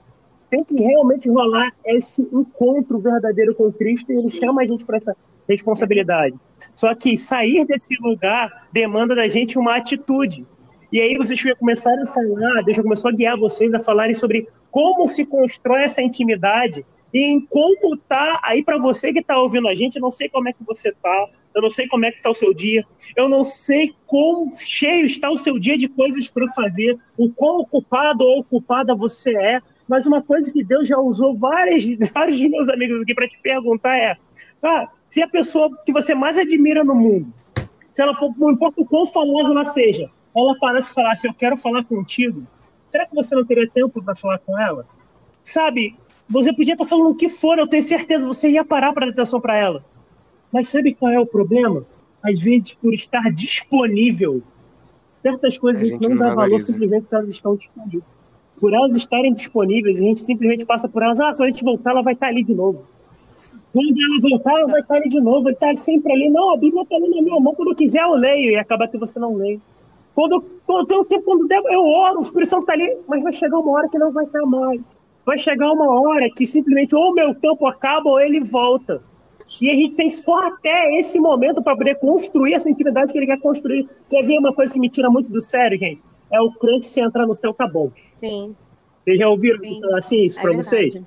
tem 0.51 0.63
que 0.65 0.75
realmente 0.75 1.29
rolar 1.29 1.73
esse 1.85 2.23
encontro 2.33 2.99
verdadeiro 2.99 3.55
com 3.55 3.73
Cristo 3.73 4.11
e 4.11 4.15
ele 4.15 4.21
Sim. 4.21 4.39
chama 4.39 4.63
a 4.63 4.67
gente 4.67 4.85
para 4.85 4.97
essa 4.97 5.17
responsabilidade. 5.49 6.39
Só 6.75 6.95
que 6.95 7.19
sair 7.19 7.65
desse 7.67 7.95
lugar 8.01 8.69
demanda 8.73 9.15
da 9.15 9.29
gente 9.29 9.59
uma 9.59 9.77
atitude. 9.77 10.47
E 10.93 11.01
aí 11.01 11.17
vocês 11.17 11.41
começaram 11.59 12.05
a 12.05 12.07
falar, 12.07 12.63
Deus 12.63 12.77
já 12.77 12.83
começou 12.83 13.11
a 13.11 13.15
guiar 13.15 13.37
vocês 13.37 13.75
a 13.75 13.81
falarem 13.81 14.15
sobre 14.15 14.49
como 14.71 15.09
se 15.09 15.27
constrói 15.27 15.83
essa 15.83 16.03
intimidade 16.03 16.85
e 17.13 17.21
em 17.21 17.41
como 17.41 17.97
tá 17.97 18.41
aí 18.43 18.63
para 18.63 18.79
você 18.79 19.13
que 19.13 19.23
tá 19.23 19.39
ouvindo 19.39 19.69
a 19.69 19.75
gente, 19.75 19.97
eu 19.97 20.03
não 20.03 20.13
sei 20.13 20.29
como 20.29 20.49
é 20.49 20.53
que 20.53 20.63
você 20.65 20.93
tá, 20.93 21.29
eu 21.55 21.63
não 21.63 21.71
sei 21.71 21.89
como 21.89 22.05
é 22.05 22.13
que 22.13 22.21
tá 22.21 22.31
o 22.31 22.35
seu 22.35 22.53
dia, 22.53 22.85
eu 23.17 23.29
não 23.29 23.45
sei 23.45 23.95
quão 24.07 24.53
cheio 24.59 25.07
está 25.07 25.31
o 25.31 25.39
seu 25.39 25.59
dia 25.59 25.79
de 25.79 25.89
coisas 25.89 26.29
para 26.29 26.47
fazer, 26.49 26.99
o 27.17 27.31
quão 27.31 27.61
ocupado 27.61 28.25
ou 28.25 28.41
ocupada 28.41 28.95
você 28.95 29.37
é, 29.37 29.61
mas 29.89 30.05
uma 30.05 30.21
coisa 30.21 30.53
que 30.53 30.63
Deus 30.63 30.87
já 30.87 30.99
usou 30.99 31.35
várias, 31.35 31.85
vários 32.13 32.39
dos 32.39 32.51
meus 32.51 32.69
amigos 32.69 33.03
aqui 33.03 33.15
para 33.15 33.29
te 33.29 33.39
perguntar 33.41 33.97
é, 33.97 34.17
ah, 34.63 34.89
se 35.09 35.23
a 35.23 35.29
pessoa 35.29 35.71
que 35.85 35.93
você 35.93 36.15
mais 36.15 36.37
admira 36.37 36.85
no 36.85 36.95
mundo, 36.95 37.33
se 37.95 38.03
ela 38.03 38.15
for, 38.15 38.31
não 38.37 38.51
importa 38.51 38.83
o 38.83 38.85
quão 38.85 39.07
famosa 39.07 39.53
ela 39.53 39.65
seja, 39.65 40.11
ela 40.37 40.59
parasse 40.59 40.91
e 40.91 40.95
falasse, 40.95 41.27
eu 41.27 41.35
quero 41.35 41.57
falar 41.57 41.85
contigo, 41.85 42.43
será 42.91 43.07
que 43.07 43.15
você 43.15 43.35
não 43.35 43.45
teria 43.45 43.69
tempo 43.69 44.03
para 44.03 44.15
falar 44.15 44.39
com 44.39 44.59
ela? 44.59 44.87
Sabe, 45.43 45.97
você 46.29 46.53
podia 46.53 46.75
estar 46.75 46.85
falando 46.85 47.11
o 47.11 47.17
que 47.17 47.29
for, 47.29 47.59
eu 47.59 47.67
tenho 47.67 47.83
certeza, 47.83 48.27
você 48.27 48.51
ia 48.51 48.65
parar 48.65 48.93
para 48.93 49.07
dar 49.07 49.13
atenção 49.13 49.41
para 49.41 49.57
ela. 49.57 49.85
Mas 50.53 50.69
sabe 50.69 50.95
qual 50.95 51.13
é 51.13 51.21
o 51.21 51.27
problema? 51.27 51.85
Às 52.23 52.41
vezes, 52.41 52.75
por 52.75 52.93
estar 52.93 53.31
disponível, 53.33 54.43
certas 55.23 55.57
coisas 55.59 55.83
A 55.83 55.85
a 55.85 55.89
gente 55.89 56.09
não 56.09 56.17
dá 56.17 56.29
valor 56.29 56.37
valoriza. 56.37 56.73
simplesmente 56.73 57.03
porque 57.03 57.15
elas 57.15 57.31
estão 57.31 57.57
disponíveis. 57.57 58.05
Por 58.61 58.73
elas 58.73 58.97
estarem 58.97 59.35
disponíveis, 59.35 59.99
a 59.99 60.03
gente 60.03 60.23
simplesmente 60.23 60.65
passa 60.65 60.89
por 60.89 61.03
elas, 61.03 61.21
ah, 61.21 61.31
quando 61.31 61.43
a 61.43 61.47
gente 61.47 61.65
voltar, 61.65 61.91
ela 61.91 62.03
vai 62.03 62.15
estar 62.15 62.29
ali 62.29 62.43
de 62.43 62.55
novo. 62.55 62.85
Quando 63.73 63.97
ela 64.01 64.21
voltar, 64.31 64.53
ela 64.59 64.69
vai 64.69 64.81
estar 64.81 64.95
ali 64.97 65.09
de 65.09 65.21
novo, 65.21 65.49
ele 65.49 65.55
está 65.55 65.75
sempre 65.75 66.13
ali. 66.13 66.31
Não, 66.31 66.55
a 66.55 66.57
Bíblia 66.57 66.83
está 66.83 66.97
ali 66.97 67.09
na 67.11 67.23
minha 67.23 67.41
mão, 67.41 67.55
quando 67.55 67.71
eu 67.71 67.77
quiser 67.77 68.03
eu 68.03 68.15
leio, 68.15 68.53
e 68.53 68.57
acaba 68.57 68.89
que 68.89 68.97
você 68.97 69.19
não 69.19 69.35
lê. 69.35 69.59
Quando, 70.17 70.43
quando 70.67 70.87
tem 70.87 70.99
um 70.99 71.05
tempo, 71.05 71.25
quando 71.25 71.47
der, 71.47 71.61
eu 71.67 71.85
oro, 71.85 72.21
o 72.21 72.23
Espírito 72.23 72.49
Santo 72.49 72.63
está 72.63 72.73
ali, 72.73 72.91
mas 73.07 73.23
vai 73.23 73.35
chegar 73.35 73.59
uma 73.59 73.73
hora 73.73 73.87
que 73.87 73.99
não 73.99 74.11
vai 74.11 74.25
estar 74.25 74.47
mais. 74.47 74.81
Vai 75.27 75.37
chegar 75.37 75.71
uma 75.71 76.01
hora 76.01 76.31
que 76.31 76.47
simplesmente 76.47 76.95
ou 76.95 77.11
o 77.11 77.15
meu 77.15 77.35
tempo 77.35 77.67
acaba 77.67 78.09
ou 78.09 78.19
ele 78.19 78.41
volta. 78.41 79.03
E 79.61 79.71
a 79.71 79.75
gente 79.75 79.95
tem 79.95 80.09
só 80.09 80.47
até 80.47 80.99
esse 80.99 81.21
momento 81.21 81.63
para 81.63 81.77
poder 81.77 81.97
construir 81.97 82.55
essa 82.55 82.71
intimidade 82.71 83.13
que 83.13 83.19
ele 83.19 83.27
quer 83.27 83.39
construir. 83.39 83.87
Quer 84.09 84.23
ver 84.23 84.39
uma 84.39 84.55
coisa 84.55 84.73
que 84.73 84.81
me 84.81 84.89
tira 84.89 85.11
muito 85.11 85.31
do 85.31 85.41
sério, 85.43 85.79
gente? 85.79 86.01
É 86.33 86.41
o 86.41 86.51
crente 86.51 86.87
se 86.87 86.99
entrar 86.99 87.27
no 87.27 87.35
céu, 87.35 87.53
tá 87.53 87.69
bom. 87.69 87.93
Sim. 88.19 88.57
Vocês 89.05 89.19
já 89.19 89.29
ouviram 89.29 89.59
Sim. 89.61 89.81
assim 89.99 90.25
isso 90.25 90.39
É 90.39 90.43
para 90.43 90.53
vocês? 90.53 90.99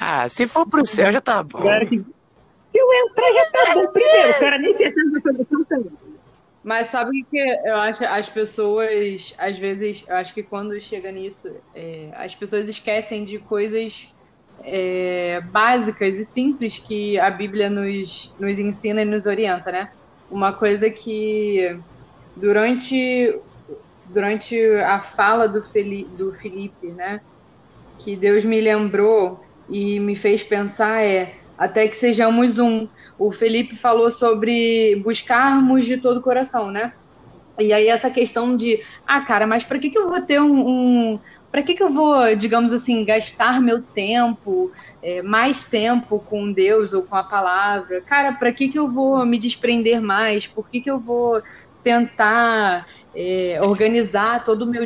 Ah, 0.00 0.26
se 0.30 0.48
for 0.48 0.66
pro 0.66 0.86
céu 0.86 1.12
já 1.12 1.20
tá 1.20 1.42
bom. 1.42 1.60
Que. 1.86 2.00
Se 2.00 2.06
eu 2.74 2.86
entrar 3.06 3.32
já 3.34 3.50
tá 3.50 3.74
bom. 3.74 3.86
Primeiro, 3.92 4.30
o 4.30 4.40
cara 4.40 4.58
nem 4.58 4.72
certeza 4.72 5.12
dessa 5.12 5.32
missão 5.34 5.64
tem. 5.64 5.84
Mas 6.64 6.88
sabe 6.88 7.22
que 7.30 7.38
eu 7.38 7.76
acho? 7.76 8.02
As 8.04 8.28
pessoas, 8.28 9.34
às 9.36 9.58
vezes, 9.58 10.02
eu 10.08 10.16
acho 10.16 10.32
que 10.32 10.42
quando 10.42 10.80
chega 10.80 11.12
nisso, 11.12 11.48
é, 11.74 12.10
as 12.14 12.34
pessoas 12.34 12.66
esquecem 12.68 13.22
de 13.24 13.38
coisas 13.38 14.08
é, 14.64 15.42
básicas 15.52 16.16
e 16.16 16.24
simples 16.24 16.78
que 16.78 17.18
a 17.18 17.30
Bíblia 17.30 17.68
nos, 17.68 18.32
nos 18.40 18.58
ensina 18.58 19.02
e 19.02 19.04
nos 19.04 19.26
orienta, 19.26 19.70
né? 19.70 19.90
Uma 20.30 20.54
coisa 20.54 20.88
que 20.88 21.76
durante, 22.34 23.38
durante 24.06 24.58
a 24.86 25.00
fala 25.00 25.46
do, 25.46 25.62
Feli, 25.62 26.06
do 26.16 26.32
Felipe, 26.32 26.86
né? 26.86 27.20
Que 27.98 28.16
Deus 28.16 28.42
me 28.42 28.58
lembrou 28.60 29.44
e 29.68 30.00
me 30.00 30.16
fez 30.16 30.42
pensar 30.42 31.04
é 31.04 31.34
até 31.58 31.86
que 31.88 31.96
sejamos 31.96 32.58
um. 32.58 32.88
O 33.18 33.32
Felipe 33.32 33.76
falou 33.76 34.10
sobre 34.10 35.00
buscarmos 35.04 35.86
de 35.86 35.96
todo 35.96 36.18
o 36.18 36.22
coração, 36.22 36.70
né? 36.70 36.92
E 37.58 37.72
aí 37.72 37.86
essa 37.86 38.10
questão 38.10 38.56
de, 38.56 38.82
ah, 39.06 39.20
cara, 39.20 39.46
mas 39.46 39.62
para 39.62 39.78
que, 39.78 39.90
que 39.90 39.98
eu 39.98 40.08
vou 40.08 40.20
ter 40.20 40.40
um, 40.40 40.68
um 41.12 41.20
para 41.54 41.62
que, 41.62 41.74
que 41.74 41.82
eu 41.84 41.92
vou, 41.92 42.34
digamos 42.34 42.72
assim, 42.72 43.04
gastar 43.04 43.60
meu 43.60 43.80
tempo, 43.80 44.72
é, 45.00 45.22
mais 45.22 45.68
tempo 45.68 46.18
com 46.18 46.50
Deus 46.50 46.92
ou 46.92 47.04
com 47.04 47.14
a 47.14 47.22
palavra? 47.22 48.00
Cara, 48.00 48.32
para 48.32 48.52
que, 48.52 48.68
que 48.68 48.76
eu 48.76 48.90
vou 48.90 49.24
me 49.24 49.38
desprender 49.38 50.02
mais? 50.02 50.48
Por 50.48 50.68
que, 50.68 50.80
que 50.80 50.90
eu 50.90 50.98
vou 50.98 51.40
tentar 51.84 52.88
é, 53.14 53.60
organizar 53.62 54.44
todo 54.44 54.62
o 54.62 54.66
meu 54.66 54.84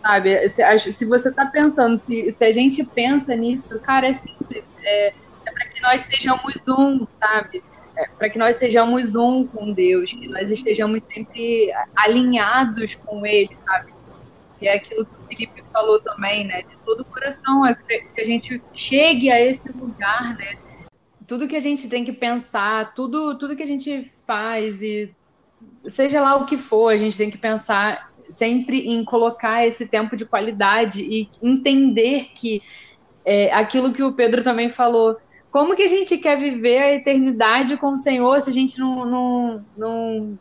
sabe? 0.00 0.48
Se, 0.48 0.92
se 0.92 1.04
você 1.04 1.28
está 1.28 1.44
pensando, 1.44 2.00
se, 2.06 2.30
se 2.30 2.44
a 2.44 2.52
gente 2.52 2.84
pensa 2.84 3.34
nisso, 3.34 3.76
cara, 3.80 4.06
é 4.06 4.12
simples. 4.12 4.62
É, 4.84 5.12
nós 5.86 6.02
sejamos 6.02 6.54
um, 6.68 7.06
sabe? 7.20 7.62
É, 7.96 8.08
para 8.08 8.28
que 8.28 8.38
nós 8.38 8.56
sejamos 8.56 9.14
um 9.14 9.46
com 9.46 9.72
Deus, 9.72 10.12
que 10.12 10.28
nós 10.28 10.50
estejamos 10.50 11.00
sempre 11.12 11.72
alinhados 11.96 12.94
com 12.94 13.24
Ele, 13.24 13.56
sabe? 13.64 13.92
Que 14.58 14.68
é 14.68 14.74
aquilo 14.74 15.06
que 15.06 15.12
o 15.12 15.26
Felipe 15.28 15.62
falou 15.72 16.00
também, 16.00 16.44
né? 16.44 16.62
De 16.62 16.76
todo 16.84 17.00
o 17.00 17.04
coração, 17.04 17.64
é 17.64 17.74
que 17.74 18.20
a 18.20 18.24
gente 18.24 18.60
chegue 18.74 19.30
a 19.30 19.40
esse 19.40 19.70
lugar, 19.72 20.36
né? 20.36 20.56
Tudo 21.26 21.48
que 21.48 21.56
a 21.56 21.60
gente 21.60 21.88
tem 21.88 22.04
que 22.04 22.12
pensar, 22.12 22.94
tudo, 22.94 23.36
tudo 23.38 23.56
que 23.56 23.62
a 23.62 23.66
gente 23.66 24.10
faz 24.26 24.82
e 24.82 25.14
seja 25.88 26.20
lá 26.20 26.36
o 26.36 26.46
que 26.46 26.58
for, 26.58 26.88
a 26.88 26.98
gente 26.98 27.16
tem 27.16 27.30
que 27.30 27.38
pensar 27.38 28.10
sempre 28.28 28.88
em 28.88 29.04
colocar 29.04 29.66
esse 29.66 29.86
tempo 29.86 30.16
de 30.16 30.24
qualidade 30.24 31.02
e 31.02 31.28
entender 31.42 32.30
que 32.34 32.62
é, 33.24 33.52
aquilo 33.52 33.92
que 33.92 34.02
o 34.02 34.12
Pedro 34.12 34.44
também 34.44 34.68
falou, 34.68 35.18
como 35.50 35.74
que 35.74 35.82
a 35.82 35.88
gente 35.88 36.18
quer 36.18 36.38
viver 36.38 36.78
a 36.78 36.92
eternidade 36.94 37.76
com 37.76 37.94
o 37.94 37.98
Senhor 37.98 38.40
se 38.40 38.50
a 38.50 38.52
gente 38.52 38.78
não, 38.78 38.94
não, 38.94 39.66
não 39.76 40.38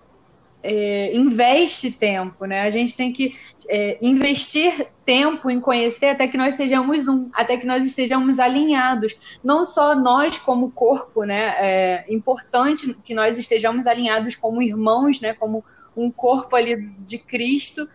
é, 0.62 1.16
investe 1.16 1.92
tempo, 1.92 2.46
né? 2.46 2.64
A 2.64 2.72
gente 2.72 2.98
tem 2.98 3.14
que 3.14 3.38
é, 3.70 4.00
investir 4.02 4.88
tempo 5.06 5.50
em 5.50 5.60
conhecer 5.60 6.08
até 6.08 6.28
que 6.28 6.38
nós 6.38 6.56
sejamos 6.56 7.08
um, 7.08 7.30
até 7.34 7.56
que 7.56 7.68
nós 7.68 7.86
estejamos 7.86 8.40
alinhados. 8.40 9.16
Não 9.44 9.66
só 9.66 9.96
nós 9.96 10.40
como 10.40 10.72
corpo, 10.72 11.24
né? 11.24 11.56
É 11.60 12.06
importante 12.10 12.98
que 13.06 13.14
nós 13.14 13.38
estejamos 13.38 13.86
alinhados 13.86 14.36
como 14.36 14.62
irmãos, 14.62 15.22
né? 15.22 15.36
Como 15.36 15.64
um 15.96 16.10
corpo 16.10 16.56
ali 16.56 16.84
de 16.84 17.20
Cristo, 17.20 17.88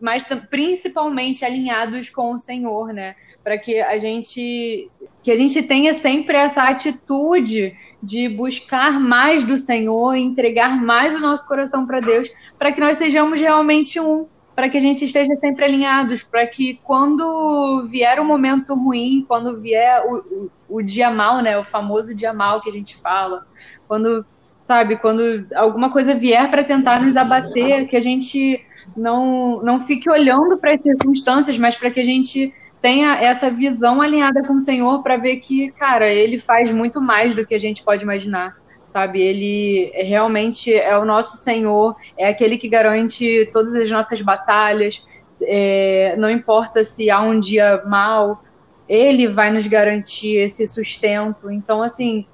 mas 0.00 0.24
principalmente 0.50 1.44
alinhados 1.44 2.08
com 2.08 2.32
o 2.32 2.38
Senhor, 2.38 2.92
né? 2.92 3.16
Para 3.44 3.58
que 3.58 3.80
a 3.80 3.98
gente 3.98 4.90
que 5.22 5.30
a 5.30 5.36
gente 5.36 5.62
tenha 5.62 5.94
sempre 5.94 6.36
essa 6.36 6.64
atitude 6.64 7.74
de 8.02 8.28
buscar 8.28 9.00
mais 9.00 9.42
do 9.44 9.56
Senhor, 9.56 10.14
entregar 10.14 10.76
mais 10.80 11.16
o 11.16 11.20
nosso 11.20 11.46
coração 11.46 11.86
para 11.86 12.00
Deus, 12.00 12.28
para 12.58 12.70
que 12.70 12.80
nós 12.80 12.98
sejamos 12.98 13.40
realmente 13.40 13.98
um, 13.98 14.26
para 14.54 14.68
que 14.68 14.76
a 14.76 14.80
gente 14.80 15.04
esteja 15.04 15.34
sempre 15.36 15.64
alinhados, 15.64 16.22
para 16.22 16.46
que 16.46 16.78
quando 16.84 17.86
vier 17.86 18.20
o 18.20 18.24
momento 18.24 18.74
ruim, 18.74 19.24
quando 19.26 19.58
vier 19.58 20.02
o, 20.04 20.16
o, 20.16 20.50
o 20.78 20.82
dia 20.82 21.10
mal, 21.10 21.40
né, 21.40 21.58
o 21.58 21.64
famoso 21.64 22.14
dia 22.14 22.32
mal 22.32 22.60
que 22.60 22.68
a 22.68 22.72
gente 22.72 22.96
fala, 22.98 23.46
quando 23.88 24.24
sabe, 24.66 24.96
quando 24.96 25.46
alguma 25.54 25.90
coisa 25.90 26.14
vier 26.14 26.50
para 26.50 26.64
tentar 26.64 27.00
nos 27.00 27.16
abater, 27.16 27.88
que 27.88 27.96
a 27.96 28.00
gente 28.00 28.64
não 28.96 29.62
não 29.62 29.82
fique 29.82 30.10
olhando 30.10 30.58
para 30.58 30.74
as 30.74 30.82
circunstâncias, 30.82 31.58
mas 31.58 31.76
para 31.76 31.90
que 31.90 32.00
a 32.00 32.04
gente 32.04 32.52
tenha 32.84 33.14
essa 33.14 33.50
visão 33.50 34.02
alinhada 34.02 34.42
com 34.42 34.56
o 34.56 34.60
Senhor 34.60 35.02
para 35.02 35.16
ver 35.16 35.36
que, 35.36 35.72
cara, 35.72 36.06
ele 36.12 36.38
faz 36.38 36.70
muito 36.70 37.00
mais 37.00 37.34
do 37.34 37.46
que 37.46 37.54
a 37.54 37.58
gente 37.58 37.82
pode 37.82 38.02
imaginar, 38.02 38.54
sabe? 38.92 39.22
Ele 39.22 39.90
realmente 39.94 40.70
é 40.70 40.94
o 40.98 41.06
nosso 41.06 41.38
Senhor, 41.38 41.96
é 42.14 42.28
aquele 42.28 42.58
que 42.58 42.68
garante 42.68 43.48
todas 43.54 43.74
as 43.74 43.90
nossas 43.90 44.20
batalhas. 44.20 45.02
É, 45.44 46.14
não 46.18 46.28
importa 46.28 46.84
se 46.84 47.08
há 47.08 47.22
um 47.22 47.40
dia 47.40 47.82
mal, 47.86 48.44
ele 48.86 49.28
vai 49.28 49.50
nos 49.50 49.66
garantir 49.66 50.36
esse 50.36 50.68
sustento. 50.68 51.50
Então, 51.50 51.82
assim, 51.82 52.26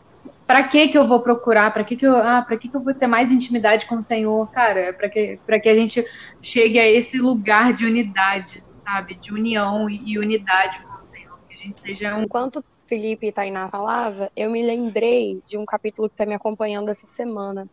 para 0.48 0.64
que 0.64 0.88
que 0.88 0.98
eu 0.98 1.06
vou 1.06 1.20
procurar? 1.20 1.72
Para 1.72 1.84
que 1.84 1.94
que 1.94 2.04
eu, 2.04 2.16
ah, 2.16 2.42
para 2.44 2.56
que 2.56 2.68
que 2.68 2.76
eu 2.76 2.82
vou 2.82 2.92
ter 2.92 3.06
mais 3.06 3.32
intimidade 3.32 3.86
com 3.86 3.98
o 3.98 4.02
Senhor, 4.02 4.50
cara? 4.50 4.80
É 4.80 4.92
para 4.92 5.08
que 5.08 5.38
para 5.46 5.60
que 5.60 5.68
a 5.68 5.76
gente 5.76 6.04
chegue 6.42 6.80
a 6.80 6.90
esse 6.90 7.18
lugar 7.18 7.72
de 7.72 7.86
unidade, 7.86 8.64
sabe? 8.90 9.14
De 9.14 9.32
união 9.32 9.88
e 9.88 10.18
unidade 10.18 10.82
com 10.82 11.02
o 11.02 11.06
Senhor, 11.06 11.38
que 11.48 11.54
a 11.54 11.58
gente 11.58 11.80
seja 11.80 12.16
um 12.16 12.24
Enquanto 12.24 12.64
Felipe 12.86 13.28
e 13.28 13.32
Tainá 13.32 13.68
falava, 13.68 14.32
eu 14.34 14.50
me 14.50 14.62
lembrei 14.62 15.40
de 15.46 15.56
um 15.56 15.64
capítulo 15.64 16.08
que 16.08 16.14
está 16.14 16.26
me 16.26 16.34
acompanhando 16.34 16.88
essa 16.88 17.06
semana. 17.06 17.68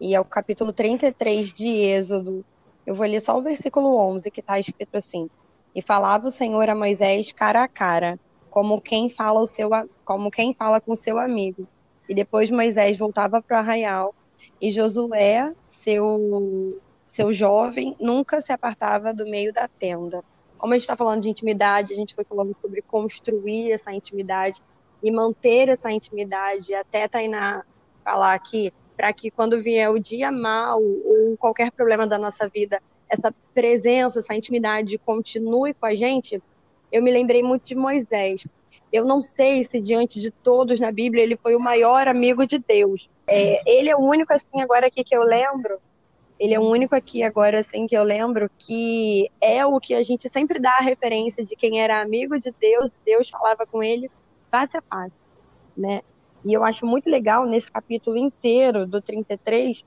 E 0.00 0.14
é 0.16 0.20
o 0.20 0.24
capítulo 0.24 0.72
33 0.72 1.52
de 1.52 1.68
Êxodo. 1.68 2.44
Eu 2.84 2.96
vou 2.96 3.06
ler 3.06 3.20
só 3.20 3.38
o 3.38 3.42
versículo 3.42 3.96
11, 3.96 4.30
que 4.32 4.40
está 4.40 4.58
escrito 4.58 4.96
assim: 4.96 5.30
E 5.74 5.80
falava 5.80 6.26
o 6.26 6.30
Senhor 6.30 6.68
a 6.68 6.74
Moisés 6.74 7.30
cara 7.32 7.62
a 7.62 7.68
cara, 7.68 8.18
como 8.50 8.80
quem 8.80 9.08
fala 9.08 9.40
o 9.40 9.46
seu 9.46 9.70
como 10.04 10.30
quem 10.30 10.54
fala 10.54 10.80
com 10.80 10.96
seu 10.96 11.20
amigo. 11.20 11.68
E 12.08 12.14
depois 12.14 12.50
Moisés 12.50 12.98
voltava 12.98 13.40
para 13.40 13.58
o 13.58 13.60
arraial, 13.60 14.14
e 14.60 14.70
Josué, 14.72 15.52
seu 15.64 16.80
seu 17.06 17.32
jovem, 17.32 17.96
nunca 18.00 18.40
se 18.40 18.52
apartava 18.52 19.14
do 19.14 19.24
meio 19.24 19.52
da 19.52 19.66
tenda 19.68 20.22
como 20.58 20.72
a 20.72 20.76
gente 20.76 20.84
está 20.84 20.96
falando 20.96 21.22
de 21.22 21.30
intimidade, 21.30 21.92
a 21.92 21.96
gente 21.96 22.14
foi 22.14 22.24
falando 22.24 22.58
sobre 22.58 22.82
construir 22.82 23.72
essa 23.72 23.92
intimidade 23.92 24.60
e 25.02 25.10
manter 25.10 25.68
essa 25.68 25.90
intimidade, 25.90 26.74
até 26.74 27.06
Tainá 27.06 27.64
falar 28.04 28.34
aqui, 28.34 28.72
para 28.96 29.12
que 29.12 29.30
quando 29.30 29.62
vier 29.62 29.90
o 29.90 29.98
dia 29.98 30.32
mal 30.32 30.82
ou 30.82 31.36
qualquer 31.38 31.70
problema 31.70 32.06
da 32.06 32.18
nossa 32.18 32.48
vida, 32.48 32.82
essa 33.08 33.32
presença, 33.54 34.18
essa 34.18 34.34
intimidade 34.34 34.98
continue 34.98 35.72
com 35.72 35.86
a 35.86 35.94
gente, 35.94 36.42
eu 36.90 37.02
me 37.02 37.10
lembrei 37.10 37.42
muito 37.42 37.64
de 37.64 37.74
Moisés. 37.74 38.46
Eu 38.92 39.04
não 39.04 39.20
sei 39.20 39.62
se 39.64 39.80
diante 39.80 40.20
de 40.20 40.30
todos 40.30 40.80
na 40.80 40.90
Bíblia 40.90 41.22
ele 41.22 41.36
foi 41.36 41.54
o 41.54 41.60
maior 41.60 42.08
amigo 42.08 42.46
de 42.46 42.58
Deus. 42.58 43.08
É, 43.26 43.60
ele 43.70 43.90
é 43.90 43.96
o 43.96 44.00
único 44.00 44.32
assim 44.32 44.60
agora 44.60 44.86
aqui 44.86 45.04
que 45.04 45.14
eu 45.14 45.22
lembro 45.22 45.78
ele 46.38 46.54
é 46.54 46.60
o 46.60 46.68
único 46.68 46.94
aqui 46.94 47.22
agora, 47.22 47.58
assim, 47.58 47.86
que 47.86 47.96
eu 47.96 48.04
lembro 48.04 48.48
que 48.58 49.28
é 49.40 49.66
o 49.66 49.80
que 49.80 49.94
a 49.94 50.02
gente 50.02 50.28
sempre 50.28 50.60
dá 50.60 50.70
a 50.78 50.82
referência 50.82 51.44
de 51.44 51.56
quem 51.56 51.80
era 51.80 52.00
amigo 52.00 52.38
de 52.38 52.52
Deus, 52.52 52.90
Deus 53.04 53.28
falava 53.28 53.66
com 53.66 53.82
ele 53.82 54.10
face 54.50 54.76
a 54.76 54.82
face, 54.82 55.28
né? 55.76 56.02
E 56.44 56.52
eu 56.52 56.64
acho 56.64 56.86
muito 56.86 57.10
legal 57.10 57.44
nesse 57.44 57.70
capítulo 57.70 58.16
inteiro 58.16 58.86
do 58.86 59.02
33, 59.02 59.84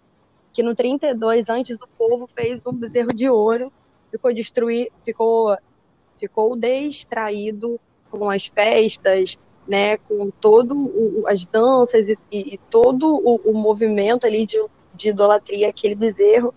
que 0.53 0.61
no 0.61 0.75
32 0.75 1.47
antes 1.49 1.77
o 1.79 1.87
povo 1.97 2.27
fez 2.27 2.65
um 2.65 2.73
bezerro 2.73 3.13
de 3.13 3.29
ouro, 3.29 3.71
ficou 4.09 4.33
destruído, 4.33 4.91
ficou 5.05 5.57
ficou 6.19 6.55
distraído 6.55 7.79
com 8.11 8.29
as 8.29 8.45
festas, 8.45 9.37
né, 9.67 9.97
com 9.97 10.29
todo 10.29 10.75
o, 10.75 11.23
as 11.27 11.45
danças 11.45 12.09
e, 12.09 12.17
e 12.31 12.59
todo 12.69 13.15
o, 13.15 13.37
o 13.37 13.53
movimento 13.53 14.27
ali 14.27 14.45
de 14.45 14.59
de 14.93 15.09
idolatria 15.09 15.69
aquele 15.69 15.95
bezerro. 15.95 16.53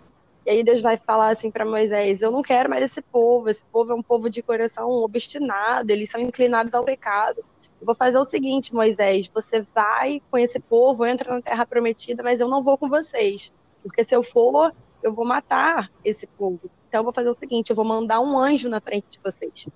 E 0.46 0.50
aí 0.50 0.62
Deus 0.62 0.82
vai 0.82 0.96
falar 0.96 1.30
assim 1.30 1.50
para 1.50 1.64
Moisés: 1.64 2.20
Eu 2.20 2.30
não 2.30 2.42
quero 2.42 2.68
mais 2.68 2.84
esse 2.84 3.00
povo. 3.00 3.48
Esse 3.48 3.64
povo 3.64 3.92
é 3.92 3.94
um 3.94 4.02
povo 4.02 4.28
de 4.28 4.42
coração 4.42 4.88
obstinado, 4.88 5.90
eles 5.90 6.10
são 6.10 6.20
inclinados 6.20 6.74
ao 6.74 6.84
pecado. 6.84 7.44
Eu 7.80 7.86
vou 7.86 7.94
fazer 7.94 8.18
o 8.18 8.24
seguinte, 8.24 8.74
Moisés: 8.74 9.28
Você 9.32 9.62
vai 9.74 10.20
com 10.30 10.38
esse 10.38 10.60
povo, 10.60 11.06
entra 11.06 11.34
na 11.34 11.42
terra 11.42 11.66
prometida, 11.66 12.22
mas 12.22 12.40
eu 12.40 12.48
não 12.48 12.62
vou 12.62 12.76
com 12.76 12.88
vocês. 12.88 13.52
Porque 13.82 14.04
se 14.04 14.14
eu 14.14 14.22
for, 14.22 14.72
eu 15.02 15.12
vou 15.12 15.24
matar 15.24 15.90
esse 16.04 16.26
povo. 16.26 16.70
Então 16.88 17.00
eu 17.00 17.04
vou 17.04 17.12
fazer 17.12 17.30
o 17.30 17.34
seguinte: 17.34 17.70
eu 17.70 17.76
vou 17.76 17.84
mandar 17.84 18.20
um 18.20 18.38
anjo 18.38 18.68
na 18.68 18.80
frente 18.80 19.06
de 19.10 19.20
vocês. 19.22 19.66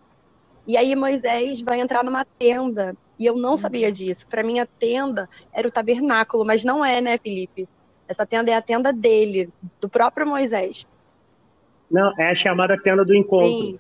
E 0.67 0.77
aí 0.77 0.95
Moisés 0.95 1.63
vai 1.63 1.81
entrar 1.81 2.05
numa 2.05 2.25
tenda. 2.25 2.97
E 3.19 3.27
eu 3.27 3.37
não 3.37 3.57
sabia 3.57 3.91
disso. 3.91 4.27
Para 4.29 4.43
mim, 4.43 4.61
a 4.61 4.67
tenda 4.67 5.29
era 5.53 5.67
o 5.67 5.71
tabernáculo, 5.71 6.45
mas 6.45 6.63
não 6.63 6.85
é, 6.85 7.01
né, 7.01 7.19
Felipe? 7.19 7.69
Essa 8.09 8.27
tenda 8.27 8.51
é 8.51 8.55
a 8.55 8.63
tenda 8.63 8.93
dele, 8.93 9.51
do 9.81 9.89
próprio 9.89 10.27
Moisés. 10.27 10.87
Não, 11.91 12.13
é 12.19 12.31
a 12.31 12.35
chamada 12.35 12.77
tenda 12.81 13.05
do 13.05 13.15
encontro. 13.15 13.49
Sim. 13.49 13.79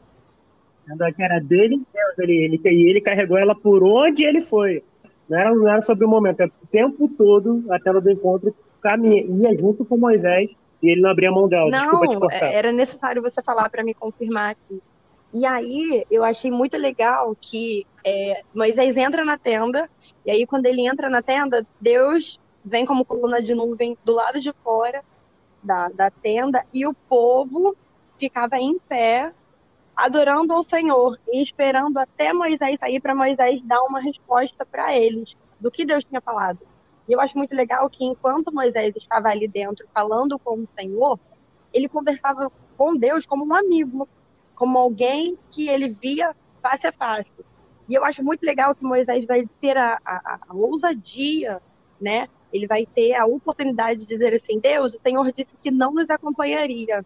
A 0.86 0.90
tenda 0.90 1.12
que 1.12 1.22
era 1.22 1.40
dele 1.40 1.74
e 1.74 1.86
Deus. 1.92 2.18
Ele, 2.18 2.32
ele, 2.44 2.60
e 2.64 2.90
ele 2.90 3.00
carregou 3.00 3.38
ela 3.38 3.54
por 3.54 3.82
onde 3.82 4.24
ele 4.24 4.40
foi. 4.40 4.82
Não 5.28 5.38
era, 5.38 5.54
não 5.54 5.68
era 5.68 5.82
sobre 5.82 6.04
o 6.04 6.08
momento, 6.08 6.40
é 6.40 6.46
o 6.46 6.66
tempo 6.70 7.08
todo 7.08 7.64
a 7.70 7.78
tenda 7.78 8.00
do 8.00 8.10
encontro 8.10 8.54
caminha, 8.80 9.22
ia 9.26 9.58
junto 9.58 9.84
com 9.84 9.96
Moisés 9.96 10.54
e 10.82 10.90
ele 10.90 11.00
não 11.00 11.10
abria 11.10 11.28
a 11.28 11.32
mão 11.32 11.48
dela. 11.48 11.70
Não, 11.70 11.78
Desculpa 11.78 12.08
te 12.08 12.18
cortar. 12.18 12.52
era 12.52 12.72
necessário 12.72 13.20
você 13.20 13.42
falar 13.42 13.68
para 13.68 13.84
me 13.84 13.92
confirmar 13.92 14.52
aqui. 14.52 14.80
E 15.34 15.44
aí 15.44 16.04
eu 16.10 16.24
achei 16.24 16.50
muito 16.50 16.76
legal 16.76 17.36
que 17.38 17.86
é, 18.04 18.42
Moisés 18.54 18.96
entra 18.96 19.24
na 19.24 19.36
tenda, 19.36 19.88
e 20.24 20.30
aí 20.30 20.46
quando 20.46 20.66
ele 20.66 20.86
entra 20.86 21.10
na 21.10 21.20
tenda, 21.20 21.66
Deus 21.80 22.40
vem 22.64 22.84
como 22.84 23.04
coluna 23.04 23.42
de 23.42 23.54
nuvem 23.54 23.96
do 24.04 24.12
lado 24.12 24.40
de 24.40 24.52
fora 24.64 25.02
da, 25.62 25.88
da 25.88 26.10
tenda 26.10 26.64
e 26.72 26.86
o 26.86 26.94
povo 26.94 27.76
ficava 28.18 28.58
em 28.58 28.78
pé 28.78 29.30
adorando 29.96 30.52
ao 30.52 30.62
Senhor 30.62 31.18
e 31.28 31.42
esperando 31.42 31.98
até 31.98 32.32
Moisés 32.32 32.78
sair 32.78 33.00
para 33.00 33.14
Moisés 33.14 33.60
dar 33.62 33.80
uma 33.82 34.00
resposta 34.00 34.64
para 34.64 34.96
eles 34.96 35.36
do 35.58 35.70
que 35.70 35.84
Deus 35.84 36.04
tinha 36.04 36.20
falado. 36.20 36.60
E 37.08 37.12
eu 37.12 37.20
acho 37.20 37.36
muito 37.36 37.54
legal 37.54 37.88
que 37.90 38.04
enquanto 38.04 38.54
Moisés 38.54 38.94
estava 38.94 39.28
ali 39.28 39.48
dentro 39.48 39.86
falando 39.92 40.38
com 40.38 40.60
o 40.60 40.66
Senhor, 40.66 41.18
ele 41.72 41.88
conversava 41.88 42.50
com 42.76 42.96
Deus 42.96 43.26
como 43.26 43.44
um 43.44 43.54
amigo, 43.54 44.08
como 44.54 44.78
alguém 44.78 45.36
que 45.50 45.68
ele 45.68 45.88
via 45.88 46.34
face 46.62 46.86
a 46.86 46.92
face. 46.92 47.32
E 47.88 47.94
eu 47.94 48.04
acho 48.04 48.22
muito 48.22 48.44
legal 48.44 48.74
que 48.74 48.84
Moisés 48.84 49.24
vai 49.24 49.46
ter 49.60 49.76
a, 49.76 49.98
a, 50.04 50.38
a 50.48 50.54
ousadia, 50.54 51.60
né, 52.00 52.28
ele 52.52 52.66
vai 52.66 52.86
ter 52.86 53.14
a 53.14 53.26
oportunidade 53.26 54.00
de 54.00 54.06
dizer 54.06 54.34
assim: 54.34 54.58
Deus, 54.58 54.94
o 54.94 54.98
Senhor 54.98 55.32
disse 55.32 55.54
que 55.62 55.70
não 55.70 55.92
nos 55.92 56.08
acompanharia, 56.08 57.04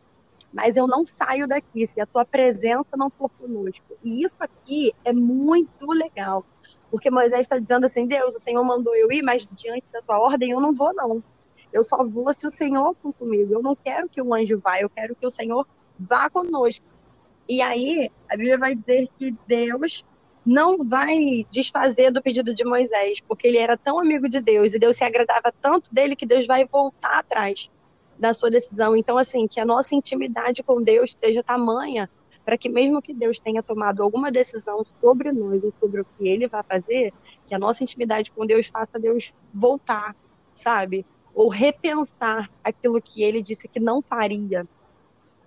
mas 0.52 0.76
eu 0.76 0.86
não 0.86 1.04
saio 1.04 1.48
daqui 1.48 1.86
se 1.86 2.00
a 2.00 2.06
tua 2.06 2.24
presença 2.24 2.96
não 2.96 3.10
for 3.10 3.30
conosco. 3.30 3.96
E 4.04 4.24
isso 4.24 4.36
aqui 4.38 4.92
é 5.04 5.12
muito 5.12 5.90
legal, 5.90 6.44
porque 6.90 7.10
Moisés 7.10 7.42
está 7.42 7.58
dizendo 7.58 7.86
assim: 7.86 8.06
Deus, 8.06 8.34
o 8.34 8.40
Senhor 8.40 8.62
mandou 8.64 8.94
eu 8.94 9.10
ir, 9.10 9.22
mas 9.22 9.48
diante 9.52 9.84
da 9.92 10.02
tua 10.02 10.18
ordem 10.18 10.50
eu 10.50 10.60
não 10.60 10.72
vou, 10.72 10.94
não. 10.94 11.22
Eu 11.72 11.82
só 11.82 12.04
vou 12.04 12.32
se 12.34 12.46
o 12.46 12.50
Senhor 12.50 12.94
for 13.02 13.14
comigo. 13.14 13.54
Eu 13.54 13.62
não 13.62 13.74
quero 13.74 14.08
que 14.08 14.20
o 14.20 14.34
anjo 14.34 14.58
vá, 14.58 14.78
eu 14.80 14.90
quero 14.90 15.16
que 15.16 15.24
o 15.24 15.30
Senhor 15.30 15.66
vá 15.98 16.28
conosco. 16.28 16.84
E 17.48 17.62
aí, 17.62 18.10
a 18.28 18.36
Bíblia 18.36 18.58
vai 18.58 18.74
dizer 18.74 19.08
que 19.18 19.34
Deus 19.46 20.04
não 20.44 20.84
vai 20.84 21.46
desfazer 21.50 22.10
do 22.10 22.22
pedido 22.22 22.54
de 22.54 22.64
Moisés, 22.64 23.20
porque 23.20 23.46
ele 23.46 23.58
era 23.58 23.76
tão 23.76 23.98
amigo 23.98 24.28
de 24.28 24.40
Deus 24.40 24.74
e 24.74 24.78
Deus 24.78 24.96
se 24.96 25.04
agradava 25.04 25.52
tanto 25.60 25.92
dele 25.92 26.16
que 26.16 26.26
Deus 26.26 26.46
vai 26.46 26.64
voltar 26.64 27.20
atrás 27.20 27.70
da 28.18 28.34
sua 28.34 28.50
decisão. 28.50 28.96
Então, 28.96 29.16
assim, 29.18 29.46
que 29.46 29.60
a 29.60 29.64
nossa 29.64 29.94
intimidade 29.94 30.62
com 30.62 30.82
Deus 30.82 31.10
esteja 31.10 31.42
tamanha 31.42 32.08
para 32.44 32.58
que 32.58 32.68
mesmo 32.68 33.00
que 33.00 33.14
Deus 33.14 33.38
tenha 33.38 33.62
tomado 33.62 34.02
alguma 34.02 34.30
decisão 34.30 34.84
sobre 35.00 35.30
nós 35.32 35.62
ou 35.62 35.72
sobre 35.78 36.00
o 36.00 36.04
que 36.04 36.28
ele 36.28 36.48
vai 36.48 36.62
fazer, 36.62 37.12
que 37.46 37.54
a 37.54 37.58
nossa 37.58 37.82
intimidade 37.82 38.32
com 38.32 38.44
Deus 38.44 38.66
faça 38.66 38.98
Deus 38.98 39.32
voltar, 39.54 40.16
sabe? 40.52 41.06
Ou 41.34 41.48
repensar 41.48 42.50
aquilo 42.62 43.00
que 43.00 43.22
ele 43.22 43.40
disse 43.40 43.68
que 43.68 43.78
não 43.78 44.02
faria. 44.02 44.66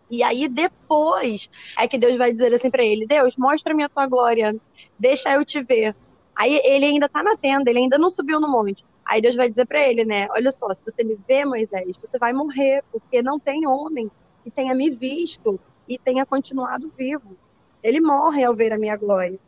E 0.09 0.23
aí 0.23 0.47
depois 0.47 1.49
é 1.77 1.87
que 1.87 1.97
Deus 1.97 2.15
vai 2.15 2.31
dizer 2.31 2.53
assim 2.53 2.69
para 2.69 2.83
ele: 2.83 3.05
Deus, 3.05 3.35
mostra-me 3.37 3.83
a 3.83 3.89
tua 3.89 4.07
glória, 4.07 4.55
deixa 4.99 5.33
eu 5.33 5.43
te 5.43 5.61
ver. 5.63 5.95
Aí 6.35 6.61
ele 6.63 6.85
ainda 6.85 7.07
tá 7.07 7.23
na 7.23 7.37
tenda, 7.37 7.69
ele 7.69 7.79
ainda 7.79 7.97
não 7.97 8.09
subiu 8.09 8.39
no 8.39 8.49
monte. 8.49 8.83
Aí 9.05 9.21
Deus 9.21 9.35
vai 9.35 9.49
dizer 9.49 9.65
para 9.65 9.87
ele, 9.87 10.03
né? 10.03 10.27
Olha 10.31 10.51
só, 10.51 10.73
se 10.73 10.83
você 10.83 11.03
me 11.03 11.15
vê, 11.27 11.45
Moisés, 11.45 11.95
você 11.97 12.17
vai 12.17 12.33
morrer, 12.33 12.83
porque 12.91 13.21
não 13.21 13.39
tem 13.39 13.65
homem 13.67 14.09
que 14.43 14.51
tenha 14.51 14.73
me 14.75 14.89
visto 14.89 15.59
e 15.87 15.97
tenha 15.97 16.25
continuado 16.25 16.91
vivo. 16.97 17.37
Ele 17.81 18.01
morre 18.01 18.43
ao 18.43 18.55
ver 18.55 18.73
a 18.73 18.77
minha 18.77 18.97
glória. 18.97 19.39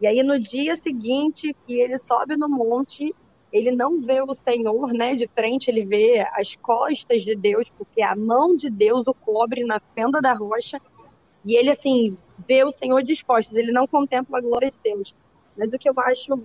E 0.00 0.06
aí 0.06 0.22
no 0.22 0.38
dia 0.38 0.74
seguinte 0.74 1.54
que 1.64 1.80
ele 1.80 1.96
sobe 1.98 2.36
no 2.36 2.48
monte, 2.48 3.14
ele 3.52 3.70
não 3.70 4.00
vê 4.00 4.22
o 4.22 4.32
Senhor, 4.32 4.92
né, 4.94 5.14
de 5.14 5.28
frente, 5.28 5.70
ele 5.70 5.84
vê 5.84 6.26
as 6.32 6.56
costas 6.56 7.22
de 7.22 7.36
Deus, 7.36 7.68
porque 7.76 8.00
a 8.00 8.16
mão 8.16 8.56
de 8.56 8.70
Deus 8.70 9.06
o 9.06 9.12
cobre 9.12 9.62
na 9.64 9.78
fenda 9.94 10.20
da 10.20 10.32
rocha, 10.32 10.80
e 11.44 11.54
ele, 11.54 11.70
assim, 11.70 12.16
vê 12.48 12.64
o 12.64 12.70
Senhor 12.70 13.02
disposto, 13.02 13.54
ele 13.54 13.70
não 13.70 13.86
contempla 13.86 14.38
a 14.38 14.40
glória 14.40 14.70
de 14.70 14.78
Deus. 14.82 15.14
Mas 15.56 15.72
o 15.74 15.78
que 15.78 15.88
eu 15.88 15.94
acho, 15.98 16.40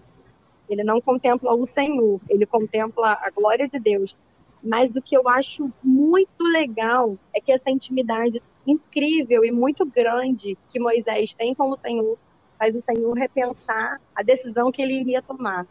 ele 0.67 0.83
não 0.83 0.99
contempla 0.99 1.53
o 1.53 1.65
Senhor, 1.65 2.19
ele 2.27 2.45
contempla 2.45 3.17
a 3.21 3.29
glória 3.29 3.69
de 3.69 3.79
Deus. 3.79 4.15
Mas 4.61 4.93
o 4.95 5.01
que 5.01 5.15
eu 5.15 5.29
acho 5.29 5.71
muito 5.83 6.43
legal 6.43 7.15
é 7.33 7.39
que 7.39 7.51
essa 7.51 7.69
intimidade 7.69 8.41
incrível 8.65 9.45
e 9.45 9.51
muito 9.51 9.85
grande 9.85 10.57
que 10.69 10.79
Moisés 10.79 11.33
tem 11.33 11.53
com 11.53 11.69
o 11.69 11.77
Senhor 11.77 12.17
faz 12.57 12.75
o 12.75 12.81
Senhor 12.81 13.13
repensar 13.13 14.01
a 14.15 14.23
decisão 14.23 14.71
que 14.71 14.81
ele 14.81 14.99
iria 14.99 15.21
tomar 15.21 15.65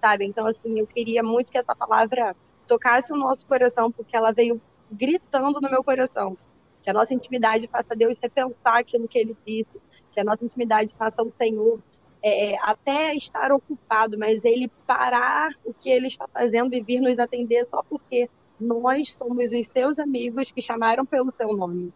sabe? 0.00 0.26
Então, 0.26 0.46
assim, 0.46 0.78
eu 0.78 0.86
queria 0.86 1.22
muito 1.22 1.50
que 1.50 1.58
essa 1.58 1.74
palavra 1.74 2.34
tocasse 2.66 3.12
o 3.12 3.16
nosso 3.16 3.46
coração, 3.46 3.90
porque 3.90 4.16
ela 4.16 4.32
veio 4.32 4.60
gritando 4.90 5.60
no 5.60 5.70
meu 5.70 5.82
coração. 5.82 6.36
Que 6.82 6.90
a 6.90 6.92
nossa 6.92 7.14
intimidade 7.14 7.66
faça 7.66 7.94
Deus 7.96 8.16
repensar 8.20 8.78
aquilo 8.78 9.08
que 9.08 9.18
ele 9.18 9.36
disse, 9.44 9.80
que 10.12 10.20
a 10.20 10.24
nossa 10.24 10.44
intimidade 10.44 10.94
faça 10.94 11.22
o 11.22 11.30
Senhor 11.30 11.80
é, 12.22 12.56
até 12.62 13.14
estar 13.14 13.52
ocupado, 13.52 14.18
mas 14.18 14.44
ele 14.44 14.70
parar 14.86 15.50
o 15.64 15.72
que 15.72 15.90
ele 15.90 16.06
está 16.08 16.26
fazendo 16.28 16.74
e 16.74 16.82
vir 16.82 17.00
nos 17.00 17.18
atender 17.18 17.64
só 17.66 17.82
porque 17.88 18.28
nós 18.60 19.12
somos 19.12 19.52
os 19.52 19.66
seus 19.68 19.98
amigos 19.98 20.50
que 20.50 20.60
chamaram 20.60 21.06
pelo 21.06 21.32
seu 21.32 21.48
nome. 21.56 21.92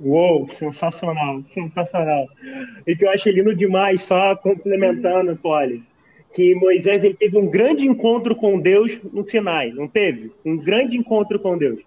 Uou, 0.00 0.48
sensacional, 0.48 1.42
sensacional. 1.52 2.26
E 2.86 2.96
que 2.96 3.04
eu 3.04 3.10
acho 3.10 3.28
lindo 3.28 3.54
demais, 3.54 4.02
só 4.02 4.34
complementando, 4.34 5.36
Polly, 5.36 5.84
que 6.34 6.54
Moisés 6.54 7.02
ele 7.02 7.14
teve 7.14 7.36
um 7.36 7.46
grande 7.46 7.86
encontro 7.86 8.36
com 8.36 8.60
Deus 8.60 8.98
no 9.12 9.24
Sinai, 9.24 9.70
não 9.70 9.88
teve? 9.88 10.30
Um 10.44 10.56
grande 10.56 10.96
encontro 10.96 11.38
com 11.38 11.58
Deus. 11.58 11.80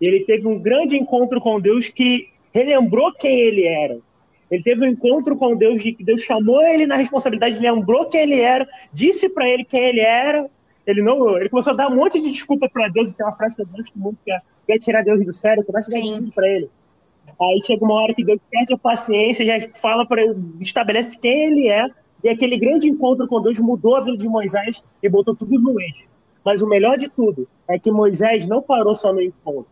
Ele 0.00 0.20
teve 0.24 0.46
um 0.46 0.58
grande 0.58 0.96
encontro 0.96 1.40
com 1.40 1.60
Deus 1.60 1.88
que 1.88 2.28
relembrou 2.52 3.12
quem 3.12 3.40
ele 3.40 3.64
era. 3.64 3.98
Ele 4.50 4.62
teve 4.62 4.84
um 4.84 4.88
encontro 4.88 5.34
com 5.36 5.56
Deus, 5.56 5.82
que 5.82 6.04
Deus 6.04 6.20
chamou 6.20 6.62
ele 6.62 6.86
na 6.86 6.96
responsabilidade, 6.96 7.58
lembrou 7.58 8.04
quem 8.06 8.20
ele 8.20 8.38
era, 8.38 8.68
disse 8.92 9.28
para 9.28 9.48
ele 9.48 9.64
quem 9.64 9.82
ele 9.82 10.00
era. 10.00 10.50
Ele 10.86 11.00
não, 11.00 11.38
ele 11.38 11.48
começou 11.48 11.72
a 11.72 11.76
dar 11.76 11.88
um 11.88 11.96
monte 11.96 12.20
de 12.20 12.30
desculpa 12.30 12.68
para 12.68 12.88
Deus, 12.88 13.10
e 13.10 13.16
tem 13.16 13.24
uma 13.24 13.32
frase 13.32 13.56
que 13.56 13.62
eu 13.62 13.66
gosto 13.66 13.98
muito, 13.98 14.20
que 14.22 14.30
é, 14.30 14.40
quer 14.66 14.78
tirar 14.78 15.02
Deus 15.02 15.24
do 15.24 15.32
sério, 15.32 15.64
começa 15.64 15.90
a 15.90 15.94
dar 15.94 16.00
desculpa 16.00 16.32
para 16.34 16.48
ele. 16.48 16.68
Aí 17.40 17.62
chega 17.64 17.82
uma 17.82 18.02
hora 18.02 18.12
que 18.12 18.24
Deus 18.24 18.42
perde 18.50 18.74
a 18.74 18.78
paciência, 18.78 19.46
já 19.46 19.68
fala 19.74 20.04
para 20.04 20.20
ele, 20.20 20.34
estabelece 20.60 21.18
quem 21.18 21.44
ele 21.44 21.68
é, 21.68 21.88
e 22.22 22.28
aquele 22.28 22.56
grande 22.56 22.88
encontro 22.88 23.26
com 23.26 23.42
Deus 23.42 23.58
mudou 23.58 23.96
a 23.96 24.00
vida 24.04 24.16
de 24.16 24.28
Moisés 24.28 24.82
e 25.02 25.08
botou 25.08 25.34
tudo 25.34 25.58
no 25.60 25.80
eixo. 25.80 26.08
Mas 26.44 26.60
o 26.60 26.68
melhor 26.68 26.96
de 26.96 27.08
tudo 27.08 27.48
é 27.68 27.78
que 27.78 27.90
Moisés 27.90 28.46
não 28.46 28.62
parou 28.62 28.94
só 28.94 29.12
no 29.12 29.20
encontro. 29.20 29.70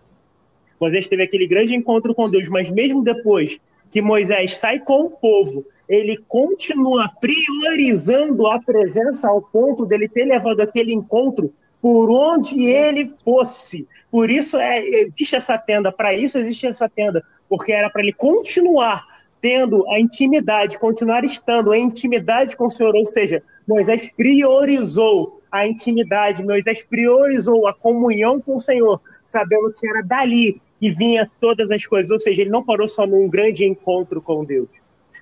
Moisés 0.81 1.07
teve 1.07 1.23
aquele 1.23 1.47
grande 1.47 1.75
encontro 1.75 2.15
com 2.15 2.31
Deus, 2.31 2.49
mas 2.49 2.71
mesmo 2.71 3.05
depois 3.05 3.59
que 3.91 4.01
Moisés 4.01 4.57
sai 4.57 4.79
com 4.79 5.07
o 5.07 5.11
povo, 5.11 5.67
ele 5.89 6.17
continua 6.29 7.11
priorizando 7.21 8.47
a 8.47 8.61
presença 8.61 9.29
ao 9.29 9.43
ponto 9.43 9.85
dele 9.85 10.09
ter 10.09 10.25
levado 10.25 10.61
aquele 10.61 10.93
encontro 10.93 11.53
por 11.83 12.11
onde 12.11 12.65
ele 12.65 13.13
fosse. 13.25 13.87
Por 14.11 14.31
isso 14.31 14.57
é, 14.57 14.79
existe 14.79 15.35
essa 15.35 15.59
tenda, 15.59 15.91
para 15.91 16.15
isso 16.15 16.39
existe 16.39 16.67
essa 16.67 16.89
tenda, 16.89 17.23
porque 17.49 17.73
era 17.73 17.91
para 17.91 18.03
ele 18.03 18.13
continuar 18.13 19.05
tendo 19.41 19.89
a 19.91 19.99
intimidade, 19.99 20.79
continuar 20.79 21.25
estando 21.25 21.73
em 21.73 21.85
intimidade 21.85 22.57
com 22.57 22.67
o 22.67 22.71
Senhor, 22.71 22.95
ou 22.95 23.07
seja, 23.07 23.43
Moisés 23.67 24.11
priorizou 24.17 25.41
a 25.51 25.67
intimidade, 25.67 26.45
Moisés 26.45 26.83
priorizou 26.83 27.67
a 27.67 27.75
comunhão 27.75 28.41
com 28.41 28.57
o 28.57 28.63
Senhor, 28.63 29.01
sabendo 29.29 29.73
que 29.73 29.89
era 29.89 30.03
dali 30.03 30.61
que 30.79 30.91
vinha 30.91 31.31
todas 31.41 31.71
as 31.71 31.85
coisas, 31.85 32.11
ou 32.11 32.19
seja, 32.19 32.43
ele 32.43 32.51
não 32.51 32.65
parou 32.65 32.89
só 32.89 33.07
num 33.07 33.29
grande 33.29 33.65
encontro 33.65 34.21
com 34.23 34.45
Deus. 34.45 34.69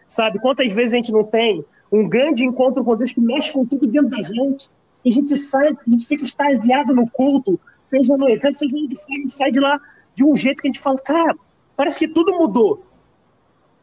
Sabe, 0.08 0.38
quantas 0.38 0.72
vezes 0.72 0.92
a 0.92 0.96
gente 0.96 1.12
não 1.12 1.24
tem 1.24 1.64
um 1.90 2.08
grande 2.08 2.44
encontro 2.44 2.84
com 2.84 2.96
Deus 2.96 3.12
que 3.12 3.20
mexe 3.20 3.52
com 3.52 3.64
tudo 3.64 3.86
dentro 3.86 4.10
da 4.10 4.22
gente, 4.22 4.68
e 5.04 5.10
a 5.10 5.12
gente 5.12 5.36
sai, 5.36 5.68
a 5.68 5.90
gente 5.90 6.06
fica 6.06 6.24
extasiado 6.24 6.94
no 6.94 7.08
culto, 7.08 7.58
seja 7.90 8.16
no 8.16 8.28
evento, 8.28 8.58
seja 8.58 8.76
onde 8.76 8.96
for, 8.96 9.10
a 9.10 9.14
gente 9.14 9.30
sai 9.30 9.50
de 9.50 9.60
lá 9.60 9.80
de 10.14 10.24
um 10.24 10.36
jeito 10.36 10.60
que 10.60 10.68
a 10.68 10.72
gente 10.72 10.82
fala, 10.82 10.98
cara, 10.98 11.36
parece 11.76 11.98
que 11.98 12.08
tudo 12.08 12.32
mudou. 12.32 12.82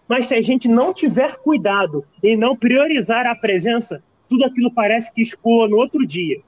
Mas 0.08 0.28
se 0.28 0.36
a 0.36 0.41
gente 0.41 0.68
não 0.68 0.94
tiver 0.94 1.38
cuidado 1.38 2.06
e 2.22 2.36
não 2.36 2.56
priorizar 2.56 3.26
a 3.26 3.36
presença, 3.36 4.04
tudo 4.30 4.46
aquilo 4.46 4.72
parece 4.72 5.13
que 5.13 5.22
escoa 5.22 5.68
no 5.68 5.78
outro 5.78 6.06
dia. 6.06 6.41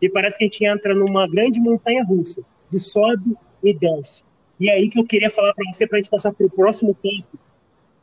E 0.00 0.08
parece 0.08 0.36
que 0.36 0.44
a 0.44 0.46
gente 0.46 0.64
entra 0.64 0.94
numa 0.94 1.28
grande 1.28 1.60
montanha 1.60 2.04
russa, 2.04 2.42
de 2.70 2.78
sobe 2.78 3.34
e 3.62 3.72
desce. 3.72 4.24
E 4.58 4.68
é 4.68 4.74
aí 4.74 4.88
que 4.88 4.98
eu 4.98 5.04
queria 5.04 5.30
falar 5.30 5.54
para 5.54 5.64
você, 5.72 5.86
para 5.86 5.98
a 5.98 6.00
gente 6.00 6.10
passar 6.10 6.32
para 6.32 6.46
o 6.46 6.50
próximo 6.50 6.94
ponto 6.94 7.38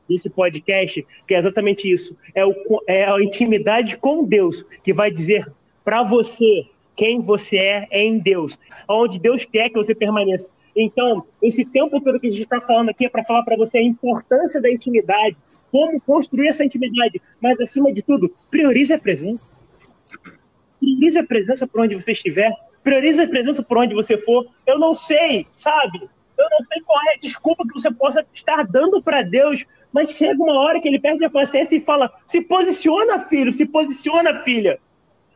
desse 0.09 0.29
podcast, 0.29 1.05
que 1.25 1.33
é 1.33 1.37
exatamente 1.37 1.91
isso. 1.91 2.17
É, 2.33 2.45
o, 2.45 2.53
é 2.87 3.05
a 3.05 3.21
intimidade 3.21 3.97
com 3.97 4.23
Deus 4.23 4.63
que 4.83 4.93
vai 4.93 5.11
dizer 5.11 5.51
para 5.83 6.03
você 6.03 6.65
quem 6.95 7.21
você 7.21 7.57
é 7.57 7.87
em 7.91 8.19
Deus, 8.19 8.59
onde 8.87 9.19
Deus 9.19 9.45
quer 9.45 9.69
que 9.69 9.75
você 9.75 9.95
permaneça. 9.95 10.49
Então, 10.75 11.25
esse 11.41 11.65
tempo 11.65 11.99
todo 12.01 12.19
que 12.19 12.27
a 12.27 12.31
gente 12.31 12.43
está 12.43 12.61
falando 12.61 12.89
aqui 12.89 13.05
é 13.05 13.09
para 13.09 13.23
falar 13.23 13.43
para 13.43 13.57
você 13.57 13.79
a 13.79 13.83
importância 13.83 14.61
da 14.61 14.71
intimidade, 14.71 15.35
como 15.71 15.99
construir 16.01 16.49
essa 16.49 16.65
intimidade, 16.65 17.21
mas 17.39 17.59
acima 17.59 17.91
de 17.93 18.01
tudo, 18.01 18.33
priorize 18.49 18.93
a 18.93 18.99
presença. 18.99 19.55
Priorize 20.79 21.17
a 21.17 21.23
presença 21.23 21.67
por 21.67 21.81
onde 21.81 21.95
você 21.95 22.11
estiver, 22.11 22.51
priorize 22.83 23.21
a 23.21 23.27
presença 23.27 23.63
por 23.63 23.77
onde 23.77 23.93
você 23.93 24.17
for. 24.17 24.47
Eu 24.65 24.79
não 24.79 24.93
sei, 24.93 25.45
sabe? 25.55 26.09
Eu 26.37 26.49
não 26.49 26.65
sei 26.65 26.81
qual 26.81 26.99
é 27.07 27.13
a 27.13 27.19
desculpa 27.19 27.65
que 27.67 27.73
você 27.73 27.91
possa 27.91 28.25
estar 28.33 28.65
dando 28.65 29.01
para 29.01 29.21
Deus, 29.21 29.65
mas 29.93 30.11
chega 30.11 30.41
uma 30.41 30.59
hora 30.59 30.81
que 30.81 30.87
ele 30.87 30.99
perde 30.99 31.23
a 31.23 31.29
paciência 31.29 31.75
e 31.75 31.79
fala: 31.79 32.11
se 32.25 32.41
posiciona, 32.41 33.19
filho, 33.19 33.51
se 33.51 33.65
posiciona, 33.65 34.41
filha. 34.41 34.79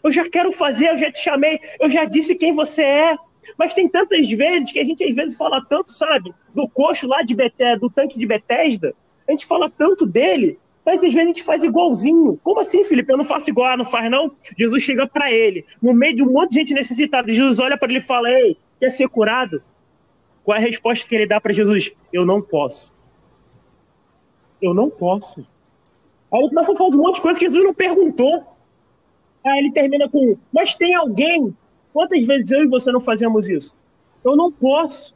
Eu 0.03 0.11
já 0.11 0.27
quero 0.29 0.51
fazer, 0.51 0.89
eu 0.89 0.97
já 0.97 1.11
te 1.11 1.19
chamei, 1.19 1.59
eu 1.79 1.89
já 1.89 2.05
disse 2.05 2.35
quem 2.35 2.53
você 2.53 2.83
é. 2.83 3.17
Mas 3.57 3.73
tem 3.73 3.87
tantas 3.87 4.27
vezes 4.29 4.71
que 4.71 4.79
a 4.79 4.83
gente 4.83 5.03
às 5.03 5.15
vezes 5.15 5.37
fala 5.37 5.63
tanto, 5.63 5.91
sabe, 5.91 6.33
do 6.53 6.67
coxo 6.67 7.07
lá 7.07 7.21
de 7.21 7.35
do 7.79 7.89
tanque 7.89 8.17
de 8.17 8.25
Betesda. 8.25 8.95
A 9.27 9.31
gente 9.31 9.45
fala 9.45 9.69
tanto 9.69 10.05
dele, 10.05 10.59
mas 10.85 10.95
às 10.95 11.01
vezes 11.01 11.17
a 11.17 11.23
gente 11.23 11.43
faz 11.43 11.63
igualzinho. 11.63 12.39
Como 12.43 12.59
assim, 12.59 12.83
Felipe? 12.83 13.11
Eu 13.11 13.17
não 13.17 13.25
faço 13.25 13.49
igual, 13.49 13.71
ah, 13.71 13.77
não 13.77 13.85
faz 13.85 14.09
não? 14.09 14.31
Jesus 14.57 14.83
chega 14.83 15.07
para 15.07 15.31
ele, 15.31 15.65
no 15.81 15.93
meio 15.93 16.15
de 16.15 16.23
um 16.23 16.31
monte 16.31 16.51
de 16.51 16.59
gente 16.59 16.73
necessitada. 16.73 17.33
Jesus 17.33 17.59
olha 17.59 17.77
para 17.77 17.89
ele 17.89 17.99
e 17.99 18.03
fala: 18.03 18.29
Ei, 18.29 18.57
quer 18.79 18.91
ser 18.91 19.09
curado? 19.09 19.63
Qual 20.43 20.55
é 20.55 20.59
a 20.59 20.63
resposta 20.63 21.07
que 21.07 21.15
ele 21.15 21.25
dá 21.25 21.41
para 21.41 21.53
Jesus? 21.53 21.91
Eu 22.13 22.23
não 22.23 22.39
posso. 22.39 22.93
Eu 24.61 24.73
não 24.75 24.89
posso. 24.89 25.39
Aí 26.31 26.39
ele 26.39 26.49
começa 26.49 26.71
a 26.71 26.75
falar 26.75 26.89
de 26.91 26.97
um 26.97 27.01
monte 27.01 27.15
de 27.15 27.21
coisa 27.21 27.39
que 27.39 27.45
Jesus 27.45 27.63
não 27.63 27.73
perguntou. 27.73 28.45
Aí 29.43 29.59
ele 29.59 29.71
termina 29.71 30.07
com: 30.07 30.37
Mas 30.53 30.75
tem 30.75 30.93
alguém? 30.93 31.55
Quantas 31.95 32.25
vezes 32.25 32.51
eu 32.51 32.65
e 32.65 32.67
você 32.67 32.91
não 32.91 32.99
fazemos 32.99 33.47
isso? 33.47 33.73
Eu 34.21 34.35
não 34.35 34.51
posso. 34.51 35.15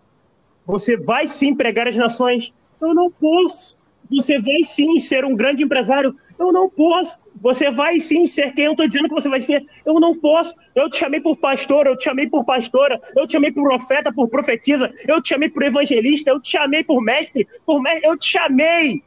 Você 0.65 0.95
vai 0.95 1.27
sim 1.27 1.53
pregar 1.53 1.89
as 1.89 1.95
nações? 1.97 2.53
Eu 2.79 2.93
não 2.95 3.11
posso. 3.11 3.77
Você 4.09 4.39
vai 4.39 4.63
sim 4.63 4.97
ser 4.97 5.25
um 5.25 5.35
grande 5.35 5.61
empresário? 5.61 6.15
Eu 6.39 6.53
não 6.53 6.69
posso. 6.69 7.19
Você 7.41 7.69
vai 7.69 7.99
sim 7.99 8.25
ser 8.25 8.53
quem 8.53 8.63
eu 8.63 8.71
estou 8.71 8.87
dizendo 8.87 9.09
que 9.09 9.13
você 9.13 9.27
vai 9.27 9.41
ser. 9.41 9.65
Eu 9.85 9.99
não 9.99 10.17
posso. 10.17 10.55
Eu 10.73 10.89
te 10.89 10.95
chamei 10.95 11.19
por 11.19 11.35
pastor, 11.35 11.85
eu 11.85 11.97
te 11.97 12.05
chamei 12.05 12.27
por 12.27 12.45
pastora, 12.45 12.97
eu 13.13 13.27
te 13.27 13.33
chamei 13.33 13.51
por 13.51 13.63
profeta, 13.63 14.13
por 14.13 14.29
profetisa, 14.29 14.89
eu 15.05 15.21
te 15.21 15.27
chamei 15.27 15.49
por 15.49 15.63
evangelista, 15.63 16.29
eu 16.29 16.39
te 16.39 16.51
chamei 16.51 16.81
por 16.81 17.01
mestre, 17.01 17.45
por 17.65 17.81
mestre, 17.81 18.07
eu 18.07 18.17
te 18.17 18.25
chamei. 18.25 19.03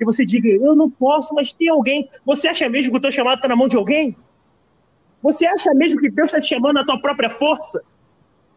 E 0.00 0.04
você 0.04 0.26
diga, 0.26 0.48
eu 0.48 0.74
não 0.74 0.90
posso, 0.90 1.32
mas 1.36 1.52
tem 1.52 1.68
alguém. 1.68 2.08
Você 2.24 2.48
acha 2.48 2.68
mesmo 2.68 2.90
que 2.90 2.98
o 2.98 3.00
teu 3.00 3.12
chamado 3.12 3.36
está 3.36 3.46
na 3.46 3.54
mão 3.54 3.68
de 3.68 3.76
alguém? 3.76 4.16
Você 5.26 5.44
acha 5.44 5.74
mesmo 5.74 5.98
que 5.98 6.08
Deus 6.08 6.28
está 6.28 6.40
te 6.40 6.46
chamando 6.46 6.74
na 6.74 6.84
tua 6.84 7.00
própria 7.00 7.28
força? 7.28 7.82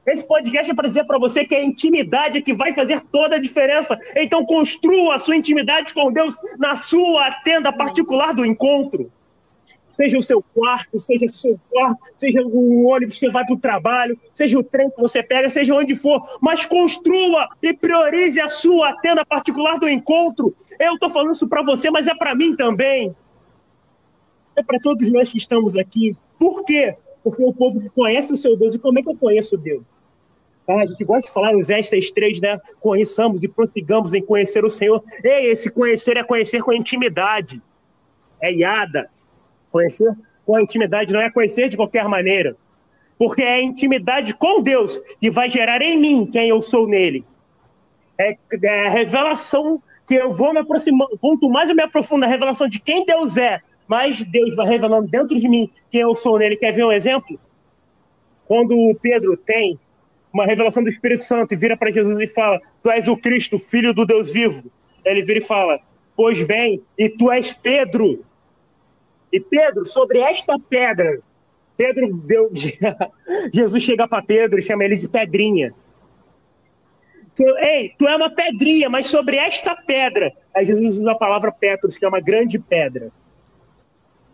Esse 0.05 0.27
podcast 0.27 0.69
é 0.69 0.75
para 0.75 0.87
dizer 0.87 1.03
para 1.03 1.17
você 1.17 1.43
que 1.43 1.55
é 1.55 1.61
a 1.61 1.63
intimidade 1.63 2.43
que 2.43 2.53
vai 2.53 2.73
fazer 2.73 3.01
toda 3.11 3.37
a 3.37 3.39
diferença. 3.39 3.97
Então 4.15 4.45
construa 4.45 5.15
a 5.15 5.19
sua 5.19 5.35
intimidade 5.35 5.95
com 5.95 6.13
Deus 6.13 6.35
na 6.59 6.75
sua 6.75 7.31
tenda 7.43 7.73
particular 7.73 8.35
do 8.35 8.45
encontro. 8.45 9.11
Seja 9.95 10.19
o 10.19 10.21
seu 10.21 10.43
quarto, 10.43 10.99
seja 10.99 11.25
o 11.25 11.29
seu 11.31 11.59
quarto, 11.71 12.05
seja 12.19 12.43
o 12.43 12.85
ônibus 12.85 13.17
que 13.17 13.31
vai 13.31 13.43
para 13.43 13.55
o 13.55 13.59
trabalho, 13.59 14.15
seja 14.35 14.59
o 14.59 14.63
trem 14.63 14.91
que 14.91 15.01
você 15.01 15.23
pega, 15.23 15.49
seja 15.49 15.73
onde 15.73 15.95
for, 15.95 16.21
mas 16.39 16.67
construa 16.67 17.49
e 17.63 17.73
priorize 17.73 18.39
a 18.39 18.47
sua 18.47 18.93
tenda 19.01 19.25
particular 19.25 19.79
do 19.79 19.89
encontro. 19.89 20.55
Eu 20.79 20.93
estou 20.93 21.09
falando 21.09 21.33
isso 21.33 21.49
para 21.49 21.63
você, 21.63 21.89
mas 21.89 22.07
é 22.07 22.13
para 22.13 22.35
mim 22.35 22.55
também. 22.55 23.15
É 24.55 24.61
para 24.61 24.77
todos 24.77 25.11
nós 25.11 25.31
que 25.31 25.39
estamos 25.39 25.75
aqui. 25.75 26.15
Por 26.39 26.63
quê? 26.63 26.95
Porque 27.23 27.43
o 27.43 27.53
povo 27.53 27.79
conhece 27.91 28.31
o 28.33 28.37
seu 28.37 28.55
Deus, 28.55 28.73
e 28.73 28.79
como 28.79 28.97
é 28.97 29.03
que 29.03 29.09
eu 29.09 29.15
conheço 29.15 29.57
Deus? 29.57 29.83
Ah, 30.67 30.81
a 30.81 30.85
gente 30.85 31.03
gosta 31.03 31.27
de 31.27 31.33
falar 31.33 31.55
os 31.55 31.69
estas 31.69 32.11
três, 32.11 32.39
né? 32.39 32.59
Conheçamos 32.79 33.41
e 33.41 33.47
prossigamos 33.47 34.13
em 34.13 34.21
conhecer 34.21 34.63
o 34.63 34.69
Senhor. 34.69 35.03
Ei, 35.23 35.51
esse 35.51 35.69
conhecer 35.71 36.15
é 36.15 36.23
conhecer 36.23 36.61
com 36.61 36.71
intimidade. 36.71 37.59
É 38.39 38.53
iada. 38.53 39.09
Conhecer 39.71 40.15
com 40.45 40.59
intimidade 40.59 41.11
não 41.11 41.19
é 41.19 41.31
conhecer 41.31 41.69
de 41.69 41.75
qualquer 41.75 42.07
maneira. 42.07 42.55
Porque 43.17 43.41
é 43.41 43.55
a 43.55 43.61
intimidade 43.61 44.33
com 44.35 44.61
Deus 44.61 44.95
que 45.19 45.31
vai 45.31 45.49
gerar 45.49 45.81
em 45.81 45.97
mim 45.97 46.29
quem 46.31 46.49
eu 46.49 46.61
sou 46.61 46.87
nele. 46.87 47.25
É, 48.15 48.37
é 48.61 48.87
a 48.87 48.89
revelação 48.91 49.81
que 50.07 50.13
eu 50.13 50.31
vou 50.33 50.53
me 50.53 50.59
aproximando. 50.59 51.17
Quanto 51.17 51.49
mais 51.49 51.67
eu 51.67 51.75
me 51.75 51.83
aprofundo 51.83 52.21
na 52.21 52.27
revelação 52.27 52.69
de 52.69 52.79
quem 52.79 53.05
Deus 53.05 53.37
é, 53.37 53.59
mais 53.89 54.23
Deus 54.23 54.55
vai 54.55 54.67
revelando 54.67 55.09
dentro 55.09 55.35
de 55.35 55.49
mim 55.49 55.67
quem 55.89 56.01
eu 56.01 56.13
sou 56.13 56.37
nele. 56.37 56.55
Quer 56.55 56.71
ver 56.71 56.85
um 56.85 56.91
exemplo? 56.91 57.39
Quando 58.45 58.95
Pedro 59.01 59.35
tem 59.35 59.79
uma 60.31 60.45
revelação 60.45 60.83
do 60.83 60.89
Espírito 60.89 61.23
Santo 61.23 61.53
e 61.53 61.57
vira 61.57 61.75
para 61.75 61.91
Jesus 61.91 62.19
e 62.19 62.27
fala: 62.27 62.61
Tu 62.83 62.91
és 62.91 63.07
o 63.07 63.17
Cristo, 63.17 63.57
filho 63.57 63.91
do 63.91 64.05
Deus 64.05 64.31
vivo. 64.31 64.71
Ele 65.03 65.23
vira 65.23 65.39
e 65.39 65.43
fala: 65.43 65.79
Pois 66.15 66.45
bem, 66.45 66.83
e 66.95 67.09
tu 67.09 67.31
és 67.31 67.51
Pedro. 67.51 68.23
E 69.33 69.39
Pedro, 69.39 69.85
sobre 69.87 70.19
esta 70.19 70.57
pedra, 70.59 71.19
Pedro 71.75 72.15
deu. 72.25 72.51
Jesus 73.51 73.81
chega 73.81 74.07
para 74.07 74.21
Pedro 74.21 74.59
e 74.59 74.63
chama 74.63 74.83
ele 74.83 74.97
de 74.97 75.07
pedrinha. 75.07 75.73
Ei, 77.57 77.93
tu 77.97 78.07
é 78.07 78.15
uma 78.15 78.29
pedrinha, 78.29 78.89
mas 78.89 79.07
sobre 79.07 79.37
esta 79.37 79.75
pedra. 79.75 80.31
Aí 80.53 80.65
Jesus 80.65 80.97
usa 80.97 81.11
a 81.11 81.15
palavra 81.15 81.51
Petros, 81.51 81.97
que 81.97 82.05
é 82.05 82.07
uma 82.07 82.19
grande 82.19 82.59
pedra. 82.59 83.11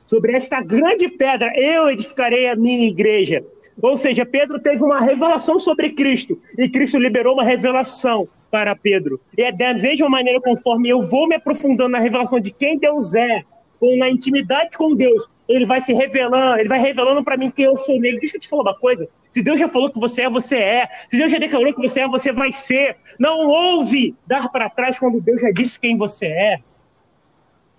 Sobre 0.05 0.35
esta 0.35 0.61
grande 0.61 1.09
pedra 1.09 1.51
eu 1.55 1.89
edificarei 1.89 2.47
a 2.47 2.55
minha 2.55 2.87
igreja. 2.87 3.43
Ou 3.81 3.97
seja, 3.97 4.25
Pedro 4.25 4.59
teve 4.59 4.83
uma 4.83 5.01
revelação 5.01 5.59
sobre 5.59 5.89
Cristo 5.89 6.39
e 6.57 6.69
Cristo 6.69 6.97
liberou 6.97 7.33
uma 7.33 7.43
revelação 7.43 8.27
para 8.49 8.75
Pedro. 8.75 9.19
E 9.37 9.43
é 9.43 9.51
da 9.51 9.73
mesma 9.73 10.07
maneira 10.07 10.39
conforme 10.39 10.89
eu 10.89 11.01
vou 11.01 11.27
me 11.27 11.35
aprofundando 11.35 11.89
na 11.89 11.99
revelação 11.99 12.39
de 12.39 12.51
quem 12.51 12.77
Deus 12.77 13.13
é, 13.13 13.43
ou 13.81 13.97
na 13.97 14.09
intimidade 14.09 14.77
com 14.77 14.95
Deus, 14.95 15.29
ele 15.47 15.65
vai 15.65 15.81
se 15.81 15.93
revelando, 15.93 16.59
ele 16.59 16.69
vai 16.69 16.79
revelando 16.79 17.23
para 17.23 17.37
mim 17.37 17.51
quem 17.51 17.65
eu 17.65 17.77
sou 17.77 17.99
nele. 17.99 18.19
Deixa 18.19 18.37
eu 18.37 18.41
te 18.41 18.47
falar 18.47 18.63
uma 18.63 18.75
coisa. 18.75 19.07
Se 19.31 19.43
Deus 19.43 19.59
já 19.59 19.67
falou 19.67 19.91
que 19.91 19.99
você 19.99 20.21
é, 20.21 20.29
você 20.29 20.55
é. 20.55 20.87
Se 21.09 21.17
Deus 21.17 21.31
já 21.31 21.37
declarou 21.37 21.73
que 21.73 21.81
você 21.81 21.99
é, 21.99 22.07
você 22.07 22.31
vai 22.31 22.51
ser. 22.53 22.95
Não 23.19 23.47
ouse 23.47 24.15
dar 24.25 24.49
para 24.49 24.69
trás 24.69 24.97
quando 24.97 25.19
Deus 25.19 25.41
já 25.41 25.51
disse 25.51 25.79
quem 25.79 25.97
você 25.97 26.27
é. 26.27 26.59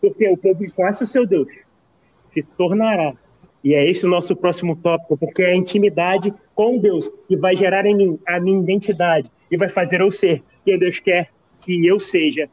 Porque 0.01 0.29
o 0.29 0.37
povo 0.37 0.63
conhece 0.75 1.03
o 1.03 1.07
seu 1.07 1.27
Deus. 1.27 1.49
Se 2.37 2.43
tornará. 2.43 3.15
E 3.65 3.73
é 3.73 3.91
esse 3.91 4.05
o 4.05 4.11
nosso 4.11 4.37
próximo 4.37 4.77
tópico, 4.77 5.17
porque 5.17 5.43
é 5.43 5.53
a 5.53 5.57
intimidade 5.57 6.35
com 6.55 6.79
Deus 6.79 7.11
que 7.27 7.35
vai 7.35 7.57
gerar 7.57 7.87
em 7.87 7.97
mim 7.97 8.19
a 8.29 8.39
minha 8.39 8.63
identidade 8.63 9.31
e 9.51 9.57
vai 9.57 9.71
fazer 9.71 10.03
eu 10.03 10.11
ser 10.11 10.43
quem 10.63 10.79
Deus 10.79 10.99
quer 10.99 11.31
que 11.63 11.87
eu 11.87 11.99
seja. 11.99 12.47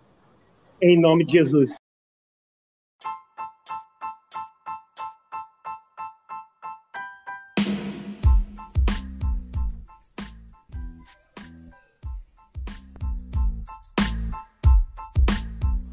Em 0.82 0.98
nome 0.98 1.26
de 1.26 1.34
Jesus. 1.34 1.83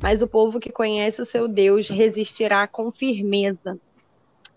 Mas 0.03 0.23
o 0.23 0.29
povo 0.29 0.59
que 0.59 0.73
conhece 0.73 1.21
o 1.21 1.25
seu 1.25 1.47
Deus 1.47 1.89
resistirá 1.89 2.67
com 2.67 2.91
firmeza. 2.91 3.79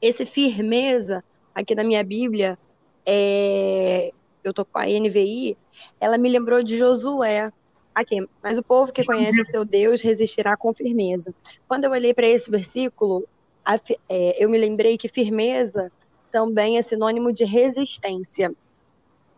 Esse 0.01 0.25
firmeza, 0.25 1.23
aqui 1.53 1.75
na 1.75 1.83
minha 1.83 2.03
Bíblia, 2.03 2.57
é... 3.05 4.11
eu 4.43 4.53
tô 4.53 4.63
com 4.65 4.79
a 4.79 4.85
NVI, 4.85 5.57
ela 5.99 6.17
me 6.17 6.29
lembrou 6.29 6.63
de 6.63 6.77
Josué. 6.77 7.51
Aqui, 7.93 8.27
mas 8.41 8.57
o 8.57 8.63
povo 8.63 8.91
que 8.91 9.03
conhece 9.03 9.39
o 9.39 9.45
seu 9.45 9.63
Deus 9.63 10.01
resistirá 10.01 10.57
com 10.57 10.73
firmeza. 10.73 11.33
Quando 11.67 11.83
eu 11.83 11.91
olhei 11.91 12.13
para 12.13 12.27
esse 12.27 12.49
versículo, 12.49 13.27
a, 13.63 13.75
é, 14.09 14.43
eu 14.43 14.49
me 14.49 14.57
lembrei 14.57 14.97
que 14.97 15.07
firmeza 15.07 15.91
também 16.31 16.79
é 16.79 16.81
sinônimo 16.81 17.31
de 17.31 17.45
resistência. 17.45 18.51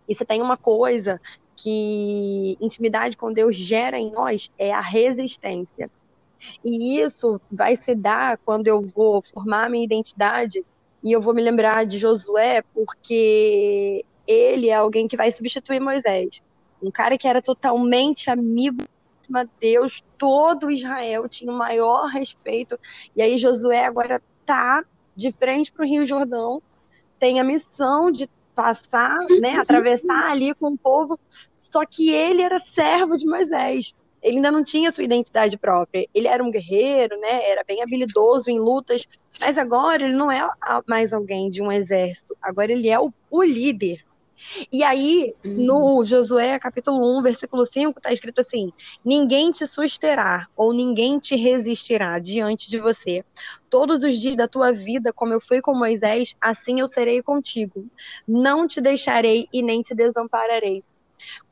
E 0.07 0.15
se 0.15 0.23
tem 0.23 0.41
uma 0.41 0.55
coisa 0.55 1.19
que 1.55 2.57
intimidade 2.59 3.17
com 3.17 3.31
Deus 3.31 3.55
gera 3.55 3.97
em 3.97 4.11
nós, 4.11 4.51
é 4.57 4.71
a 4.71 4.81
resistência. 4.81 5.89
E 6.63 6.99
isso 6.99 7.39
vai 7.51 7.75
se 7.75 7.93
dar 7.95 8.37
quando 8.37 8.67
eu 8.67 8.81
vou 8.81 9.21
formar 9.21 9.69
minha 9.69 9.83
identidade 9.83 10.63
e 11.03 11.11
eu 11.11 11.21
vou 11.21 11.33
me 11.33 11.41
lembrar 11.41 11.85
de 11.85 11.97
Josué, 11.97 12.63
porque 12.73 14.03
ele 14.25 14.69
é 14.69 14.73
alguém 14.73 15.07
que 15.07 15.15
vai 15.15 15.31
substituir 15.31 15.79
Moisés. 15.79 16.41
Um 16.81 16.89
cara 16.89 17.17
que 17.17 17.27
era 17.27 17.41
totalmente 17.41 18.29
amigo 18.29 18.83
de 19.27 19.49
Deus, 19.59 20.03
todo 20.17 20.71
Israel 20.71 21.27
tinha 21.29 21.51
o 21.51 21.57
maior 21.57 22.07
respeito. 22.07 22.79
E 23.15 23.21
aí 23.21 23.37
Josué 23.37 23.85
agora 23.85 24.21
tá 24.45 24.83
de 25.15 25.31
frente 25.31 25.71
para 25.71 25.85
o 25.85 25.87
Rio 25.87 26.05
Jordão, 26.05 26.61
tem 27.19 27.39
a 27.39 27.43
missão 27.43 28.11
de 28.11 28.29
passar, 28.53 29.17
né, 29.41 29.57
atravessar 29.57 30.31
ali 30.31 30.53
com 30.55 30.71
o 30.71 30.77
povo, 30.77 31.19
só 31.55 31.85
que 31.85 32.09
ele 32.09 32.41
era 32.41 32.57
servo 32.59 33.17
de 33.17 33.25
Moisés 33.25 33.93
ele 34.26 34.38
ainda 34.38 34.51
não 34.51 34.63
tinha 34.63 34.89
sua 34.89 35.03
identidade 35.03 35.55
própria. 35.55 36.07
Ele 36.11 36.28
era 36.28 36.43
um 36.43 36.49
guerreiro, 36.49 37.15
né? 37.19 37.47
Era 37.47 37.63
bem 37.63 37.84
habilidoso 37.84 38.49
em 38.49 38.59
lutas, 38.59 39.07
mas 39.39 39.55
agora 39.55 40.03
ele 40.03 40.15
não 40.15 40.32
é 40.32 40.49
mais 40.88 41.13
alguém 41.13 41.47
de 41.51 41.61
um 41.61 41.71
exército. 41.71 42.36
Agora 42.41 42.71
ele 42.71 42.89
é 42.89 42.99
o, 42.99 43.13
o 43.30 43.43
líder. 43.43 44.03
E 44.71 44.84
aí, 44.84 45.34
no 45.45 46.03
Josué 46.03 46.57
capítulo 46.57 47.19
1, 47.19 47.21
versículo 47.21 47.65
5, 47.67 47.99
está 47.99 48.11
escrito 48.11 48.39
assim: 48.39 48.73
Ninguém 49.03 49.51
te 49.51 49.67
susterá, 49.67 50.47
ou 50.57 50.73
ninguém 50.73 51.19
te 51.19 51.36
resistirá 51.36 52.17
diante 52.17 52.67
de 52.67 52.80
você. 52.80 53.23
Todos 53.69 54.03
os 54.03 54.19
dias 54.19 54.36
da 54.36 54.47
tua 54.47 54.73
vida, 54.73 55.13
como 55.13 55.34
eu 55.34 55.39
fui 55.39 55.61
com 55.61 55.76
Moisés, 55.76 56.36
assim 56.41 56.80
eu 56.80 56.88
serei 56.88 57.21
contigo. 57.21 57.86
Não 58.28 58.67
te 58.67 58.82
deixarei 58.82 59.47
e 59.53 59.61
nem 59.61 59.84
te 59.84 59.93
desampararei. 59.93 60.84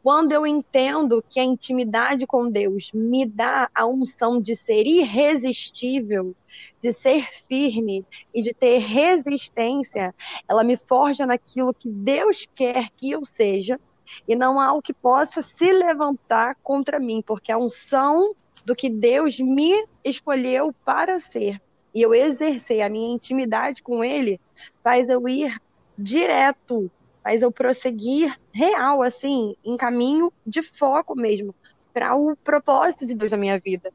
Quando 0.02 0.32
eu 0.34 0.46
entendo 0.46 1.24
que 1.28 1.40
a 1.40 1.44
intimidade 1.44 2.28
com 2.28 2.50
Deus 2.50 2.92
me 2.94 3.26
dá 3.26 3.70
a 3.74 3.86
unção 3.86 4.42
de 4.42 4.56
ser 4.56 4.86
irresistível, 4.86 6.36
de 6.82 6.92
ser 6.92 7.30
firme 7.48 8.06
e 8.34 8.42
de 8.42 8.54
ter 8.54 8.80
resistência, 8.80 10.14
ela 10.48 10.64
me 10.64 10.76
forja 10.76 11.26
naquilo 11.26 11.74
que 11.74 11.90
Deus 11.90 12.48
quer 12.54 12.90
que 12.92 13.12
eu 13.12 13.24
seja 13.24 13.80
e 14.28 14.36
não 14.36 14.60
há 14.60 14.74
o 14.74 14.82
que 14.82 14.94
possa 14.94 15.42
se 15.42 15.72
levantar 15.72 16.56
contra 16.62 17.00
mim, 17.00 17.24
porque 17.26 17.52
a 17.52 17.58
unção 17.58 18.34
do 18.66 18.76
que 18.76 18.90
Deus 18.90 19.40
me 19.40 19.86
escolheu 20.04 20.74
para 20.86 21.20
ser 21.20 21.62
e 21.94 22.02
eu 22.02 22.14
exercer 22.14 22.82
a 22.82 22.90
minha 22.90 23.14
intimidade 23.14 23.84
com 23.84 24.04
Ele 24.04 24.40
faz 24.84 25.10
eu 25.10 25.28
ir 25.28 25.62
direto 25.98 26.90
faz 27.24 27.42
eu 27.42 27.52
prosseguir 27.52 28.38
real, 28.54 29.02
assim, 29.02 29.56
em 29.66 29.76
caminho 29.76 30.32
de 30.46 30.62
foco 30.62 31.16
mesmo, 31.16 31.56
para 31.92 32.16
o 32.16 32.36
propósito 32.38 33.06
de 33.06 33.16
Deus 33.16 33.32
na 33.32 33.38
minha 33.38 33.60
vida. 33.60 33.92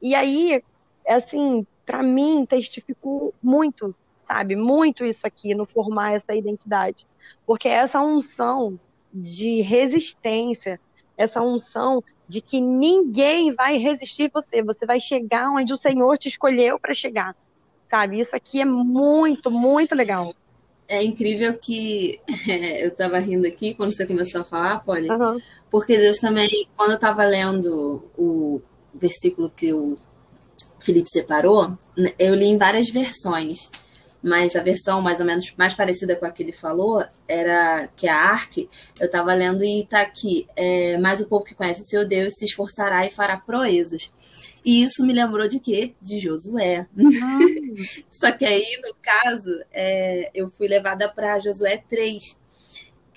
E 0.00 0.14
aí, 0.14 0.62
assim, 1.06 1.64
para 1.86 2.02
mim, 2.02 2.44
testificou 2.44 3.32
muito, 3.40 3.94
sabe? 4.24 4.56
Muito 4.56 5.04
isso 5.04 5.26
aqui 5.26 5.54
no 5.54 5.64
formar 5.64 6.12
essa 6.12 6.34
identidade. 6.34 7.06
Porque 7.46 7.68
essa 7.68 8.00
unção 8.00 8.78
de 9.14 9.60
resistência, 9.60 10.80
essa 11.16 11.40
unção 11.40 12.02
de 12.26 12.40
que 12.40 12.60
ninguém 12.60 13.54
vai 13.54 13.76
resistir 13.76 14.30
você, 14.32 14.62
você 14.62 14.84
vai 14.84 14.98
chegar 14.98 15.50
onde 15.50 15.72
o 15.72 15.78
Senhor 15.78 16.18
te 16.18 16.28
escolheu 16.28 16.78
para 16.78 16.94
chegar, 16.94 17.36
sabe? 17.82 18.18
Isso 18.18 18.34
aqui 18.34 18.60
é 18.60 18.64
muito, 18.64 19.50
muito 19.50 19.94
legal 19.94 20.34
é 20.92 21.02
incrível 21.02 21.58
que 21.58 22.20
é, 22.46 22.84
eu 22.84 22.88
estava 22.88 23.18
rindo 23.18 23.46
aqui 23.46 23.72
quando 23.72 23.94
você 23.94 24.06
começou 24.06 24.42
a 24.42 24.44
falar, 24.44 24.84
Polly, 24.84 25.10
uhum. 25.10 25.40
porque 25.70 25.96
Deus 25.96 26.18
também, 26.18 26.68
quando 26.76 26.90
eu 26.90 26.96
estava 26.96 27.24
lendo 27.24 28.04
o 28.16 28.60
versículo 28.94 29.50
que 29.56 29.72
o 29.72 29.96
Felipe 30.80 31.08
separou, 31.08 31.70
né, 31.96 32.12
eu 32.18 32.34
li 32.34 32.44
em 32.44 32.58
várias 32.58 32.90
versões 32.90 33.70
mas 34.22 34.54
a 34.54 34.62
versão 34.62 35.00
mais 35.00 35.20
ou 35.20 35.26
menos 35.26 35.52
mais 35.56 35.74
parecida 35.74 36.14
com 36.16 36.24
a 36.24 36.30
que 36.30 36.42
ele 36.42 36.52
falou 36.52 37.04
era 37.26 37.88
que 37.96 38.06
a 38.06 38.16
Ark, 38.16 38.68
eu 39.00 39.06
estava 39.06 39.34
lendo 39.34 39.64
e 39.64 39.82
está 39.82 40.00
aqui, 40.00 40.46
é, 40.54 40.96
mas 40.98 41.20
o 41.20 41.26
povo 41.26 41.44
que 41.44 41.54
conhece 41.54 41.80
o 41.80 41.84
seu 41.84 42.06
Deus 42.06 42.34
se 42.34 42.44
esforçará 42.44 43.04
e 43.06 43.10
fará 43.10 43.36
proezas. 43.36 44.10
E 44.64 44.82
isso 44.84 45.04
me 45.04 45.12
lembrou 45.12 45.48
de 45.48 45.58
quê? 45.58 45.94
De 46.00 46.18
Josué. 46.18 46.86
Só 48.12 48.30
que 48.30 48.44
aí, 48.44 48.80
no 48.82 48.94
caso, 49.02 49.50
é, 49.72 50.30
eu 50.34 50.48
fui 50.48 50.68
levada 50.68 51.08
para 51.08 51.40
Josué 51.40 51.82
3, 51.88 52.40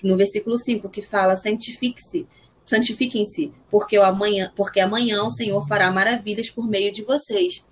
no 0.02 0.16
versículo 0.16 0.58
5, 0.58 0.88
que 0.88 1.02
fala: 1.02 1.36
santifique-se 1.36 2.26
santifiquem-se, 2.66 3.52
porque 3.70 3.96
amanhã, 3.96 4.52
porque 4.56 4.80
amanhã 4.80 5.22
o 5.22 5.30
Senhor 5.30 5.66
fará 5.66 5.90
maravilhas 5.90 6.50
por 6.50 6.68
meio 6.68 6.92
de 6.92 7.02
vocês. 7.02 7.64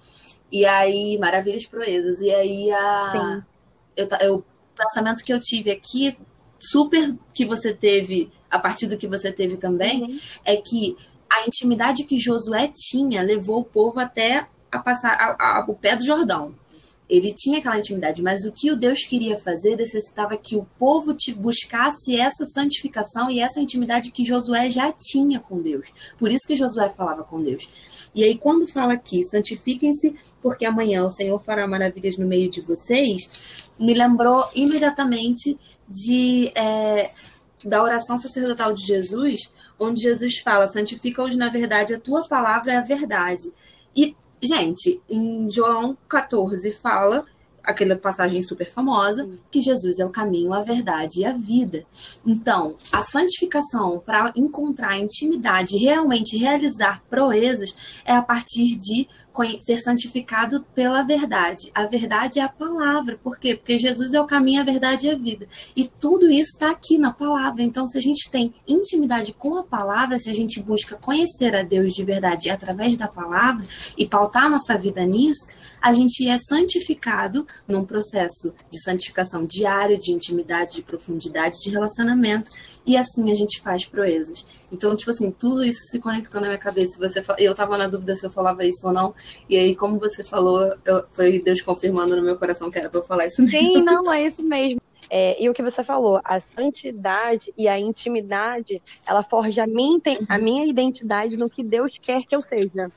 E 0.50 0.64
aí, 0.64 1.18
maravilhas 1.18 1.66
proezas. 1.66 2.20
E 2.20 2.32
aí, 2.32 2.70
a, 2.70 3.44
eu, 3.96 4.08
eu, 4.20 4.34
o 4.36 4.44
pensamento 4.76 5.24
que 5.24 5.32
eu 5.32 5.40
tive 5.40 5.70
aqui, 5.70 6.16
super 6.58 7.16
que 7.34 7.44
você 7.44 7.74
teve, 7.74 8.30
a 8.50 8.58
partir 8.58 8.86
do 8.86 8.96
que 8.96 9.08
você 9.08 9.32
teve 9.32 9.56
também, 9.56 10.02
uhum. 10.02 10.18
é 10.44 10.56
que 10.56 10.96
a 11.30 11.46
intimidade 11.46 12.04
que 12.04 12.16
Josué 12.16 12.70
tinha 12.72 13.22
levou 13.22 13.60
o 13.60 13.64
povo 13.64 13.98
até 13.98 14.46
a 14.70 14.78
passar 14.78 15.12
a, 15.12 15.58
a, 15.58 15.64
o 15.66 15.74
pé 15.74 15.96
do 15.96 16.04
Jordão 16.04 16.54
ele 17.16 17.32
tinha 17.32 17.58
aquela 17.58 17.78
intimidade, 17.78 18.22
mas 18.22 18.44
o 18.44 18.52
que 18.52 18.70
o 18.70 18.76
Deus 18.76 19.04
queria 19.04 19.38
fazer 19.38 19.76
necessitava 19.76 20.36
que 20.36 20.56
o 20.56 20.66
povo 20.78 21.14
te 21.14 21.32
buscasse 21.32 22.18
essa 22.18 22.44
santificação 22.44 23.30
e 23.30 23.40
essa 23.40 23.60
intimidade 23.60 24.10
que 24.10 24.24
Josué 24.24 24.70
já 24.70 24.92
tinha 24.92 25.38
com 25.40 25.60
Deus. 25.60 25.92
Por 26.18 26.30
isso 26.30 26.46
que 26.46 26.56
Josué 26.56 26.90
falava 26.90 27.22
com 27.22 27.42
Deus. 27.42 28.10
E 28.14 28.22
aí, 28.22 28.38
quando 28.38 28.66
fala 28.66 28.94
aqui, 28.94 29.24
santifiquem-se, 29.24 30.14
porque 30.40 30.64
amanhã 30.64 31.04
o 31.04 31.10
Senhor 31.10 31.38
fará 31.42 31.66
maravilhas 31.66 32.16
no 32.16 32.26
meio 32.26 32.50
de 32.50 32.60
vocês, 32.60 33.70
me 33.78 33.94
lembrou 33.94 34.44
imediatamente 34.54 35.58
de 35.88 36.50
é, 36.54 37.10
da 37.64 37.82
oração 37.82 38.18
sacerdotal 38.18 38.72
de 38.72 38.86
Jesus, 38.86 39.52
onde 39.78 40.02
Jesus 40.02 40.38
fala: 40.38 40.68
santifica-os 40.68 41.36
na 41.36 41.48
verdade, 41.48 41.94
a 41.94 42.00
tua 42.00 42.22
palavra 42.28 42.72
é 42.72 42.76
a 42.76 42.82
verdade. 42.82 43.52
E 43.96 44.16
Gente, 44.42 45.00
em 45.08 45.48
João 45.48 45.96
14 46.08 46.70
fala 46.72 47.24
aquela 47.64 47.96
passagem 47.96 48.42
super 48.42 48.70
famosa, 48.70 49.28
que 49.50 49.60
Jesus 49.60 49.98
é 49.98 50.04
o 50.04 50.10
caminho, 50.10 50.52
a 50.52 50.60
verdade 50.60 51.20
e 51.20 51.24
a 51.24 51.32
vida. 51.32 51.84
Então, 52.26 52.76
a 52.92 53.02
santificação 53.02 53.98
para 53.98 54.32
encontrar 54.36 54.98
intimidade, 54.98 55.78
realmente 55.78 56.36
realizar 56.36 57.02
proezas, 57.08 57.74
é 58.04 58.12
a 58.12 58.22
partir 58.22 58.76
de 58.76 59.08
ser 59.58 59.78
santificado 59.78 60.64
pela 60.74 61.02
verdade. 61.02 61.70
A 61.74 61.86
verdade 61.86 62.38
é 62.38 62.42
a 62.42 62.48
palavra. 62.48 63.18
Por 63.22 63.38
quê? 63.38 63.56
Porque 63.56 63.78
Jesus 63.78 64.14
é 64.14 64.20
o 64.20 64.26
caminho, 64.26 64.60
a 64.60 64.64
verdade 64.64 65.06
e 65.06 65.10
a 65.10 65.18
vida. 65.18 65.48
E 65.74 65.86
tudo 65.86 66.30
isso 66.30 66.52
está 66.52 66.70
aqui 66.70 66.96
na 66.98 67.12
palavra. 67.12 67.62
Então, 67.62 67.86
se 67.86 67.98
a 67.98 68.00
gente 68.00 68.30
tem 68.30 68.54
intimidade 68.66 69.32
com 69.34 69.56
a 69.56 69.64
palavra, 69.64 70.18
se 70.18 70.30
a 70.30 70.34
gente 70.34 70.62
busca 70.62 70.96
conhecer 70.96 71.54
a 71.54 71.62
Deus 71.62 71.94
de 71.94 72.04
verdade 72.04 72.50
através 72.50 72.96
da 72.96 73.08
palavra 73.08 73.64
e 73.98 74.06
pautar 74.06 74.48
nossa 74.48 74.78
vida 74.78 75.04
nisso, 75.04 75.48
a 75.80 75.92
gente 75.92 76.26
é 76.28 76.38
santificado 76.38 77.46
num 77.66 77.84
processo 77.84 78.54
de 78.70 78.80
santificação 78.82 79.44
diário, 79.44 79.98
de 79.98 80.12
intimidade, 80.12 80.76
de 80.76 80.82
profundidade, 80.82 81.60
de 81.60 81.70
relacionamento. 81.70 82.50
E 82.86 82.96
assim 82.96 83.30
a 83.30 83.34
gente 83.34 83.60
faz 83.60 83.84
proezas. 83.84 84.63
Então, 84.74 84.94
tipo 84.94 85.10
assim, 85.10 85.30
tudo 85.30 85.64
isso 85.64 85.84
se 85.84 86.00
conectou 86.00 86.40
na 86.40 86.48
minha 86.48 86.58
cabeça. 86.58 86.98
Você, 86.98 87.22
eu 87.38 87.54
tava 87.54 87.78
na 87.78 87.86
dúvida 87.86 88.16
se 88.16 88.26
eu 88.26 88.30
falava 88.30 88.64
isso 88.64 88.86
ou 88.86 88.92
não. 88.92 89.14
E 89.48 89.56
aí, 89.56 89.74
como 89.76 89.98
você 89.98 90.24
falou, 90.24 90.74
eu, 90.84 91.04
foi 91.10 91.40
Deus 91.40 91.62
confirmando 91.62 92.16
no 92.16 92.22
meu 92.22 92.36
coração 92.36 92.70
que 92.70 92.78
era 92.78 92.88
pra 92.88 93.00
eu 93.00 93.04
falar 93.04 93.26
isso 93.26 93.42
mesmo. 93.42 93.58
Sim, 93.58 93.82
não, 93.82 94.10
é 94.12 94.26
isso 94.26 94.42
mesmo. 94.42 94.80
É, 95.10 95.40
e 95.42 95.48
o 95.48 95.54
que 95.54 95.62
você 95.62 95.82
falou, 95.82 96.20
a 96.24 96.40
santidade 96.40 97.52
e 97.56 97.68
a 97.68 97.78
intimidade, 97.78 98.80
ela 99.06 99.22
forja 99.22 99.64
a 99.64 99.66
minha, 99.66 100.00
a 100.28 100.38
minha 100.38 100.66
identidade 100.66 101.36
no 101.36 101.48
que 101.48 101.62
Deus 101.62 101.92
quer 102.00 102.22
que 102.22 102.34
eu 102.34 102.42
seja. 102.42 102.88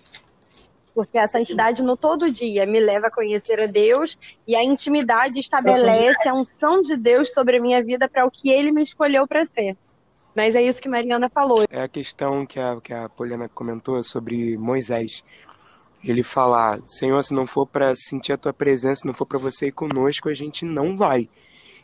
Porque 0.96 1.18
a 1.18 1.28
santidade 1.28 1.84
no 1.84 1.96
todo 1.96 2.32
dia 2.32 2.66
me 2.66 2.80
leva 2.80 3.08
a 3.08 3.12
conhecer 3.12 3.60
a 3.60 3.68
Deus 3.68 4.18
e 4.48 4.56
a 4.56 4.64
intimidade 4.64 5.38
estabelece 5.38 6.28
a 6.28 6.34
unção 6.34 6.82
de 6.82 6.98
Deus 6.98 7.32
sobre 7.34 7.58
a 7.58 7.62
minha 7.62 7.84
vida 7.84 8.10
para 8.10 8.26
o 8.26 8.32
que 8.32 8.50
ele 8.50 8.72
me 8.72 8.82
escolheu 8.82 9.28
para 9.28 9.46
ser. 9.46 9.78
Mas 10.38 10.54
é 10.54 10.62
isso 10.62 10.80
que 10.80 10.88
Mariana 10.88 11.28
falou. 11.30 11.66
É 11.68 11.82
a 11.82 11.88
questão 11.88 12.46
que 12.46 12.60
a, 12.60 12.80
que 12.80 12.94
a 12.94 13.10
Poliana 13.10 13.50
comentou 13.50 14.04
sobre 14.04 14.56
Moisés. 14.56 15.24
Ele 16.04 16.22
falar, 16.22 16.78
Senhor, 16.86 17.24
se 17.24 17.34
não 17.34 17.48
for 17.48 17.66
para 17.66 17.96
sentir 17.96 18.34
a 18.34 18.38
tua 18.38 18.54
presença, 18.54 19.02
se 19.02 19.08
não 19.08 19.16
for 19.16 19.26
para 19.26 19.40
você 19.40 19.70
ir 19.70 19.72
conosco, 19.72 20.30
a 20.30 20.36
gente 20.36 20.64
não 20.64 20.96
vai. 20.96 21.28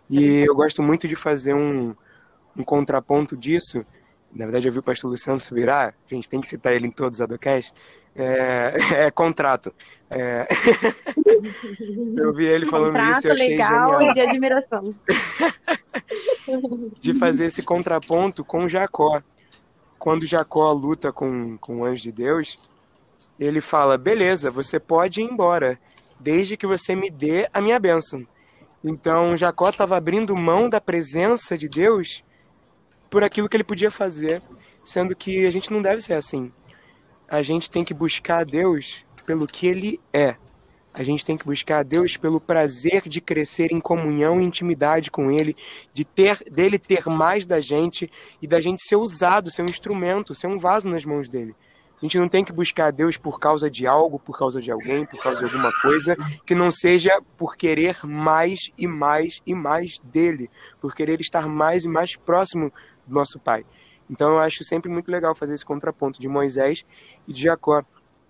E 0.08 0.46
eu 0.48 0.54
gosto 0.54 0.84
muito 0.84 1.08
de 1.08 1.16
fazer 1.16 1.56
um, 1.56 1.96
um 2.56 2.64
contraponto 2.64 3.36
disso. 3.36 3.84
Na 4.32 4.46
verdade, 4.46 4.68
eu 4.68 4.72
vi 4.72 4.78
o 4.78 4.84
pastor 4.84 5.10
Luciano 5.10 5.40
se 5.40 5.52
virar, 5.52 5.96
a 6.12 6.14
gente 6.14 6.30
tem 6.30 6.40
que 6.40 6.48
citar 6.48 6.74
ele 6.74 6.86
em 6.86 6.92
todos 6.92 7.18
os 7.18 7.22
Adocast. 7.22 7.74
É, 8.16 8.76
é 9.08 9.12
contrato. 9.12 9.74
É... 10.12 10.48
eu 12.18 12.32
vi 12.36 12.46
ele 12.46 12.68
falando 12.70 12.94
contrato, 12.94 13.18
isso 13.18 13.28
e 13.30 13.32
achei 13.32 13.48
legal 13.48 13.94
genial. 13.94 14.12
e 14.12 14.14
de 14.14 14.22
admiração. 14.22 14.84
De 17.00 17.14
fazer 17.14 17.46
esse 17.46 17.64
contraponto 17.64 18.44
com 18.44 18.68
Jacó. 18.68 19.22
Quando 19.98 20.26
Jacó 20.26 20.72
luta 20.72 21.12
com, 21.12 21.58
com 21.58 21.80
o 21.80 21.86
anjo 21.86 22.04
de 22.04 22.12
Deus, 22.12 22.58
ele 23.40 23.62
fala: 23.62 23.98
beleza, 23.98 24.52
você 24.52 24.80
pode 24.80 25.22
ir 25.22 25.26
embora, 25.26 25.80
desde 26.20 26.58
que 26.58 26.68
você 26.68 26.96
me 26.96 27.10
dê 27.10 27.48
a 27.54 27.62
minha 27.62 27.80
bênção. 27.80 28.26
Então 28.84 29.38
Jacó 29.38 29.70
estava 29.70 29.96
abrindo 29.96 30.36
mão 30.38 30.70
da 30.70 30.82
presença 30.82 31.58
de 31.58 31.70
Deus 31.70 32.24
por 33.10 33.24
aquilo 33.24 33.48
que 33.48 33.56
ele 33.56 33.64
podia 33.64 33.92
fazer, 33.92 34.42
sendo 34.84 35.16
que 35.16 35.46
a 35.46 35.52
gente 35.52 35.72
não 35.72 35.82
deve 35.82 36.02
ser 36.02 36.14
assim. 36.14 36.52
A 37.30 37.42
gente 37.42 37.70
tem 37.72 37.86
que 37.86 37.94
buscar 37.94 38.44
Deus 38.44 39.06
pelo 39.26 39.48
que 39.48 39.68
ele 39.68 40.00
é. 40.12 40.36
A 40.96 41.04
gente 41.04 41.26
tem 41.26 41.36
que 41.36 41.46
buscar 41.46 41.80
a 41.80 41.84
Deus 41.84 42.18
pelo 42.18 42.40
prazer 42.40 43.08
de 43.08 43.20
crescer 43.20 43.72
em 43.72 43.80
comunhão 43.80 44.40
e 44.40 44.46
intimidade 44.46 45.10
com 45.10 45.32
Ele, 45.32 45.56
de 45.92 46.06
ter 46.06 46.44
dele 46.52 46.78
ter 46.78 47.08
mais 47.08 47.46
da 47.46 47.60
gente 47.60 48.12
e 48.42 48.48
da 48.48 48.62
gente 48.62 48.84
ser 48.84 48.96
usado, 48.96 49.50
ser 49.50 49.64
um 49.64 49.66
instrumento, 49.66 50.36
ser 50.36 50.48
um 50.48 50.58
vaso 50.58 50.88
nas 50.88 51.04
mãos 51.04 51.28
dele. 51.28 51.56
A 51.98 52.06
gente 52.06 52.20
não 52.20 52.28
tem 52.28 52.44
que 52.44 52.52
buscar 52.52 52.88
a 52.88 52.92
Deus 52.92 53.16
por 53.16 53.40
causa 53.40 53.72
de 53.72 53.88
algo, 53.88 54.20
por 54.20 54.38
causa 54.38 54.62
de 54.62 54.70
alguém, 54.70 55.06
por 55.06 55.24
causa 55.24 55.40
de 55.40 55.46
alguma 55.46 55.72
coisa, 55.82 56.18
que 56.46 56.54
não 56.54 56.70
seja 56.70 57.18
por 57.38 57.56
querer 57.56 58.06
mais 58.06 58.70
e 58.78 58.86
mais 58.86 59.42
e 59.46 59.56
mais 59.56 60.00
dele, 60.04 60.50
por 60.82 60.94
querer 60.94 61.22
estar 61.22 61.48
mais 61.48 61.86
e 61.86 61.88
mais 61.88 62.16
próximo 62.16 62.74
do 63.08 63.16
nosso 63.16 63.40
Pai. 63.40 63.66
Então 64.10 64.32
eu 64.32 64.40
acho 64.40 64.64
sempre 64.64 64.92
muito 64.92 65.10
legal 65.10 65.34
fazer 65.34 65.54
esse 65.54 65.66
contraponto 65.66 66.20
de 66.20 66.28
Moisés 66.28 66.84
e 67.28 67.32
de 67.32 67.42
Jacó. 67.42 67.84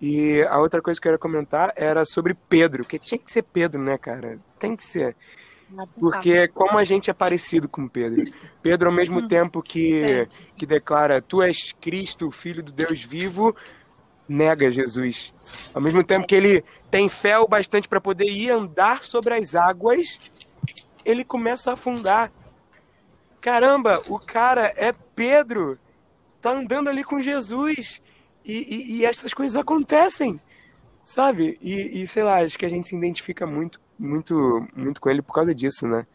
E 0.06 0.42
a 0.42 0.58
outra 0.58 0.82
coisa 0.82 1.00
que 1.00 1.08
eu 1.08 1.12
queria 1.12 1.18
comentar 1.18 1.72
era 1.74 2.04
sobre 2.04 2.34
Pedro, 2.34 2.84
que 2.84 2.98
tinha 2.98 3.18
que 3.18 3.32
ser 3.32 3.40
Pedro, 3.40 3.80
né, 3.80 3.96
cara? 3.96 4.38
Tem 4.58 4.76
que 4.76 4.84
ser. 4.84 5.16
Porque 5.98 6.46
como 6.48 6.76
a 6.76 6.84
gente 6.84 7.08
é 7.08 7.14
parecido 7.14 7.70
com 7.70 7.88
Pedro. 7.88 8.22
Pedro, 8.62 8.90
ao 8.90 8.94
mesmo 8.94 9.26
tempo 9.26 9.62
que, 9.62 10.28
que 10.58 10.66
declara, 10.66 11.22
tu 11.22 11.40
és 11.40 11.72
Cristo, 11.80 12.30
filho 12.30 12.62
do 12.62 12.70
Deus 12.70 13.02
vivo, 13.02 13.56
nega 14.28 14.70
Jesus. 14.70 15.32
Ao 15.72 15.80
mesmo 15.80 16.04
tempo 16.04 16.26
que 16.26 16.34
ele 16.34 16.62
tem 16.90 17.08
fé 17.08 17.38
o 17.38 17.48
bastante 17.48 17.88
para 17.88 17.98
poder 17.98 18.28
ir 18.28 18.50
andar 18.50 19.04
sobre 19.04 19.32
as 19.32 19.54
águas, 19.54 20.18
ele 21.02 21.24
começa 21.24 21.70
a 21.70 21.74
afundar. 21.74 22.30
Caramba, 23.40 24.02
o 24.06 24.18
cara 24.18 24.70
é 24.76 24.92
Pedro, 25.16 25.78
tá 26.42 26.50
andando 26.50 26.90
ali 26.90 27.02
com 27.02 27.18
Jesus. 27.22 28.02
E, 28.44 28.52
e, 28.52 28.96
e 28.96 29.04
essas 29.04 29.32
coisas 29.32 29.56
acontecem, 29.56 30.38
sabe? 31.02 31.58
E, 31.62 32.02
e 32.02 32.06
sei 32.06 32.22
lá, 32.22 32.42
acho 32.42 32.58
que 32.58 32.66
a 32.66 32.70
gente 32.70 32.88
se 32.88 32.96
identifica 32.96 33.46
muito 33.46 33.80
muito, 33.98 34.66
muito 34.74 35.00
com 35.00 35.10
ele 35.10 35.22
por 35.22 35.32
causa 35.32 35.54
disso, 35.54 35.86
né? 35.86 36.06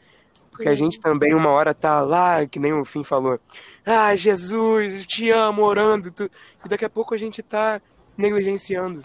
Porque 0.52 0.68
a 0.68 0.76
gente 0.76 1.00
também 1.00 1.34
uma 1.34 1.50
hora 1.50 1.74
tá 1.74 2.02
lá, 2.02 2.46
que 2.46 2.60
nem 2.60 2.74
o 2.74 2.84
Fim 2.84 3.04
falou, 3.04 3.40
ah, 3.86 4.14
Jesus, 4.16 5.06
te 5.08 5.30
amo, 5.30 5.64
orando, 5.64 6.12
tu... 6.12 6.30
e 6.66 6.68
daqui 6.68 6.84
a 6.84 6.90
pouco 6.90 7.14
a 7.14 7.18
gente 7.18 7.42
tá 7.42 7.82
negligenciando. 8.18 9.02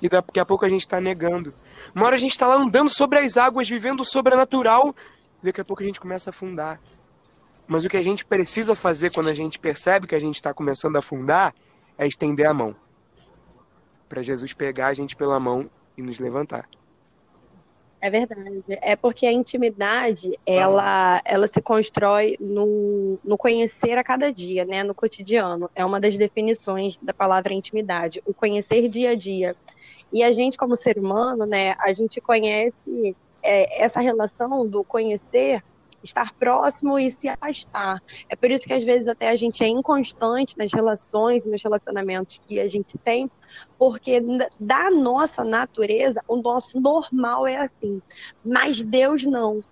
E 0.00 0.08
daqui 0.08 0.38
a 0.38 0.44
pouco 0.44 0.64
a 0.64 0.68
gente 0.68 0.86
tá 0.86 1.00
negando. 1.00 1.52
Uma 1.94 2.06
hora 2.06 2.14
a 2.14 2.18
gente 2.18 2.38
tá 2.38 2.46
lá 2.46 2.54
andando 2.54 2.88
sobre 2.88 3.18
as 3.18 3.36
águas, 3.36 3.68
vivendo 3.68 4.00
o 4.00 4.04
sobrenatural, 4.04 4.94
e 5.42 5.46
daqui 5.46 5.60
a 5.60 5.64
pouco 5.64 5.82
a 5.82 5.86
gente 5.86 6.00
começa 6.00 6.30
a 6.30 6.32
afundar. 6.32 6.78
Mas 7.66 7.84
o 7.84 7.88
que 7.88 7.96
a 7.96 8.02
gente 8.02 8.24
precisa 8.24 8.76
fazer 8.76 9.12
quando 9.12 9.28
a 9.28 9.34
gente 9.34 9.58
percebe 9.58 10.06
que 10.06 10.14
a 10.14 10.20
gente 10.20 10.36
está 10.36 10.54
começando 10.54 10.94
a 10.94 11.00
afundar 11.00 11.52
é 11.98 12.06
estender 12.06 12.46
a 12.46 12.54
mão. 12.54 12.74
Para 14.08 14.22
Jesus 14.22 14.52
pegar 14.52 14.88
a 14.88 14.94
gente 14.94 15.16
pela 15.16 15.40
mão 15.40 15.68
e 15.96 16.02
nos 16.02 16.18
levantar. 16.18 16.68
É 18.00 18.10
verdade. 18.10 18.62
É 18.68 18.94
porque 18.94 19.26
a 19.26 19.32
intimidade, 19.32 20.38
ela, 20.46 21.20
ela 21.24 21.46
se 21.46 21.60
constrói 21.60 22.36
no, 22.38 23.18
no 23.24 23.36
conhecer 23.36 23.96
a 23.98 24.04
cada 24.04 24.30
dia, 24.32 24.64
né? 24.64 24.84
No 24.84 24.94
cotidiano. 24.94 25.68
É 25.74 25.84
uma 25.84 25.98
das 25.98 26.16
definições 26.16 26.98
da 26.98 27.14
palavra 27.14 27.54
intimidade, 27.54 28.22
o 28.26 28.34
conhecer 28.34 28.88
dia 28.88 29.10
a 29.10 29.14
dia. 29.14 29.56
E 30.12 30.22
a 30.22 30.32
gente, 30.32 30.56
como 30.56 30.76
ser 30.76 30.98
humano, 30.98 31.46
né? 31.46 31.74
A 31.80 31.92
gente 31.92 32.20
conhece 32.20 33.16
é, 33.42 33.82
essa 33.82 34.00
relação 34.00 34.66
do 34.66 34.84
conhecer 34.84 35.62
estar 36.06 36.32
próximo 36.34 36.98
e 36.98 37.10
se 37.10 37.28
afastar. 37.28 38.00
É 38.28 38.34
por 38.34 38.50
isso 38.50 38.64
que 38.64 38.72
às 38.72 38.84
vezes 38.84 39.08
até 39.08 39.28
a 39.28 39.36
gente 39.36 39.62
é 39.62 39.68
inconstante 39.68 40.56
nas 40.56 40.72
relações, 40.72 41.44
nos 41.44 41.62
relacionamentos 41.62 42.40
que 42.46 42.58
a 42.58 42.66
gente 42.66 42.96
tem, 42.98 43.30
porque 43.78 44.22
da 44.58 44.90
nossa 44.90 45.44
natureza, 45.44 46.22
o 46.26 46.36
nosso 46.36 46.80
normal 46.80 47.46
é 47.46 47.56
assim. 47.56 48.00
Mas 48.44 48.82
Deus 48.82 49.24
não. 49.24 49.62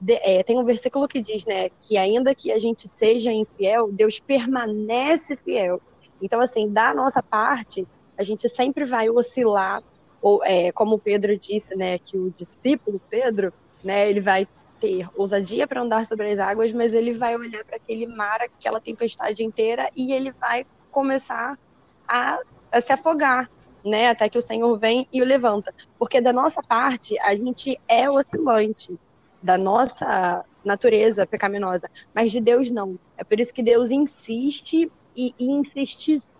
De, 0.00 0.14
é, 0.22 0.42
tem 0.42 0.58
um 0.58 0.64
versículo 0.64 1.08
que 1.08 1.20
diz, 1.20 1.44
né, 1.44 1.68
que 1.80 1.96
ainda 1.96 2.34
que 2.34 2.52
a 2.52 2.58
gente 2.58 2.88
seja 2.88 3.32
infiel, 3.32 3.90
Deus 3.90 4.20
permanece 4.20 5.36
fiel. 5.36 5.80
Então, 6.20 6.40
assim, 6.40 6.68
da 6.70 6.94
nossa 6.94 7.22
parte, 7.22 7.86
a 8.16 8.22
gente 8.22 8.48
sempre 8.48 8.84
vai 8.84 9.08
oscilar, 9.10 9.82
ou 10.20 10.42
é, 10.44 10.72
como 10.72 10.98
Pedro 10.98 11.36
disse, 11.36 11.74
né, 11.76 11.98
que 11.98 12.16
o 12.16 12.30
discípulo 12.30 13.00
Pedro, 13.10 13.52
né, 13.82 14.08
ele 14.08 14.20
vai 14.20 14.46
ter 14.84 15.08
ousadia 15.16 15.66
para 15.66 15.80
andar 15.80 16.04
sobre 16.04 16.30
as 16.30 16.38
águas, 16.38 16.70
mas 16.72 16.92
ele 16.92 17.14
vai 17.14 17.34
olhar 17.34 17.64
para 17.64 17.76
aquele 17.76 18.06
mar, 18.06 18.42
aquela 18.42 18.78
tempestade 18.78 19.42
inteira, 19.42 19.88
e 19.96 20.12
ele 20.12 20.30
vai 20.32 20.66
começar 20.90 21.58
a, 22.06 22.38
a, 22.70 22.80
se 22.82 22.92
afogar, 22.92 23.50
né? 23.82 24.10
Até 24.10 24.28
que 24.28 24.36
o 24.36 24.42
Senhor 24.42 24.78
vem 24.78 25.08
e 25.10 25.22
o 25.22 25.24
levanta. 25.24 25.74
Porque 25.98 26.20
da 26.20 26.34
nossa 26.34 26.60
parte, 26.60 27.18
a 27.20 27.34
gente 27.34 27.80
é 27.88 28.06
oscilante 28.08 28.94
da 29.42 29.56
nossa 29.56 30.44
natureza 30.62 31.26
pecaminosa, 31.26 31.90
mas 32.14 32.30
de 32.30 32.40
Deus 32.40 32.70
não. 32.70 32.98
É 33.16 33.24
por 33.24 33.40
isso 33.40 33.54
que 33.54 33.62
Deus 33.62 33.90
insiste 33.90 34.90
e, 35.16 35.34
e 35.38 35.62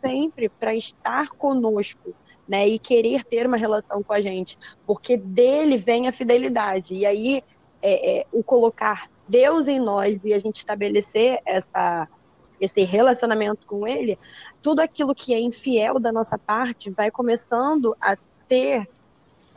sempre 0.02 0.50
para 0.50 0.74
estar 0.74 1.30
conosco. 1.30 2.14
Né, 2.46 2.68
e 2.68 2.78
querer 2.78 3.24
ter 3.24 3.46
uma 3.46 3.56
relação 3.56 4.02
com 4.02 4.12
a 4.12 4.20
gente, 4.20 4.58
porque 4.86 5.16
dele 5.16 5.78
vem 5.78 6.08
a 6.08 6.12
fidelidade. 6.12 6.94
E 6.94 7.06
aí 7.06 7.42
é, 7.84 8.20
é, 8.20 8.26
o 8.32 8.42
colocar 8.42 9.10
Deus 9.28 9.68
em 9.68 9.78
nós 9.78 10.18
e 10.24 10.32
a 10.32 10.38
gente 10.38 10.56
estabelecer 10.56 11.38
essa, 11.44 12.08
esse 12.58 12.82
relacionamento 12.82 13.66
com 13.66 13.86
Ele, 13.86 14.18
tudo 14.62 14.80
aquilo 14.80 15.14
que 15.14 15.34
é 15.34 15.38
infiel 15.38 15.98
da 15.98 16.10
nossa 16.10 16.38
parte 16.38 16.88
vai 16.88 17.10
começando 17.10 17.94
a 18.00 18.16
ter, 18.48 18.88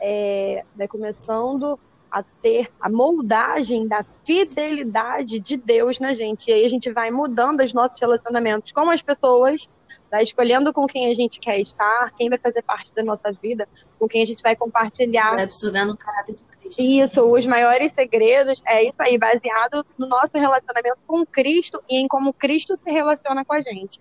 é, 0.02 0.62
vai 0.76 0.86
começando 0.86 1.80
a 2.10 2.22
ter 2.22 2.70
a 2.78 2.90
moldagem 2.90 3.88
da 3.88 4.04
fidelidade 4.24 5.40
de 5.40 5.56
Deus 5.56 5.98
na 5.98 6.12
gente. 6.12 6.50
E 6.50 6.52
aí 6.52 6.66
a 6.66 6.68
gente 6.68 6.90
vai 6.90 7.10
mudando 7.10 7.60
os 7.60 7.72
nossos 7.72 7.98
relacionamentos 7.98 8.72
com 8.72 8.90
as 8.90 9.00
pessoas, 9.00 9.66
tá? 10.10 10.22
escolhendo 10.22 10.70
com 10.72 10.86
quem 10.86 11.10
a 11.10 11.14
gente 11.14 11.40
quer 11.40 11.58
estar, 11.60 12.12
quem 12.16 12.28
vai 12.28 12.38
fazer 12.38 12.62
parte 12.62 12.94
da 12.94 13.02
nossa 13.02 13.32
vida, 13.32 13.66
com 13.98 14.06
quem 14.06 14.22
a 14.22 14.26
gente 14.26 14.42
vai 14.42 14.54
compartilhar. 14.54 15.34
Vai 15.34 15.44
absorvendo 15.44 15.92
o 15.92 15.96
caráter 15.96 16.34
de. 16.34 16.47
Isso, 16.78 17.22
os 17.22 17.46
maiores 17.46 17.92
segredos 17.92 18.60
é 18.66 18.84
isso 18.84 18.96
aí, 18.98 19.16
baseado 19.16 19.84
no 19.96 20.06
nosso 20.06 20.36
relacionamento 20.36 20.98
com 21.06 21.24
Cristo 21.24 21.82
e 21.88 21.96
em 21.96 22.08
como 22.08 22.32
Cristo 22.32 22.76
se 22.76 22.90
relaciona 22.90 23.44
com 23.44 23.54
a 23.54 23.62
gente. 23.62 24.00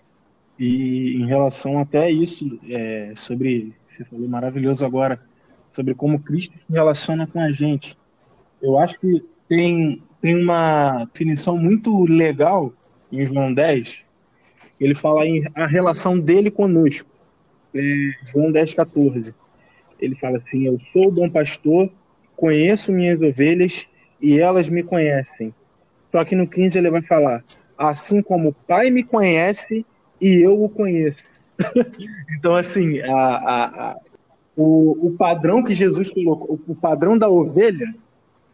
E 0.59 1.17
em 1.17 1.27
relação 1.27 1.79
até 1.79 2.09
isso, 2.09 2.59
é, 2.67 3.13
sobre, 3.15 3.73
você 3.89 4.03
falou 4.05 4.27
maravilhoso 4.27 4.85
agora, 4.85 5.21
sobre 5.71 5.93
como 5.93 6.19
Cristo 6.19 6.53
se 6.57 6.73
relaciona 6.73 7.27
com 7.27 7.39
a 7.39 7.51
gente. 7.51 7.97
Eu 8.61 8.77
acho 8.77 8.99
que 8.99 9.23
tem, 9.47 10.01
tem 10.19 10.35
uma 10.35 11.05
definição 11.05 11.57
muito 11.57 12.05
legal 12.05 12.73
em 13.11 13.25
João 13.25 13.53
10, 13.53 14.07
ele 14.79 14.93
fala 14.93 15.25
em 15.25 15.43
a 15.55 15.65
relação 15.65 16.19
dele 16.19 16.51
conosco. 16.51 17.09
É, 17.73 17.81
João 18.31 18.51
10, 18.51 18.73
14. 18.73 19.33
Ele 19.99 20.15
fala 20.15 20.37
assim: 20.37 20.65
Eu 20.65 20.77
sou 20.91 21.07
o 21.07 21.11
bom 21.11 21.29
pastor, 21.29 21.91
conheço 22.37 22.91
minhas 22.91 23.21
ovelhas 23.21 23.85
e 24.21 24.39
elas 24.39 24.69
me 24.69 24.83
conhecem. 24.83 25.53
Só 26.11 26.23
que 26.23 26.35
no 26.35 26.47
15 26.47 26.77
ele 26.77 26.89
vai 26.89 27.01
falar: 27.01 27.43
Assim 27.77 28.21
como 28.21 28.49
o 28.49 28.53
Pai 28.53 28.89
me 28.89 29.03
conhece 29.03 29.85
e 30.21 30.41
eu 30.41 30.63
o 30.63 30.69
conheço. 30.69 31.23
então, 32.37 32.55
assim, 32.55 33.01
a, 33.01 33.15
a, 33.15 33.65
a, 33.65 33.97
o, 34.55 35.07
o 35.07 35.11
padrão 35.17 35.63
que 35.63 35.73
Jesus 35.73 36.11
colocou, 36.11 36.59
o 36.67 36.75
padrão 36.75 37.17
da 37.17 37.27
ovelha 37.27 37.93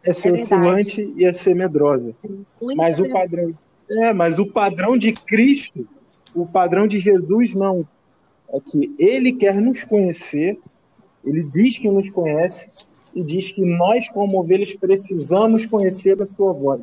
é 0.02 0.12
ser 0.12 0.30
É 0.30 0.32
oscilante 0.32 1.12
e 1.16 1.24
é 1.24 1.32
ser 1.32 1.54
medrosa. 1.54 2.14
Muito 2.60 2.76
Mas 2.76 2.98
o 2.98 3.08
padrão, 3.08 3.54
é, 3.90 4.12
mas 4.12 4.38
o 4.38 4.46
padrão 4.46 4.96
de 4.96 5.12
Cristo, 5.12 5.86
o 6.34 6.46
padrão 6.46 6.86
de 6.86 6.98
Jesus 6.98 7.54
não 7.54 7.86
é 8.50 8.60
que 8.60 8.94
ele 8.98 9.32
quer 9.32 9.60
nos 9.60 9.84
conhecer, 9.84 10.58
ele 11.24 11.44
diz 11.44 11.78
que 11.78 11.88
nos 11.88 12.08
conhece 12.10 12.70
e 13.14 13.22
diz 13.22 13.52
que 13.52 13.62
nós 13.62 14.08
como 14.08 14.38
ovelhas 14.38 14.74
precisamos 14.74 15.64
conhecer 15.64 16.20
a 16.20 16.26
sua 16.26 16.52
voz. 16.52 16.82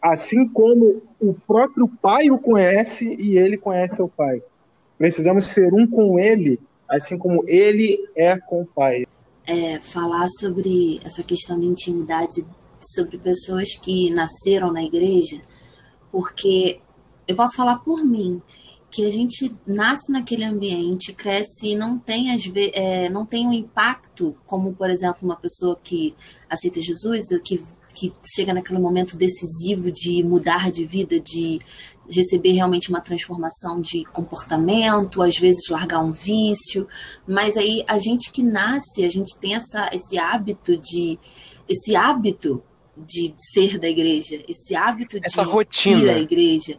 Assim 0.00 0.48
como 0.48 1.02
o 1.20 1.32
próprio 1.32 1.88
Pai 1.88 2.30
o 2.30 2.38
conhece 2.38 3.16
e 3.18 3.38
ele 3.38 3.56
conhece 3.56 4.02
o 4.02 4.08
Pai. 4.08 4.42
Precisamos 4.98 5.46
ser 5.46 5.72
um 5.72 5.86
com 5.86 6.18
ele, 6.18 6.60
assim 6.88 7.16
como 7.16 7.44
ele 7.48 7.98
é 8.14 8.36
com 8.36 8.62
o 8.62 8.66
Pai. 8.66 9.06
É, 9.46 9.78
falar 9.80 10.28
sobre 10.28 11.00
essa 11.04 11.22
questão 11.22 11.58
de 11.58 11.66
intimidade 11.66 12.44
sobre 12.80 13.16
pessoas 13.18 13.76
que 13.76 14.10
nasceram 14.10 14.72
na 14.72 14.82
igreja, 14.82 15.40
porque 16.10 16.80
eu 17.26 17.36
posso 17.36 17.56
falar 17.56 17.78
por 17.78 18.04
mim 18.04 18.42
que 18.92 19.06
a 19.06 19.10
gente 19.10 19.50
nasce 19.66 20.12
naquele 20.12 20.44
ambiente, 20.44 21.14
cresce 21.14 21.68
e 21.70 21.74
não 21.74 21.98
tem, 21.98 22.36
ve- 22.36 22.70
é, 22.74 23.08
não 23.08 23.24
tem 23.24 23.48
um 23.48 23.52
impacto, 23.52 24.36
como, 24.46 24.74
por 24.74 24.90
exemplo, 24.90 25.20
uma 25.22 25.34
pessoa 25.36 25.78
que 25.82 26.14
aceita 26.48 26.78
Jesus, 26.80 27.28
que, 27.42 27.58
que 27.94 28.12
chega 28.36 28.52
naquele 28.52 28.78
momento 28.78 29.16
decisivo 29.16 29.90
de 29.90 30.22
mudar 30.22 30.70
de 30.70 30.84
vida, 30.84 31.18
de 31.18 31.58
receber 32.10 32.52
realmente 32.52 32.90
uma 32.90 33.00
transformação 33.00 33.80
de 33.80 34.04
comportamento, 34.12 35.22
às 35.22 35.38
vezes 35.38 35.70
largar 35.70 36.00
um 36.04 36.12
vício, 36.12 36.86
mas 37.26 37.56
aí 37.56 37.82
a 37.88 37.96
gente 37.96 38.30
que 38.30 38.42
nasce, 38.42 39.04
a 39.06 39.08
gente 39.08 39.38
tem 39.38 39.54
essa, 39.54 39.88
esse 39.94 40.18
hábito 40.18 40.76
de 40.76 41.18
esse 41.66 41.96
hábito 41.96 42.62
de 42.94 43.32
ser 43.38 43.78
da 43.78 43.88
igreja, 43.88 44.44
esse 44.46 44.74
hábito 44.74 45.18
de 45.18 45.24
Essa 45.26 45.40
ir 45.42 45.46
rotina. 45.46 46.12
à 46.12 46.18
igreja, 46.18 46.76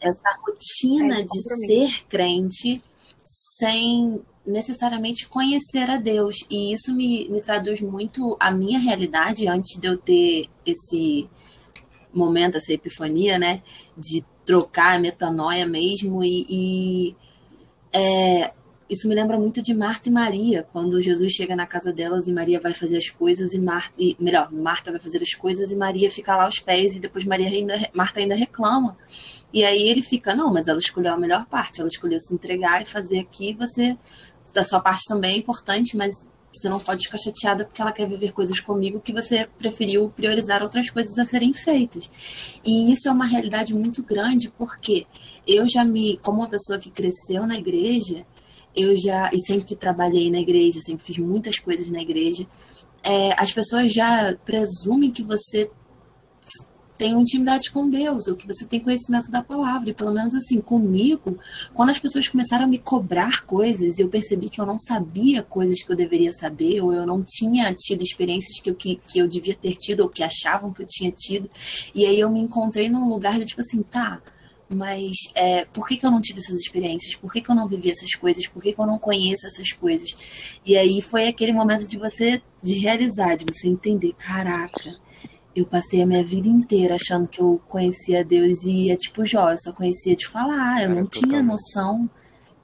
essa 0.00 0.28
rotina 0.46 1.20
É, 1.20 1.22
de 1.22 1.42
ser 1.42 2.04
crente 2.08 2.82
sem 3.22 4.22
necessariamente 4.46 5.28
conhecer 5.28 5.90
a 5.90 5.96
Deus. 5.96 6.46
E 6.50 6.72
isso 6.72 6.94
me, 6.94 7.28
me 7.28 7.40
traduz 7.40 7.80
muito 7.80 8.36
a 8.40 8.50
minha 8.50 8.78
realidade 8.78 9.46
antes 9.46 9.78
de 9.78 9.86
eu 9.86 9.98
ter 9.98 10.46
esse 10.64 11.28
momento, 12.12 12.56
essa 12.56 12.72
epifania, 12.72 13.38
né? 13.38 13.62
De 13.96 14.24
trocar 14.44 14.96
a 14.96 14.98
metanoia 14.98 15.66
mesmo. 15.66 16.24
E, 16.24 16.46
e, 16.48 17.16
é, 17.92 18.52
isso 18.88 19.06
me 19.06 19.14
lembra 19.14 19.38
muito 19.38 19.60
de 19.60 19.74
Marta 19.74 20.08
e 20.08 20.12
Maria, 20.12 20.66
quando 20.72 21.00
Jesus 21.02 21.32
chega 21.32 21.54
na 21.54 21.66
casa 21.66 21.92
delas 21.92 22.26
e 22.26 22.32
Maria 22.32 22.58
vai 22.58 22.72
fazer 22.72 22.96
as 22.96 23.10
coisas 23.10 23.52
e 23.52 23.60
Marta, 23.60 23.92
e, 23.98 24.16
melhor, 24.18 24.50
Marta 24.50 24.90
vai 24.90 24.98
fazer 24.98 25.22
as 25.22 25.34
coisas 25.34 25.70
e 25.70 25.76
Maria 25.76 26.10
fica 26.10 26.34
lá 26.34 26.44
aos 26.44 26.58
pés 26.58 26.96
e 26.96 27.00
depois 27.00 27.24
Maria 27.26 27.48
ainda, 27.48 27.74
Marta 27.92 28.20
ainda 28.20 28.34
reclama. 28.34 28.96
E 29.52 29.62
aí 29.62 29.88
ele 29.88 30.00
fica, 30.00 30.34
não, 30.34 30.52
mas 30.52 30.68
ela 30.68 30.78
escolheu 30.78 31.12
a 31.12 31.18
melhor 31.18 31.44
parte, 31.46 31.80
ela 31.80 31.88
escolheu 31.88 32.18
se 32.18 32.34
entregar 32.34 32.80
e 32.80 32.86
fazer 32.86 33.18
aqui, 33.18 33.52
você, 33.52 33.96
da 34.54 34.64
sua 34.64 34.80
parte 34.80 35.06
também 35.06 35.34
é 35.34 35.36
importante, 35.36 35.94
mas 35.94 36.26
você 36.50 36.68
não 36.70 36.80
pode 36.80 37.04
ficar 37.04 37.18
chateada 37.18 37.66
porque 37.66 37.82
ela 37.82 37.92
quer 37.92 38.08
viver 38.08 38.32
coisas 38.32 38.58
comigo 38.58 39.00
que 39.00 39.12
você 39.12 39.46
preferiu 39.58 40.08
priorizar 40.08 40.62
outras 40.62 40.90
coisas 40.90 41.18
a 41.18 41.24
serem 41.24 41.52
feitas. 41.52 42.58
E 42.64 42.90
isso 42.90 43.08
é 43.08 43.12
uma 43.12 43.26
realidade 43.26 43.74
muito 43.74 44.02
grande, 44.02 44.50
porque 44.56 45.06
eu 45.46 45.66
já 45.68 45.84
me, 45.84 46.18
como 46.22 46.38
uma 46.38 46.48
pessoa 46.48 46.78
que 46.78 46.90
cresceu 46.90 47.46
na 47.46 47.56
igreja, 47.56 48.26
eu 48.76 48.96
já, 48.96 49.30
e 49.32 49.40
sempre 49.40 49.76
trabalhei 49.76 50.30
na 50.30 50.40
igreja, 50.40 50.80
sempre 50.80 51.04
fiz 51.04 51.18
muitas 51.18 51.58
coisas 51.58 51.88
na 51.88 52.00
igreja, 52.00 52.46
é, 53.02 53.32
as 53.40 53.52
pessoas 53.52 53.92
já 53.92 54.36
presumem 54.44 55.10
que 55.10 55.22
você 55.22 55.70
tem 56.98 57.12
intimidade 57.12 57.70
com 57.70 57.88
Deus, 57.88 58.26
ou 58.26 58.34
que 58.34 58.46
você 58.46 58.66
tem 58.66 58.80
conhecimento 58.80 59.30
da 59.30 59.40
palavra. 59.40 59.88
E 59.88 59.94
pelo 59.94 60.12
menos 60.12 60.34
assim, 60.34 60.60
comigo, 60.60 61.38
quando 61.72 61.90
as 61.90 61.98
pessoas 61.98 62.26
começaram 62.26 62.64
a 62.64 62.68
me 62.68 62.76
cobrar 62.76 63.46
coisas, 63.46 64.00
eu 64.00 64.08
percebi 64.08 64.48
que 64.48 64.60
eu 64.60 64.66
não 64.66 64.78
sabia 64.78 65.42
coisas 65.42 65.80
que 65.82 65.90
eu 65.90 65.96
deveria 65.96 66.32
saber, 66.32 66.82
ou 66.82 66.92
eu 66.92 67.06
não 67.06 67.22
tinha 67.22 67.72
tido 67.72 68.02
experiências 68.02 68.58
que 68.58 68.68
eu, 68.68 68.74
que, 68.74 69.00
que 69.06 69.20
eu 69.20 69.28
devia 69.28 69.54
ter 69.54 69.74
tido, 69.74 70.00
ou 70.00 70.08
que 70.08 70.24
achavam 70.24 70.72
que 70.72 70.82
eu 70.82 70.86
tinha 70.86 71.12
tido. 71.12 71.48
E 71.94 72.04
aí 72.04 72.18
eu 72.18 72.28
me 72.28 72.40
encontrei 72.40 72.88
num 72.88 73.08
lugar 73.08 73.38
de 73.38 73.46
tipo 73.46 73.60
assim, 73.60 73.80
tá, 73.80 74.20
mas 74.68 75.16
é, 75.34 75.64
por 75.64 75.86
que, 75.88 75.96
que 75.96 76.04
eu 76.04 76.10
não 76.10 76.20
tive 76.20 76.38
essas 76.38 76.60
experiências? 76.60 77.14
Por 77.14 77.32
que, 77.32 77.40
que 77.40 77.50
eu 77.50 77.54
não 77.54 77.66
vivi 77.66 77.90
essas 77.90 78.14
coisas? 78.14 78.46
Por 78.46 78.62
que, 78.62 78.72
que 78.72 78.80
eu 78.80 78.86
não 78.86 78.98
conheço 78.98 79.46
essas 79.46 79.72
coisas? 79.72 80.58
E 80.64 80.76
aí 80.76 81.00
foi 81.00 81.26
aquele 81.26 81.52
momento 81.52 81.88
de 81.88 81.96
você, 81.96 82.42
de 82.62 82.74
realizar, 82.74 83.36
de 83.36 83.46
você 83.46 83.68
entender, 83.68 84.12
caraca, 84.14 84.80
eu 85.56 85.66
passei 85.66 86.02
a 86.02 86.06
minha 86.06 86.22
vida 86.22 86.48
inteira 86.48 86.94
achando 86.94 87.28
que 87.28 87.40
eu 87.40 87.60
conhecia 87.66 88.24
Deus 88.24 88.64
e 88.64 88.90
é 88.90 88.96
tipo 88.96 89.24
Jó, 89.24 89.50
eu 89.50 89.58
só 89.58 89.72
conhecia 89.72 90.14
de 90.14 90.26
falar, 90.26 90.82
eu 90.82 90.88
Cara, 90.88 91.00
não 91.00 91.06
tinha 91.06 91.42
noção 91.42 92.08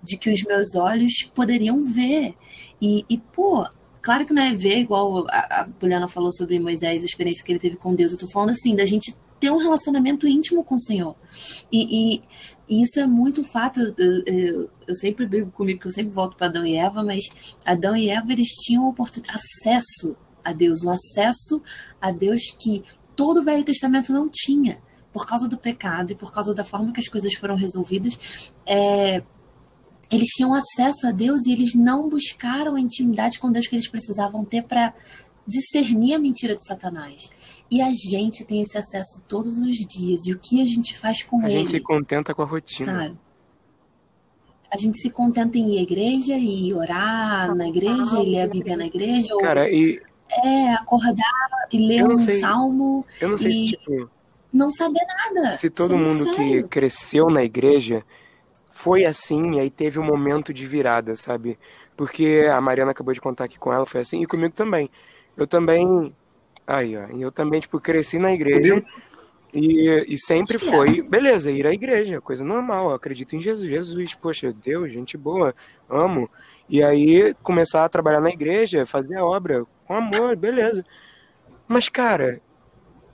de 0.02 0.18
que 0.18 0.30
os 0.30 0.42
meus 0.42 0.74
olhos 0.74 1.22
poderiam 1.34 1.82
ver. 1.82 2.34
E, 2.80 3.04
e 3.08 3.18
pô, 3.18 3.66
claro 4.02 4.26
que 4.26 4.34
não 4.34 4.42
é 4.42 4.54
ver 4.54 4.78
igual 4.78 5.26
a, 5.28 5.62
a 5.62 5.68
Poliana 5.80 6.06
falou 6.06 6.30
sobre 6.32 6.58
Moisés, 6.58 7.02
a 7.02 7.06
experiência 7.06 7.44
que 7.44 7.50
ele 7.50 7.58
teve 7.58 7.76
com 7.76 7.94
Deus. 7.94 8.12
Eu 8.12 8.18
tô 8.18 8.28
falando 8.28 8.50
assim, 8.50 8.76
da 8.76 8.84
gente 8.84 9.14
ter 9.44 9.52
um 9.52 9.58
relacionamento 9.58 10.26
íntimo 10.26 10.64
com 10.64 10.76
o 10.76 10.80
Senhor. 10.80 11.14
E, 11.70 12.14
e, 12.16 12.22
e 12.66 12.82
isso 12.82 12.98
é 12.98 13.06
muito 13.06 13.44
fato. 13.44 13.78
Eu, 13.98 14.22
eu, 14.24 14.70
eu 14.88 14.94
sempre 14.94 15.26
brigo 15.26 15.50
comigo 15.50 15.80
que 15.80 15.86
eu 15.86 15.90
sempre 15.90 16.14
volto 16.14 16.34
para 16.34 16.46
Adão 16.46 16.64
e 16.64 16.74
Eva, 16.74 17.04
mas 17.04 17.56
Adão 17.62 17.94
e 17.94 18.08
Eva 18.08 18.32
eles 18.32 18.48
tinham 18.64 18.94
acesso 19.28 20.16
a 20.42 20.50
Deus, 20.50 20.82
um 20.82 20.90
acesso 20.90 21.62
a 22.00 22.10
Deus 22.10 22.56
que 22.58 22.82
todo 23.14 23.40
o 23.40 23.44
Velho 23.44 23.62
Testamento 23.62 24.14
não 24.14 24.30
tinha. 24.32 24.78
Por 25.12 25.26
causa 25.26 25.46
do 25.46 25.58
pecado 25.58 26.12
e 26.12 26.14
por 26.14 26.32
causa 26.32 26.54
da 26.54 26.64
forma 26.64 26.90
que 26.90 27.00
as 27.00 27.06
coisas 27.06 27.34
foram 27.34 27.54
resolvidas, 27.54 28.52
é, 28.66 29.22
eles 30.10 30.28
tinham 30.28 30.54
acesso 30.54 31.06
a 31.06 31.12
Deus 31.12 31.46
e 31.46 31.52
eles 31.52 31.74
não 31.74 32.08
buscaram 32.08 32.76
a 32.76 32.80
intimidade 32.80 33.38
com 33.38 33.52
Deus 33.52 33.68
que 33.68 33.76
eles 33.76 33.88
precisavam 33.88 34.44
ter 34.44 34.62
para 34.62 34.94
discernir 35.46 36.14
a 36.14 36.18
mentira 36.18 36.56
de 36.56 36.66
Satanás. 36.66 37.30
E 37.70 37.80
a 37.80 37.90
gente 37.90 38.44
tem 38.44 38.60
esse 38.62 38.76
acesso 38.78 39.22
todos 39.26 39.56
os 39.58 39.76
dias. 39.86 40.26
E 40.26 40.32
o 40.32 40.38
que 40.38 40.62
a 40.62 40.66
gente 40.66 40.96
faz 40.96 41.22
com 41.22 41.40
A 41.44 41.50
ele? 41.50 41.58
gente 41.60 41.70
se 41.72 41.80
contenta 41.80 42.34
com 42.34 42.42
a 42.42 42.44
rotina. 42.44 43.02
sabe? 43.04 43.18
A 44.72 44.78
gente 44.78 44.98
se 44.98 45.10
contenta 45.10 45.56
em 45.58 45.74
ir 45.74 45.78
à 45.78 45.82
igreja 45.82 46.36
e 46.36 46.72
orar 46.74 47.54
na 47.54 47.68
igreja 47.68 48.18
e 48.20 48.26
ler 48.30 48.42
a 48.42 48.48
Bíblia 48.48 48.76
na 48.76 48.86
igreja, 48.86 49.32
ou 49.34 49.40
Cara, 49.40 49.70
e 49.70 50.00
é 50.42 50.72
acordar 50.74 51.30
e 51.72 51.78
ler 51.78 52.04
um 52.04 52.18
sei- 52.18 52.40
salmo, 52.40 53.06
eu 53.20 53.28
não 53.28 53.38
sei 53.38 53.52
se, 53.52 53.58
E- 53.58 53.70
tipo, 53.70 54.10
não 54.52 54.70
saber 54.70 55.00
nada. 55.34 55.58
se 55.58 55.70
todo 55.70 55.96
mundo 55.96 56.34
que 56.34 56.62
cresceu 56.64 57.28
na 57.30 57.44
igreja 57.44 58.04
foi 58.70 59.04
assim, 59.04 59.52
e 59.54 59.60
aí 59.60 59.70
teve 59.70 59.98
um 60.00 60.04
momento 60.04 60.52
de 60.52 60.66
virada, 60.66 61.14
sabe? 61.14 61.56
Porque 61.96 62.44
a 62.52 62.60
Mariana 62.60 62.90
acabou 62.90 63.14
de 63.14 63.20
contar 63.20 63.44
aqui 63.44 63.58
com 63.58 63.72
ela, 63.72 63.86
foi 63.86 64.00
assim, 64.00 64.22
e 64.22 64.26
comigo 64.26 64.52
também. 64.54 64.90
Eu 65.36 65.46
também. 65.46 66.12
Aí, 66.66 66.96
ó. 66.96 67.06
Eu 67.16 67.30
também, 67.30 67.60
tipo, 67.60 67.80
cresci 67.80 68.18
na 68.18 68.32
igreja. 68.32 68.82
E, 69.52 70.06
e 70.08 70.18
sempre 70.18 70.58
foi, 70.58 71.00
beleza, 71.00 71.48
ir 71.48 71.64
à 71.64 71.72
igreja, 71.72 72.20
coisa 72.20 72.44
normal, 72.44 72.88
eu 72.88 72.94
acredito 72.96 73.36
em 73.36 73.40
Jesus, 73.40 73.68
Jesus, 73.68 74.12
poxa, 74.12 74.52
Deus, 74.52 74.92
gente 74.92 75.16
boa, 75.16 75.54
amo. 75.88 76.28
E 76.68 76.82
aí 76.82 77.32
começar 77.40 77.84
a 77.84 77.88
trabalhar 77.88 78.20
na 78.20 78.30
igreja, 78.30 78.84
fazer 78.84 79.14
a 79.14 79.24
obra 79.24 79.64
com 79.86 79.94
amor, 79.94 80.34
beleza. 80.34 80.84
Mas, 81.68 81.88
cara, 81.88 82.40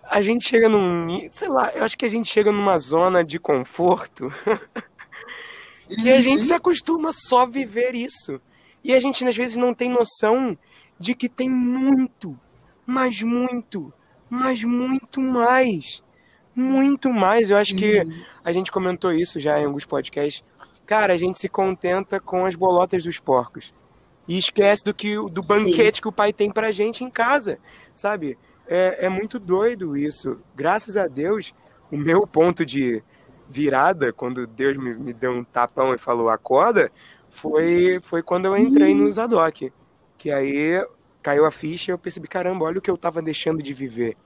a 0.03 0.23
gente 0.23 0.49
chega 0.49 0.69
num. 0.69 1.29
Sei 1.31 1.49
lá, 1.49 1.73
eu 1.75 1.85
acho 1.85 1.99
que 1.99 2.07
a 2.07 2.09
gente 2.09 2.33
chega 2.33 2.51
numa 2.51 2.79
zona 2.79 3.23
de 3.23 3.39
conforto. 3.39 4.33
e 5.89 6.11
a 6.11 6.23
gente 6.23 6.45
se 6.45 6.53
acostuma 6.55 7.11
só 7.13 7.41
a 7.41 7.47
viver 7.47 7.95
isso. 7.95 8.41
E 8.83 8.95
a 8.95 9.01
gente, 9.01 9.25
às 9.25 9.37
vezes, 9.37 9.57
não 9.57 9.75
tem 9.75 9.91
noção 9.91 10.57
de 10.99 11.15
que 11.15 11.29
tem 11.29 11.49
muito, 11.49 12.39
mas 12.87 13.23
muito, 13.23 13.93
mas 14.29 14.63
muito 14.65 15.21
mais. 15.21 16.03
Muito 16.55 17.13
mais. 17.13 17.51
Eu 17.51 17.57
acho 17.57 17.75
que 17.75 18.03
a 18.45 18.53
gente 18.53 18.73
comentou 18.73 19.13
isso 19.13 19.39
já 19.41 19.59
em 19.61 19.65
alguns 19.65 19.85
podcasts. 19.85 20.45
Cara, 20.85 21.13
a 21.15 21.17
gente 21.17 21.39
se 21.39 21.49
contenta 21.49 22.19
com 22.19 22.45
as 22.45 22.55
bolotas 22.55 23.05
dos 23.05 23.19
porcos. 23.19 23.73
E 24.27 24.39
esquece 24.39 24.85
do 24.85 24.95
que 24.95 25.15
do 25.31 25.43
banquete 25.43 25.97
Sim. 25.97 26.03
que 26.03 26.09
o 26.09 26.13
pai 26.13 26.33
tem 26.33 26.51
pra 26.51 26.71
gente 26.71 27.03
em 27.03 27.11
casa, 27.11 27.59
sabe? 27.95 28.39
É, 28.67 29.07
é 29.07 29.09
muito 29.09 29.39
doido 29.39 29.97
isso. 29.97 30.39
Graças 30.55 30.97
a 30.97 31.07
Deus, 31.07 31.55
o 31.91 31.97
meu 31.97 32.27
ponto 32.27 32.65
de 32.65 33.03
virada, 33.49 34.13
quando 34.13 34.47
Deus 34.47 34.77
me, 34.77 34.95
me 34.95 35.13
deu 35.13 35.33
um 35.33 35.43
tapão 35.43 35.93
e 35.93 35.99
falou 35.99 36.29
acorda, 36.29 36.93
foi, 37.31 37.99
foi 38.03 38.23
quando 38.23 38.47
eu 38.47 38.57
entrei 38.57 38.95
no 38.95 39.11
Zadok. 39.11 39.73
Que 40.17 40.31
aí 40.31 40.81
caiu 41.23 41.45
a 41.45 41.51
ficha 41.51 41.91
e 41.91 41.93
eu 41.93 41.99
percebi, 41.99 42.29
caramba, 42.29 42.65
olha 42.65 42.79
o 42.79 42.83
que 42.83 42.91
eu 42.91 42.97
tava 42.97 43.21
deixando 43.23 43.63
de 43.63 43.73
viver. 43.73 44.17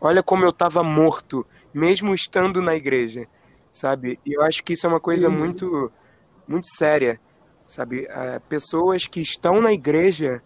Olha 0.00 0.22
como 0.22 0.44
eu 0.44 0.52
tava 0.52 0.82
morto, 0.82 1.46
mesmo 1.72 2.14
estando 2.14 2.60
na 2.60 2.74
igreja, 2.74 3.26
sabe? 3.72 4.18
E 4.24 4.36
eu 4.36 4.42
acho 4.42 4.62
que 4.62 4.74
isso 4.74 4.86
é 4.86 4.88
uma 4.88 5.00
coisa 5.00 5.28
uhum. 5.28 5.38
muito, 5.38 5.92
muito 6.46 6.66
séria, 6.66 7.20
sabe? 7.66 8.06
É, 8.08 8.38
pessoas 8.40 9.06
que 9.06 9.20
estão 9.20 9.60
na 9.60 9.72
igreja, 9.72 10.42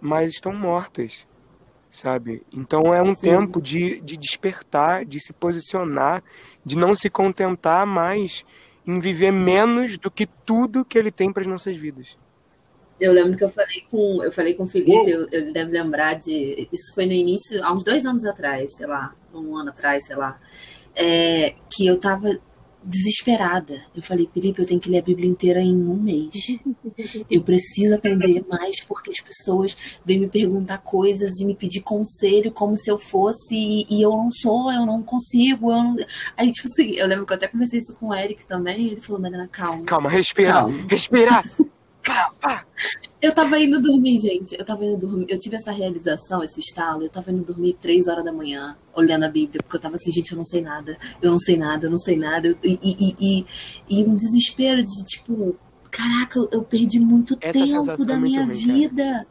mas 0.00 0.30
estão 0.30 0.52
mortas, 0.52 1.26
sabe? 1.90 2.42
Então 2.52 2.94
é 2.94 3.02
um 3.02 3.14
Sim. 3.14 3.30
tempo 3.30 3.60
de, 3.60 4.00
de 4.00 4.16
despertar, 4.16 5.04
de 5.04 5.20
se 5.20 5.32
posicionar, 5.32 6.22
de 6.64 6.78
não 6.78 6.94
se 6.94 7.10
contentar 7.10 7.86
mais 7.86 8.44
em 8.86 8.98
viver 8.98 9.32
menos 9.32 9.98
do 9.98 10.10
que 10.10 10.26
tudo 10.26 10.84
que 10.84 10.98
ele 10.98 11.10
tem 11.10 11.32
para 11.32 11.42
as 11.42 11.48
nossas 11.48 11.76
vidas. 11.76 12.16
Eu 13.00 13.12
lembro 13.12 13.36
que 13.36 13.44
eu 13.44 13.50
falei 13.50 13.82
com 13.90 14.22
eu 14.22 14.30
falei 14.30 14.54
com 14.54 14.64
o 14.64 14.66
Felipe, 14.66 15.10
eu, 15.10 15.26
ele 15.32 15.52
deve 15.52 15.70
lembrar 15.72 16.14
de 16.14 16.68
isso 16.72 16.94
foi 16.94 17.06
no 17.06 17.12
início, 17.12 17.64
há 17.64 17.72
uns 17.72 17.82
dois 17.82 18.04
anos 18.04 18.24
atrás, 18.24 18.76
sei 18.76 18.86
lá, 18.86 19.14
um 19.34 19.56
ano 19.56 19.70
atrás, 19.70 20.06
sei 20.06 20.16
lá, 20.16 20.36
é, 20.94 21.54
que 21.70 21.86
eu 21.86 21.98
tava 21.98 22.38
desesperada. 22.82 23.80
Eu 23.94 24.02
falei, 24.02 24.28
Felipe, 24.32 24.60
eu 24.60 24.66
tenho 24.66 24.80
que 24.80 24.88
ler 24.88 24.98
a 24.98 25.02
Bíblia 25.02 25.28
inteira 25.28 25.60
em 25.60 25.86
um 25.86 25.96
mês. 25.96 26.58
Eu 27.30 27.42
preciso 27.42 27.94
aprender 27.94 28.44
mais 28.48 28.80
porque 28.80 29.10
as 29.10 29.20
pessoas 29.20 30.00
vêm 30.04 30.18
me 30.18 30.28
perguntar 30.28 30.78
coisas 30.78 31.40
e 31.40 31.46
me 31.46 31.54
pedir 31.54 31.80
conselho 31.80 32.50
como 32.50 32.76
se 32.76 32.90
eu 32.90 32.98
fosse 32.98 33.54
e, 33.54 33.86
e 33.88 34.02
eu 34.02 34.10
não 34.10 34.30
sou, 34.30 34.70
eu 34.70 34.84
não 34.84 35.02
consigo. 35.02 35.70
Eu 35.70 35.82
não... 35.82 35.96
Aí, 36.36 36.50
tipo 36.50 36.68
assim, 36.68 36.92
eu 36.92 37.06
lembro 37.06 37.24
que 37.24 37.32
eu 37.32 37.36
até 37.36 37.48
conversei 37.48 37.78
isso 37.78 37.94
com 37.96 38.08
o 38.08 38.14
Eric 38.14 38.46
também. 38.46 38.88
ele 38.88 39.00
falou, 39.00 39.20
Mariana, 39.20 39.48
calma. 39.48 39.84
Calma, 39.84 40.10
respira. 40.10 40.52
Calma. 40.52 40.86
Respira. 40.88 41.42
Eu 43.20 43.34
tava 43.34 43.58
indo 43.58 43.80
dormir, 43.80 44.18
gente. 44.18 44.56
Eu 44.58 44.64
tava 44.64 44.84
indo 44.84 44.98
dormir. 44.98 45.26
Eu 45.28 45.38
tive 45.38 45.56
essa 45.56 45.70
realização, 45.70 46.42
esse 46.42 46.60
estalo. 46.60 47.02
Eu 47.02 47.10
tava 47.10 47.30
indo 47.30 47.44
dormir 47.44 47.74
três 47.74 48.08
horas 48.08 48.24
da 48.24 48.32
manhã, 48.32 48.76
olhando 48.94 49.24
a 49.24 49.28
Bíblia, 49.28 49.60
porque 49.62 49.76
eu 49.76 49.80
tava 49.80 49.96
assim, 49.96 50.10
gente, 50.10 50.32
eu 50.32 50.38
não 50.38 50.44
sei 50.44 50.62
nada. 50.62 50.96
Eu 51.20 51.30
não 51.30 51.38
sei 51.38 51.56
nada, 51.58 51.86
eu 51.86 51.90
não 51.90 51.98
sei 51.98 52.16
nada. 52.16 52.48
e, 52.62 52.78
e, 52.82 53.16
e, 53.20 53.46
e, 53.90 54.04
um 54.04 54.16
desespero 54.16 54.82
de 54.82 55.04
tipo, 55.04 55.54
caraca, 55.90 56.40
eu 56.50 56.62
perdi 56.62 56.98
muito 56.98 57.36
essa 57.40 57.58
tempo 57.58 58.04
da 58.04 58.18
minha 58.18 58.44
ruim, 58.44 58.54
vida. 58.54 59.04
Cara. 59.04 59.26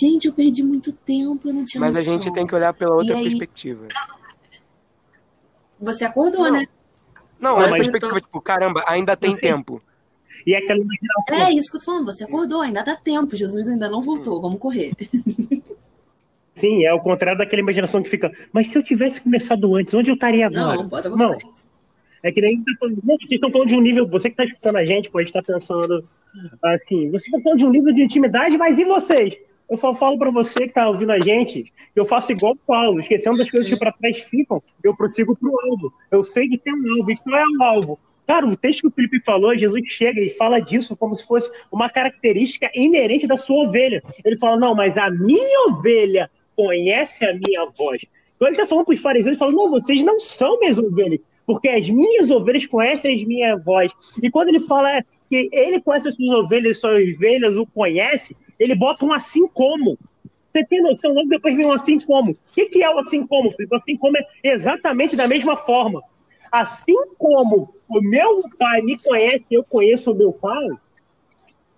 Gente, 0.00 0.26
eu 0.26 0.32
perdi 0.32 0.62
muito 0.62 0.92
tempo, 0.92 1.48
eu 1.48 1.54
não 1.54 1.64
tinha 1.64 1.80
Mas 1.80 1.96
noção. 1.96 2.14
a 2.14 2.16
gente 2.16 2.32
tem 2.32 2.46
que 2.46 2.54
olhar 2.54 2.72
pela 2.72 2.94
outra 2.94 3.16
aí, 3.16 3.24
perspectiva. 3.24 3.88
Você 5.80 6.04
acordou, 6.04 6.44
não. 6.44 6.52
né? 6.52 6.66
Não, 7.40 7.58
a 7.58 7.68
perspectiva, 7.70 8.12
tô... 8.12 8.20
tipo, 8.20 8.40
caramba, 8.40 8.84
ainda 8.86 9.16
tem 9.16 9.34
tempo. 9.36 9.82
E 10.46 10.54
aquela 10.54 10.80
imaginação. 10.80 11.48
É 11.48 11.52
isso 11.52 11.70
que 11.70 11.76
eu 11.76 11.80
tô 11.80 11.86
falando, 11.86 12.06
você 12.06 12.24
acordou, 12.24 12.60
ainda 12.60 12.82
dá 12.82 12.96
tempo, 12.96 13.36
Jesus 13.36 13.68
ainda 13.68 13.88
não 13.88 14.02
voltou, 14.02 14.40
vamos 14.40 14.58
correr. 14.58 14.92
Sim, 16.54 16.84
é 16.84 16.92
o 16.92 17.00
contrário 17.00 17.38
daquela 17.38 17.62
imaginação 17.62 18.02
que 18.02 18.08
fica, 18.08 18.30
mas 18.52 18.66
se 18.66 18.76
eu 18.76 18.82
tivesse 18.82 19.20
começado 19.20 19.74
antes, 19.74 19.94
onde 19.94 20.10
eu 20.10 20.14
estaria 20.14 20.46
agora? 20.46 20.76
Não, 20.76 20.88
bota 20.88 21.08
não. 21.08 21.36
É 22.22 22.30
que 22.30 22.40
nem 22.40 22.62
tá 22.62 22.72
vocês 22.80 23.32
estão 23.32 23.50
falando 23.50 23.68
de 23.68 23.76
um 23.76 23.80
nível, 23.80 24.06
você 24.06 24.28
que 24.28 24.34
está 24.34 24.44
escutando 24.44 24.76
a 24.76 24.84
gente 24.84 25.10
pode 25.10 25.28
estar 25.28 25.42
pensando 25.42 26.04
assim, 26.62 27.10
vocês 27.10 27.24
estão 27.24 27.40
falando 27.40 27.58
de 27.58 27.64
um 27.64 27.70
nível 27.70 27.94
de 27.94 28.02
intimidade, 28.02 28.58
mas 28.58 28.78
e 28.78 28.84
vocês? 28.84 29.36
Eu 29.70 29.76
só 29.76 29.94
falo 29.94 30.18
para 30.18 30.32
você 30.32 30.60
que 30.60 30.66
está 30.66 30.88
ouvindo 30.88 31.12
a 31.12 31.20
gente, 31.20 31.62
eu 31.94 32.04
faço 32.04 32.32
igual 32.32 32.54
o 32.54 32.56
Paulo, 32.56 32.98
esquecendo 32.98 33.38
das 33.38 33.48
coisas 33.48 33.68
que 33.68 33.76
para 33.78 33.92
trás 33.92 34.18
ficam, 34.18 34.60
eu 34.82 34.96
prossigo 34.96 35.36
para 35.36 35.48
o 35.48 35.60
alvo. 35.60 35.94
Eu 36.10 36.24
sei 36.24 36.48
que 36.48 36.58
tem 36.58 36.74
um 36.74 36.98
alvo, 36.98 37.10
e 37.10 37.16
qual 37.16 37.36
é 37.36 37.44
o 37.44 37.62
alvo? 37.62 37.98
Cara, 38.30 38.46
o 38.46 38.56
texto 38.56 38.82
que 38.82 38.86
o 38.86 38.90
Felipe 38.92 39.18
falou, 39.18 39.58
Jesus 39.58 39.82
chega 39.88 40.20
e 40.20 40.30
fala 40.30 40.60
disso 40.60 40.96
como 40.96 41.16
se 41.16 41.26
fosse 41.26 41.50
uma 41.68 41.90
característica 41.90 42.70
inerente 42.72 43.26
da 43.26 43.36
sua 43.36 43.64
ovelha. 43.64 44.00
Ele 44.24 44.38
fala, 44.38 44.56
não, 44.56 44.72
mas 44.72 44.96
a 44.96 45.10
minha 45.10 45.66
ovelha 45.66 46.30
conhece 46.54 47.24
a 47.24 47.34
minha 47.34 47.66
voz. 47.76 48.02
Então 48.36 48.46
ele 48.46 48.54
está 48.54 48.64
falando 48.64 48.84
para 48.84 48.94
os 48.94 49.00
fariseus, 49.00 49.32
ele 49.32 49.36
fala, 49.36 49.50
não, 49.50 49.68
vocês 49.68 50.04
não 50.04 50.20
são 50.20 50.60
minhas 50.60 50.78
ovelhas, 50.78 51.18
porque 51.44 51.68
as 51.70 51.90
minhas 51.90 52.30
ovelhas 52.30 52.64
conhecem 52.66 53.20
a 53.20 53.26
minha 53.26 53.56
voz. 53.56 53.90
E 54.22 54.30
quando 54.30 54.50
ele 54.50 54.60
fala 54.60 55.04
que 55.28 55.50
ele 55.52 55.80
conhece 55.80 56.06
as 56.06 56.14
suas 56.14 56.30
ovelhas, 56.30 56.78
suas 56.78 57.02
ovelhas 57.02 57.56
o 57.56 57.66
conhece, 57.66 58.36
ele 58.60 58.76
bota 58.76 59.04
um 59.04 59.12
assim 59.12 59.48
como. 59.48 59.98
Você 60.52 60.64
tem 60.66 60.80
noção? 60.80 61.12
Logo 61.12 61.28
depois 61.28 61.56
vem 61.56 61.66
um 61.66 61.72
assim 61.72 61.98
como. 61.98 62.30
O 62.30 62.36
que, 62.54 62.66
que 62.66 62.80
é 62.80 62.94
o 62.94 63.00
assim 63.00 63.26
como, 63.26 63.50
Felipe? 63.50 63.74
Assim 63.74 63.96
como 63.96 64.16
é 64.16 64.24
exatamente 64.44 65.16
da 65.16 65.26
mesma 65.26 65.56
forma. 65.56 66.00
Assim 66.50 66.96
como 67.16 67.72
o 67.88 68.00
meu 68.00 68.42
pai 68.58 68.82
me 68.82 68.98
conhece, 68.98 69.44
eu 69.50 69.62
conheço 69.64 70.12
o 70.12 70.14
meu 70.14 70.32
pai, 70.32 70.68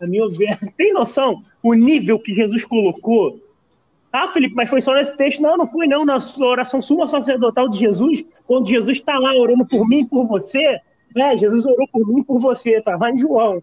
a 0.00 0.06
minha. 0.06 0.26
Tem 0.76 0.92
noção 0.92 1.42
o 1.62 1.74
nível 1.74 2.18
que 2.18 2.34
Jesus 2.34 2.64
colocou? 2.64 3.38
Ah, 4.12 4.26
Felipe, 4.26 4.54
mas 4.54 4.68
foi 4.68 4.82
só 4.82 4.92
nesse 4.92 5.16
texto? 5.16 5.40
Não, 5.40 5.56
não 5.56 5.66
foi 5.66 5.86
não. 5.86 6.04
Na 6.04 6.18
oração 6.40 6.82
suma 6.82 7.06
sacerdotal 7.06 7.68
de 7.68 7.78
Jesus, 7.78 8.42
quando 8.46 8.68
Jesus 8.68 8.98
está 8.98 9.18
lá 9.18 9.34
orando 9.34 9.66
por 9.66 9.88
mim 9.88 10.00
e 10.00 10.06
por 10.06 10.26
você, 10.26 10.78
né? 11.14 11.36
Jesus 11.36 11.64
orou 11.64 11.88
por 11.88 12.06
mim 12.06 12.20
e 12.20 12.24
por 12.24 12.38
você, 12.38 12.80
tá 12.82 12.96
lá 12.96 13.10
em 13.10 13.18
João. 13.18 13.62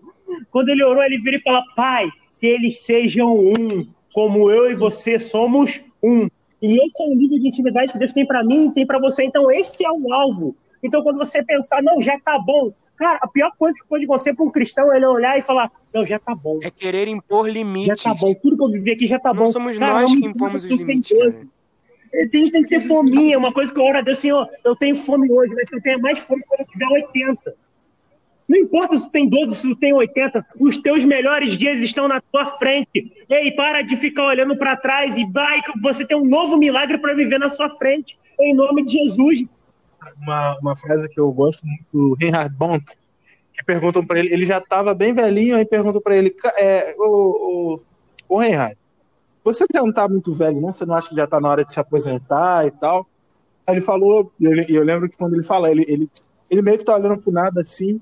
Quando 0.49 0.69
ele 0.69 0.83
orou, 0.83 1.03
ele 1.03 1.19
vira 1.19 1.37
e 1.37 1.41
fala, 1.41 1.63
Pai, 1.75 2.09
que 2.39 2.47
eles 2.47 2.81
sejam 2.81 3.31
um, 3.31 3.85
como 4.13 4.49
eu 4.49 4.71
e 4.71 4.75
você 4.75 5.19
somos 5.19 5.79
um. 6.03 6.27
E 6.61 6.83
esse 6.83 7.01
é 7.01 7.05
o 7.05 7.15
nível 7.15 7.39
de 7.39 7.47
intimidade 7.47 7.91
que 7.91 7.99
Deus 7.99 8.13
tem 8.13 8.25
para 8.25 8.43
mim 8.43 8.67
e 8.67 8.71
tem 8.71 8.85
para 8.85 8.99
você. 8.99 9.23
Então, 9.23 9.51
esse 9.51 9.85
é 9.85 9.91
o 9.91 10.11
alvo. 10.11 10.55
Então, 10.81 11.01
quando 11.03 11.17
você 11.17 11.43
pensar, 11.43 11.81
não, 11.83 12.01
já 12.01 12.19
tá 12.19 12.39
bom, 12.39 12.73
cara, 12.95 13.19
a 13.21 13.27
pior 13.27 13.51
coisa 13.57 13.77
que 13.79 13.87
pode 13.87 14.05
acontecer 14.05 14.33
para 14.33 14.45
um 14.45 14.51
cristão 14.51 14.91
é 14.91 14.97
ele 14.97 15.05
olhar 15.05 15.37
e 15.37 15.41
falar, 15.41 15.71
não, 15.93 16.05
já 16.05 16.19
tá 16.19 16.35
bom. 16.35 16.59
É 16.61 16.69
querer 16.69 17.07
impor 17.07 17.49
limites. 17.49 18.01
Já 18.01 18.13
tá 18.13 18.13
bom, 18.13 18.33
tudo 18.33 18.57
que 18.57 18.63
eu 18.63 18.71
vivi 18.71 18.91
aqui 18.91 19.07
já 19.07 19.19
tá 19.19 19.33
não 19.33 19.43
bom. 19.43 19.49
somos 19.49 19.77
cara, 19.77 20.01
nós 20.01 20.13
que 20.13 20.25
impomos 20.25 20.63
os 20.63 20.69
limites. 20.69 21.17
Tem, 22.31 22.49
tem 22.49 22.63
que 22.63 22.67
ser 22.67 22.81
fominha, 22.81 23.37
uma 23.37 23.53
coisa 23.53 23.71
que 23.71 23.79
eu 23.79 23.83
oro 23.83 23.99
a 23.99 24.01
Deus, 24.01 24.17
Senhor, 24.17 24.47
eu 24.65 24.75
tenho 24.75 24.95
fome 24.95 25.31
hoje, 25.31 25.53
mas 25.53 25.71
eu 25.71 25.81
tenho 25.81 26.01
mais 26.01 26.19
fome 26.19 26.43
quando 26.47 26.61
eu 26.61 26.67
tiver 26.67 26.87
80. 26.87 27.55
Não 28.47 28.57
importa 28.57 28.97
se 28.97 29.05
tu 29.05 29.11
tem 29.11 29.29
12, 29.29 29.55
se 29.55 29.61
tu 29.61 29.75
tem 29.75 29.93
80, 29.93 30.43
os 30.59 30.77
teus 30.77 31.05
melhores 31.05 31.55
dias 31.55 31.79
estão 31.81 32.07
na 32.07 32.19
tua 32.19 32.47
frente. 32.47 33.11
Ei, 33.29 33.51
para 33.51 33.83
de 33.83 33.95
ficar 33.95 34.25
olhando 34.25 34.57
para 34.57 34.75
trás 34.75 35.15
e 35.15 35.23
vai 35.23 35.61
que 35.61 35.79
você 35.79 36.03
tem 36.03 36.17
um 36.17 36.25
novo 36.25 36.57
milagre 36.57 36.97
para 36.97 37.13
viver 37.13 37.37
na 37.37 37.49
sua 37.49 37.69
frente. 37.77 38.17
Em 38.39 38.55
nome 38.55 38.83
de 38.83 38.93
Jesus 38.93 39.43
uma, 40.21 40.57
uma 40.59 40.75
frase 40.75 41.09
que 41.09 41.19
eu 41.19 41.31
gosto 41.31 41.65
muito 41.65 41.85
do 41.91 42.13
Reinhard 42.15 42.55
Bonk, 42.55 42.85
que 43.53 43.63
perguntam 43.65 44.05
para 44.05 44.19
ele, 44.19 44.33
ele 44.33 44.45
já 44.45 44.59
estava 44.59 44.93
bem 44.93 45.13
velhinho, 45.13 45.55
aí 45.55 45.65
perguntam 45.65 46.01
para 46.01 46.15
ele, 46.15 46.35
é, 46.57 46.95
o, 46.97 47.75
o, 47.75 47.81
o 48.29 48.39
Reinhard, 48.39 48.77
você 49.43 49.65
já 49.73 49.81
não 49.81 49.89
está 49.89 50.07
muito 50.07 50.33
velho, 50.33 50.61
não? 50.61 50.71
Você 50.71 50.85
não 50.85 50.95
acha 50.95 51.09
que 51.09 51.15
já 51.15 51.23
está 51.23 51.39
na 51.39 51.49
hora 51.49 51.65
de 51.65 51.73
se 51.73 51.79
aposentar 51.79 52.67
e 52.67 52.71
tal? 52.71 53.07
Aí 53.65 53.75
ele 53.75 53.81
falou, 53.81 54.31
e 54.39 54.45
eu, 54.45 54.53
eu, 54.53 54.83
lembro 54.83 55.09
que 55.09 55.17
quando 55.17 55.33
ele 55.33 55.43
fala, 55.43 55.71
ele, 55.71 55.85
ele, 55.87 56.09
ele 56.49 56.61
meio 56.61 56.77
que 56.77 56.85
tá 56.85 56.95
olhando 56.95 57.21
pro 57.21 57.31
nada 57.31 57.61
assim, 57.61 58.01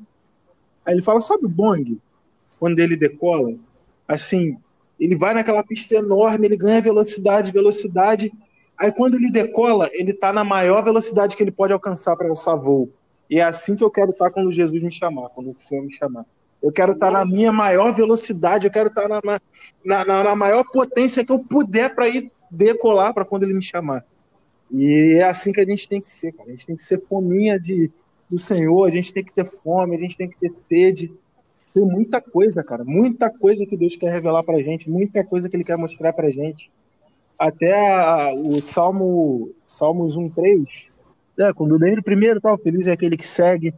aí 0.85 0.93
ele 0.93 1.01
fala, 1.01 1.21
sabe 1.21 1.45
o 1.45 1.49
Bong? 1.49 2.01
Quando 2.59 2.79
ele 2.79 2.95
decola, 2.95 3.53
assim, 4.07 4.57
ele 4.99 5.15
vai 5.15 5.33
naquela 5.33 5.63
pista 5.63 5.95
enorme, 5.95 6.47
ele 6.47 6.57
ganha 6.57 6.81
velocidade, 6.81 7.51
velocidade, 7.51 8.31
Aí 8.79 8.91
quando 8.91 9.15
ele 9.15 9.31
decola, 9.31 9.89
ele 9.91 10.11
está 10.11 10.31
na 10.31 10.43
maior 10.43 10.83
velocidade 10.83 11.35
que 11.35 11.43
ele 11.43 11.51
pode 11.51 11.73
alcançar 11.73 12.15
para 12.15 12.29
alçar 12.29 12.55
voo. 12.57 12.91
E 13.29 13.39
é 13.39 13.43
assim 13.43 13.75
que 13.75 13.83
eu 13.83 13.89
quero 13.89 14.11
estar 14.11 14.25
tá 14.25 14.31
quando 14.31 14.53
Jesus 14.53 14.81
me 14.81 14.91
chamar, 14.91 15.29
quando 15.29 15.51
o 15.51 15.55
Senhor 15.59 15.83
me 15.83 15.91
chamar. 15.91 16.25
Eu 16.61 16.71
quero 16.71 16.93
estar 16.93 17.07
tá 17.07 17.11
na 17.11 17.25
minha 17.25 17.51
maior 17.51 17.93
velocidade, 17.93 18.65
eu 18.65 18.71
quero 18.71 18.89
estar 18.89 19.07
tá 19.07 19.21
na, 19.23 19.41
na, 19.83 20.05
na, 20.05 20.23
na 20.23 20.35
maior 20.35 20.63
potência 20.63 21.25
que 21.25 21.31
eu 21.31 21.39
puder 21.39 21.93
para 21.93 22.07
ir 22.07 22.31
decolar 22.49 23.13
para 23.13 23.25
quando 23.25 23.43
ele 23.43 23.53
me 23.53 23.61
chamar. 23.61 24.05
E 24.71 25.15
é 25.17 25.23
assim 25.23 25.51
que 25.51 25.61
a 25.61 25.65
gente 25.65 25.87
tem 25.87 26.01
que 26.01 26.13
ser, 26.13 26.31
cara. 26.33 26.49
A 26.49 26.51
gente 26.51 26.65
tem 26.65 26.75
que 26.75 26.83
ser 26.83 26.99
fominha 27.07 27.59
de, 27.59 27.91
do 28.29 28.37
Senhor, 28.37 28.85
a 28.85 28.89
gente 28.89 29.13
tem 29.13 29.23
que 29.23 29.33
ter 29.33 29.45
fome, 29.45 29.95
a 29.95 29.99
gente 29.99 30.17
tem 30.17 30.29
que 30.29 30.37
ter 30.39 30.53
sede. 30.67 31.11
Tem 31.73 31.85
muita 31.85 32.21
coisa, 32.21 32.63
cara. 32.63 32.83
Muita 32.83 33.29
coisa 33.29 33.65
que 33.65 33.77
Deus 33.77 33.95
quer 33.95 34.11
revelar 34.11 34.43
pra 34.43 34.61
gente, 34.61 34.89
muita 34.89 35.23
coisa 35.23 35.49
que 35.49 35.55
Ele 35.55 35.63
quer 35.63 35.77
mostrar 35.77 36.11
pra 36.13 36.31
gente. 36.31 36.71
Até 37.37 37.73
a, 37.73 38.33
o 38.33 38.61
Salmo, 38.61 39.51
Salmos 39.65 40.15
1, 40.15 40.29
3, 40.29 40.87
é, 41.39 41.53
quando 41.53 41.77
lembro 41.77 42.01
primeiro, 42.01 42.41
tal, 42.41 42.57
feliz 42.57 42.87
é 42.87 42.93
aquele 42.93 43.15
que 43.15 43.27
segue, 43.27 43.73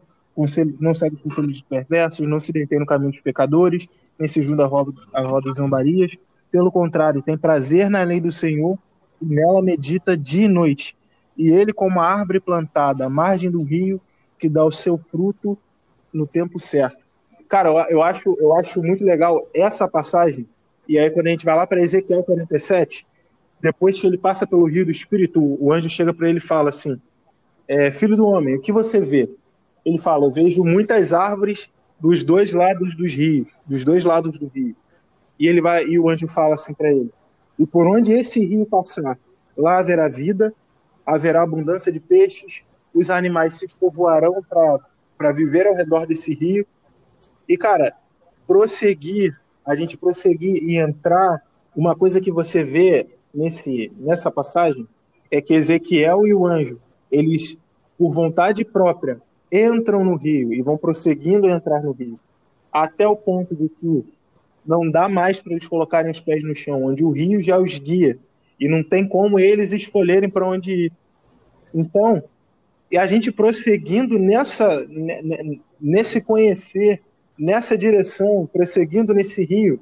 não 0.80 0.96
segue 0.96 1.16
o 1.16 1.20
conselho 1.20 1.48
dos 1.48 1.62
perversos, 1.62 2.28
não 2.28 2.40
se 2.40 2.54
detém 2.54 2.80
no 2.80 2.86
caminho 2.86 3.12
dos 3.12 3.20
pecadores, 3.20 3.88
nem 4.18 4.30
se 4.30 4.42
junta 4.42 4.64
a 4.64 4.68
roda, 4.68 4.94
a 5.14 5.22
roda 5.22 5.52
de 5.52 5.58
zombarias. 5.58 6.16
Pelo 6.50 6.72
contrário, 6.72 7.22
tem 7.22 7.38
prazer 7.38 7.90
na 7.90 8.02
lei 8.04 8.22
do 8.22 8.32
Senhor 8.32 8.78
e 9.22 9.28
nela 9.28 9.62
medita 9.62 10.16
dia 10.16 10.46
e 10.46 10.48
noite. 10.48 10.96
E 11.38 11.50
ele, 11.50 11.74
como 11.74 12.00
a 12.00 12.08
árvore 12.08 12.40
plantada 12.40 13.06
à 13.06 13.10
margem 13.10 13.52
do 13.52 13.62
rio, 13.62 14.00
que 14.38 14.50
dá 14.50 14.64
o 14.64 14.72
seu 14.72 14.98
fruto 14.98 15.58
no 16.14 16.26
tempo 16.26 16.60
certo. 16.60 16.98
Cara, 17.48 17.70
eu 17.90 18.02
acho, 18.02 18.38
eu 18.40 18.54
acho 18.56 18.82
muito 18.82 19.04
legal 19.04 19.48
essa 19.54 19.88
passagem. 19.88 20.48
E 20.88 20.98
aí, 20.98 21.10
quando 21.10 21.28
a 21.28 21.32
gente 21.32 21.46
vai 21.46 21.56
lá 21.56 21.68
para 21.68 21.82
Ezequiel 21.82 22.24
47, 22.24 23.06
depois 23.62 24.00
que 24.00 24.08
ele 24.08 24.18
passa 24.18 24.48
pelo 24.48 24.66
rio 24.66 24.86
do 24.86 24.92
Espírito, 24.92 25.42
o 25.42 25.74
anjo 25.74 25.90
chega 25.90 26.14
para 26.14 26.30
ele 26.30 26.38
e 26.38 26.42
fala 26.42 26.70
assim: 26.70 27.00
é, 27.68 27.92
Filho 27.92 28.16
do 28.16 28.26
homem, 28.26 28.56
o 28.56 28.62
que 28.62 28.72
você 28.72 29.00
vê? 29.00 29.30
Ele 29.86 29.98
fala: 29.98 30.26
Eu 30.26 30.32
vejo 30.32 30.64
muitas 30.64 31.14
árvores 31.14 31.70
dos 32.00 32.24
dois 32.24 32.54
lados 32.54 32.96
dos 32.96 33.14
rios, 33.14 33.48
dos 33.66 33.84
dois 33.84 34.04
lados 34.04 34.40
do 34.40 34.48
rio. 34.48 34.76
E 35.38 35.48
ele 35.48 35.62
vai 35.62 35.86
e 35.86 36.00
o 36.00 36.10
anjo 36.10 36.28
fala 36.28 36.56
assim 36.56 36.74
para 36.74 36.92
ele: 36.92 37.12
E 37.58 37.66
por 37.66 37.86
onde 37.86 38.14
esse 38.14 38.40
rio 38.40 38.66
passar, 38.66 39.18
lá 39.58 39.80
haverá 39.80 40.08
vida, 40.08 40.54
haverá 41.06 41.42
abundância 41.42 41.92
de 41.92 42.00
peixes, 42.00 42.64
os 42.94 43.10
animais 43.10 43.58
se 43.58 43.68
povoarão 43.80 44.34
para 45.18 45.32
viver 45.32 45.68
ao 45.68 45.76
redor 45.76 46.08
desse 46.08 46.34
rio. 46.34 46.66
E 47.48 47.58
cara, 47.58 47.94
prosseguir, 48.48 49.40
a 49.66 49.76
gente 49.76 49.98
prosseguir 49.98 50.64
e 50.64 50.78
entrar, 50.78 51.44
uma 51.76 51.96
coisa 51.96 52.20
que 52.20 52.32
você 52.32 52.64
vê 52.64 53.08
nesse 53.40 53.92
nessa 53.98 54.30
passagem 54.30 54.86
é 55.32 55.42
que 55.42 55.54
Ezequiel 55.54 56.28
e 56.28 56.34
o 56.34 56.46
anjo, 56.46 56.80
eles 57.10 57.58
por 57.98 58.12
vontade 58.12 58.66
própria 58.66 59.22
entram 59.52 60.04
no 60.04 60.16
rio 60.16 60.54
e 60.54 60.62
vão 60.62 60.78
prosseguindo 60.78 61.48
a 61.48 61.52
entrar 61.52 61.82
no 61.82 61.92
rio, 61.92 62.20
até 62.72 63.08
o 63.08 63.16
ponto 63.16 63.56
de 63.56 63.70
que 63.70 64.06
não 64.66 64.90
dá 64.90 65.08
mais 65.08 65.40
para 65.40 65.54
eles 65.54 65.66
colocarem 65.66 66.12
os 66.12 66.20
pés 66.20 66.44
no 66.44 66.56
chão, 66.56 66.84
onde 66.84 67.04
o 67.04 67.10
rio 67.10 67.42
já 67.42 67.58
os 67.58 67.80
guia 67.80 68.20
e 68.60 68.68
não 68.68 68.84
tem 68.84 69.08
como 69.08 69.40
eles 69.40 69.72
escolherem 69.72 70.30
para 70.30 70.48
onde 70.48 70.72
ir. 70.72 70.92
Então, 71.74 72.22
e 72.92 72.98
a 72.98 73.08
gente 73.08 73.32
prosseguindo 73.32 74.20
nessa 74.20 74.86
nesse 75.80 76.22
conhecer, 76.22 77.02
nessa 77.38 77.78
direção, 77.78 78.50
prosseguindo 78.52 79.14
nesse 79.14 79.46
rio, 79.46 79.80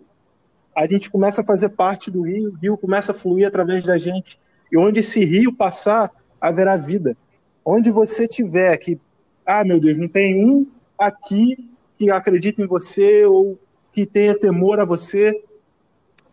a 0.77 0.87
gente 0.87 1.09
começa 1.09 1.41
a 1.41 1.43
fazer 1.43 1.69
parte 1.69 2.11
do 2.11 2.21
rio, 2.21 2.51
o 2.51 2.55
rio 2.55 2.77
começa 2.77 3.11
a 3.11 3.15
fluir 3.15 3.47
através 3.47 3.83
da 3.83 3.97
gente. 3.97 4.39
E 4.71 4.77
onde 4.77 4.99
esse 4.99 5.23
rio 5.25 5.51
passar, 5.51 6.11
haverá 6.39 6.77
vida. 6.77 7.17
Onde 7.65 7.89
você 7.89 8.27
tiver 8.27 8.77
que 8.77 8.99
ah, 9.45 9.63
meu 9.63 9.79
Deus, 9.79 9.97
não 9.97 10.09
tem 10.09 10.43
um 10.45 10.67
aqui 10.99 11.69
que 11.95 12.11
acredita 12.11 12.61
em 12.61 12.67
você 12.67 13.25
ou 13.25 13.57
que 13.93 14.05
tenha 14.05 14.37
temor 14.37 14.77
a 14.77 14.83
você. 14.83 15.41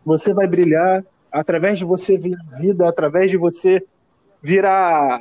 Você 0.03 0.33
vai 0.33 0.45
brilhar 0.47 1.03
através 1.31 1.79
de 1.79 1.85
você 1.85 2.17
vir 2.17 2.37
vida, 2.59 2.87
através 2.87 3.31
de 3.31 3.37
você 3.37 3.81
virar 4.43 5.19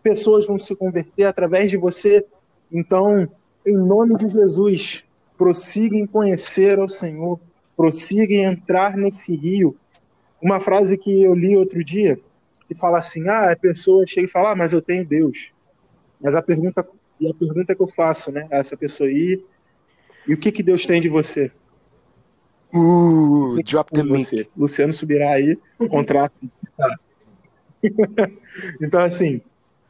pessoas 0.00 0.46
vão 0.46 0.58
se 0.58 0.76
converter 0.76 1.24
através 1.24 1.70
de 1.70 1.76
você. 1.76 2.24
Então, 2.70 3.28
em 3.66 3.76
nome 3.76 4.16
de 4.16 4.26
Jesus, 4.26 5.04
prossiga 5.36 5.96
em 5.96 6.06
conhecer 6.06 6.78
ao 6.78 6.88
Senhor, 6.88 7.40
prossiga 7.78 8.34
em 8.34 8.42
entrar 8.42 8.96
nesse 8.96 9.36
rio. 9.36 9.76
Uma 10.42 10.58
frase 10.58 10.98
que 10.98 11.22
eu 11.22 11.32
li 11.32 11.56
outro 11.56 11.82
dia, 11.84 12.18
que 12.66 12.74
fala 12.74 12.98
assim: 12.98 13.28
ah, 13.28 13.52
a 13.52 13.56
pessoa 13.56 14.04
chega 14.04 14.26
e 14.26 14.30
fala, 14.30 14.50
ah, 14.50 14.56
mas 14.56 14.72
eu 14.72 14.82
tenho 14.82 15.06
Deus. 15.06 15.52
Mas 16.20 16.34
a 16.34 16.42
pergunta 16.42 16.84
e 17.20 17.30
a 17.30 17.34
pergunta 17.34 17.74
que 17.74 17.82
eu 17.82 17.86
faço, 17.86 18.32
né, 18.32 18.48
a 18.50 18.58
essa 18.58 18.76
pessoa 18.76 19.08
aí, 19.08 19.42
e 20.26 20.34
o 20.34 20.36
que 20.36 20.52
que 20.52 20.62
Deus 20.62 20.84
tem 20.84 21.00
de 21.00 21.08
você? 21.08 21.50
Uh, 22.74 23.56
que 23.56 23.62
drop 23.62 23.90
the 23.92 24.02
mic. 24.02 24.48
Luciano 24.56 24.92
subirá 24.92 25.30
aí, 25.30 25.56
o 25.78 25.88
contrato. 25.88 26.34
então, 28.82 29.00
assim, 29.00 29.40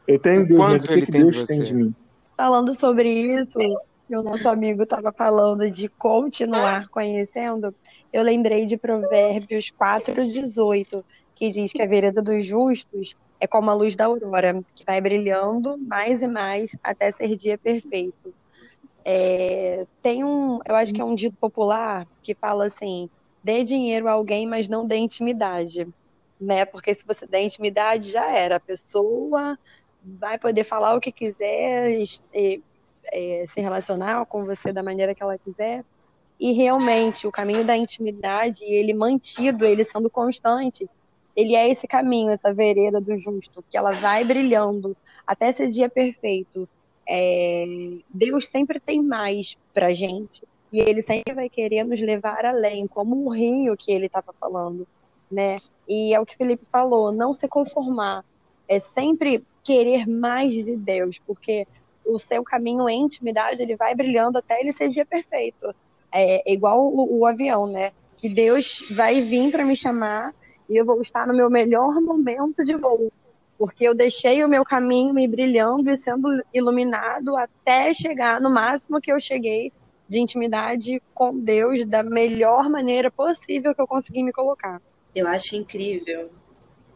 eu 0.06 0.18
tenho 0.18 0.46
Deus, 0.46 0.58
mas 0.58 0.84
o 0.84 0.88
que, 0.88 1.02
que 1.02 1.12
Deus 1.12 1.42
tem 1.44 1.62
de 1.62 1.74
mim? 1.74 1.94
Falando 2.36 2.72
sobre 2.72 3.10
isso, 3.40 3.58
o 4.16 4.22
nosso 4.22 4.48
amigo 4.48 4.82
estava 4.82 5.12
falando 5.12 5.70
de 5.70 5.88
continuar 5.88 6.88
conhecendo, 6.88 7.74
eu 8.12 8.22
lembrei 8.22 8.64
de 8.66 8.76
Provérbios 8.76 9.70
4,18, 9.70 11.04
que 11.34 11.48
diz 11.50 11.72
que 11.72 11.82
a 11.82 11.86
vereda 11.86 12.22
dos 12.22 12.44
justos 12.44 13.14
é 13.40 13.46
como 13.46 13.70
a 13.70 13.74
luz 13.74 13.94
da 13.94 14.06
aurora, 14.06 14.60
que 14.74 14.84
vai 14.84 15.00
brilhando 15.00 15.78
mais 15.78 16.22
e 16.22 16.26
mais 16.26 16.76
até 16.82 17.10
ser 17.10 17.36
dia 17.36 17.56
perfeito. 17.58 18.34
É, 19.04 19.86
tem 20.02 20.24
um, 20.24 20.58
eu 20.66 20.74
acho 20.74 20.92
que 20.92 21.00
é 21.00 21.04
um 21.04 21.14
dito 21.14 21.36
popular 21.38 22.06
que 22.22 22.34
fala 22.34 22.66
assim: 22.66 23.08
dê 23.42 23.64
dinheiro 23.64 24.08
a 24.08 24.12
alguém, 24.12 24.46
mas 24.46 24.68
não 24.68 24.86
dê 24.86 24.96
intimidade, 24.96 25.88
né? 26.40 26.64
Porque 26.64 26.92
se 26.94 27.04
você 27.06 27.26
der 27.26 27.42
intimidade, 27.42 28.10
já 28.10 28.30
era. 28.30 28.56
A 28.56 28.60
pessoa 28.60 29.58
vai 30.02 30.38
poder 30.38 30.64
falar 30.64 30.96
o 30.96 31.00
que 31.00 31.12
quiser, 31.12 32.02
e, 32.34 32.62
é, 33.12 33.44
se 33.46 33.60
relacionar 33.60 34.24
com 34.26 34.44
você 34.44 34.72
da 34.72 34.82
maneira 34.82 35.14
que 35.14 35.22
ela 35.22 35.38
quiser. 35.38 35.84
E 36.38 36.52
realmente, 36.52 37.26
o 37.26 37.32
caminho 37.32 37.64
da 37.64 37.76
intimidade, 37.76 38.64
ele 38.64 38.94
mantido, 38.94 39.64
ele 39.64 39.84
sendo 39.84 40.08
constante, 40.08 40.88
ele 41.34 41.54
é 41.54 41.68
esse 41.68 41.86
caminho, 41.86 42.30
essa 42.30 42.52
vereda 42.52 43.00
do 43.00 43.16
justo, 43.16 43.64
que 43.70 43.76
ela 43.76 43.92
vai 43.92 44.24
brilhando 44.24 44.96
até 45.26 45.50
esse 45.50 45.66
dia 45.68 45.88
perfeito. 45.88 46.68
É, 47.08 47.64
Deus 48.08 48.48
sempre 48.48 48.78
tem 48.78 49.02
mais 49.02 49.56
para 49.72 49.94
gente 49.94 50.42
e 50.72 50.80
Ele 50.80 51.00
sempre 51.00 51.32
vai 51.32 51.48
querer 51.48 51.84
nos 51.84 52.00
levar 52.00 52.44
além, 52.44 52.86
como 52.86 53.24
o 53.24 53.30
rio 53.30 53.76
que 53.76 53.90
Ele 53.92 54.06
estava 54.06 54.32
falando, 54.38 54.86
né? 55.30 55.58
E 55.88 56.12
é 56.12 56.20
o 56.20 56.26
que 56.26 56.36
Felipe 56.36 56.66
falou, 56.70 57.10
não 57.10 57.32
se 57.32 57.48
conformar, 57.48 58.24
é 58.66 58.78
sempre 58.78 59.42
querer 59.64 60.06
mais 60.06 60.52
de 60.52 60.76
Deus, 60.76 61.18
porque 61.26 61.66
o 62.08 62.18
seu 62.18 62.42
caminho 62.42 62.88
em 62.88 63.02
intimidade 63.02 63.62
ele 63.62 63.76
vai 63.76 63.94
brilhando 63.94 64.38
até 64.38 64.60
ele 64.60 64.72
ser 64.72 64.88
dia 64.88 65.04
perfeito. 65.04 65.74
É, 66.10 66.50
é 66.50 66.52
igual 66.52 66.80
o, 66.80 67.18
o 67.18 67.26
avião, 67.26 67.66
né? 67.66 67.92
Que 68.16 68.28
Deus 68.28 68.84
vai 68.96 69.20
vir 69.20 69.52
para 69.52 69.64
me 69.64 69.76
chamar 69.76 70.34
e 70.68 70.76
eu 70.76 70.84
vou 70.84 71.00
estar 71.02 71.26
no 71.26 71.34
meu 71.34 71.50
melhor 71.50 72.00
momento 72.00 72.64
de 72.64 72.74
voo, 72.74 73.12
porque 73.58 73.84
eu 73.84 73.94
deixei 73.94 74.42
o 74.42 74.48
meu 74.48 74.64
caminho 74.64 75.14
me 75.14 75.26
brilhando 75.28 75.90
e 75.90 75.96
sendo 75.96 76.42
iluminado 76.52 77.36
até 77.36 77.92
chegar 77.94 78.40
no 78.40 78.50
máximo 78.50 79.00
que 79.00 79.12
eu 79.12 79.20
cheguei 79.20 79.72
de 80.08 80.18
intimidade 80.18 81.02
com 81.14 81.38
Deus 81.38 81.84
da 81.84 82.02
melhor 82.02 82.68
maneira 82.70 83.10
possível 83.10 83.74
que 83.74 83.80
eu 83.80 83.86
consegui 83.86 84.22
me 84.22 84.32
colocar. 84.32 84.80
Eu 85.14 85.28
acho 85.28 85.54
incrível, 85.54 86.30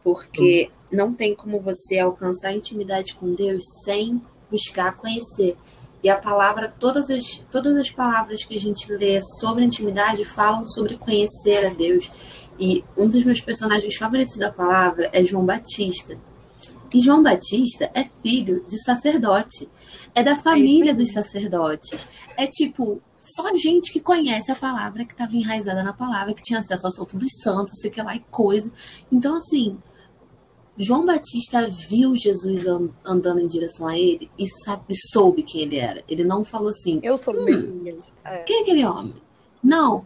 porque 0.03 0.71
não 0.91 1.13
tem 1.13 1.35
como 1.35 1.59
você 1.59 1.99
alcançar 1.99 2.53
intimidade 2.53 3.13
com 3.13 3.33
Deus 3.33 3.63
sem 3.83 4.19
buscar 4.53 4.95
conhecer. 4.95 5.57
E 6.03 6.09
a 6.09 6.17
palavra, 6.17 6.67
todas 6.67 7.09
as, 7.09 7.43
todas 7.49 7.75
as 7.75 7.89
palavras 7.89 8.43
que 8.43 8.55
a 8.55 8.59
gente 8.59 8.91
lê 8.91 9.19
sobre 9.39 9.63
intimidade 9.63 10.23
falam 10.25 10.67
sobre 10.67 10.97
conhecer 10.97 11.65
a 11.65 11.73
Deus. 11.73 12.49
E 12.59 12.83
um 12.95 13.09
dos 13.09 13.23
meus 13.23 13.41
personagens 13.41 13.95
favoritos 13.95 14.37
da 14.37 14.51
palavra 14.51 15.09
é 15.11 15.23
João 15.23 15.45
Batista. 15.45 16.17
E 16.93 16.99
João 16.99 17.23
Batista 17.23 17.89
é 17.93 18.03
filho 18.03 18.63
de 18.67 18.83
sacerdote. 18.83 19.67
É 20.13 20.21
da 20.21 20.35
família 20.35 20.93
dos 20.93 21.11
sacerdotes. 21.11 22.07
É 22.37 22.45
tipo, 22.45 23.01
só 23.19 23.55
gente 23.55 23.91
que 23.91 24.01
conhece 24.01 24.51
a 24.51 24.55
palavra, 24.55 25.05
que 25.05 25.13
estava 25.13 25.35
enraizada 25.35 25.81
na 25.81 25.93
palavra, 25.93 26.33
que 26.33 26.43
tinha 26.43 26.59
acesso 26.59 26.85
ao 26.85 26.91
Santo 26.91 27.17
dos 27.17 27.31
Santos, 27.41 27.79
sei 27.79 27.89
que 27.89 28.01
lá 28.01 28.13
e 28.13 28.19
coisa. 28.29 28.69
Então, 29.09 29.37
assim, 29.37 29.77
João 30.77 31.05
Batista 31.05 31.69
viu 31.69 32.15
Jesus 32.15 32.65
andando 33.05 33.39
em 33.39 33.47
direção 33.47 33.87
a 33.87 33.97
ele 33.97 34.29
e 34.39 34.47
sabe, 34.49 34.95
soube 35.11 35.43
quem 35.43 35.61
ele 35.61 35.77
era. 35.77 36.03
Ele 36.09 36.23
não 36.23 36.43
falou 36.43 36.69
assim: 36.69 36.99
Eu 37.03 37.17
sou 37.17 37.35
hum. 37.35 37.99
É. 38.25 38.37
Quem 38.39 38.59
é 38.59 38.61
aquele 38.61 38.85
homem? 38.85 39.13
Não. 39.63 40.05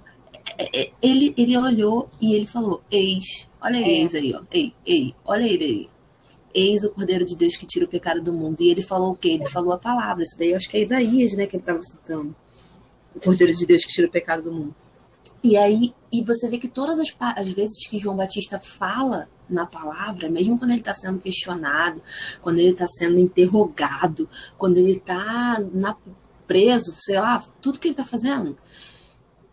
É, 0.58 0.82
é, 0.82 0.92
ele, 1.02 1.34
ele 1.38 1.58
olhou 1.58 2.10
e 2.22 2.34
ele 2.34 2.46
falou: 2.46 2.82
Eis, 2.92 3.50
olha 3.62 3.78
é. 3.78 3.88
eis 3.88 4.14
aí, 4.14 4.34
ó. 4.34 4.42
Ei, 4.52 4.74
ei, 4.86 5.16
olha 5.26 5.46
ele 5.46 5.64
aí. 5.64 5.90
Eis 6.54 6.84
o 6.84 6.90
Cordeiro 6.90 7.24
de 7.24 7.38
Deus 7.38 7.56
que 7.56 7.66
tira 7.66 7.86
o 7.86 7.90
pecado 7.90 8.22
do 8.22 8.34
mundo. 8.34 8.60
E 8.62 8.70
ele 8.70 8.82
falou 8.82 9.12
o 9.12 9.16
quê? 9.16 9.30
Ele 9.30 9.46
falou 9.46 9.72
a 9.72 9.78
palavra. 9.78 10.24
Isso 10.24 10.38
daí 10.38 10.52
eu 10.52 10.58
acho 10.58 10.70
que 10.70 10.76
é 10.76 10.82
Isaías, 10.82 11.34
né, 11.34 11.46
que 11.46 11.56
ele 11.56 11.62
estava 11.62 11.82
citando. 11.82 12.36
O 13.16 13.20
Cordeiro 13.20 13.54
de 13.54 13.66
Deus 13.66 13.86
que 13.86 13.94
tira 13.94 14.08
o 14.08 14.12
pecado 14.12 14.44
do 14.44 14.52
mundo. 14.52 14.76
E 15.44 15.56
aí, 15.56 15.94
e 16.12 16.24
você 16.24 16.50
vê 16.50 16.58
que 16.58 16.68
todas 16.68 17.00
as, 17.00 17.16
as 17.20 17.54
vezes 17.54 17.88
que 17.88 18.00
João 18.00 18.16
Batista 18.16 18.60
fala 18.60 19.30
na 19.50 19.66
palavra, 19.66 20.30
mesmo 20.30 20.58
quando 20.58 20.72
ele 20.72 20.80
está 20.80 20.94
sendo 20.94 21.20
questionado, 21.20 22.02
quando 22.42 22.60
ele 22.60 22.72
está 22.72 22.88
sendo 22.88 23.20
interrogado, 23.20 24.30
quando 24.58 24.78
ele 24.78 24.94
está 24.94 25.64
preso, 26.46 26.92
sei 26.94 27.20
lá, 27.20 27.44
tudo 27.62 27.80
que 27.80 27.88
ele 27.88 27.94
está 27.94 28.04
fazendo, 28.04 28.58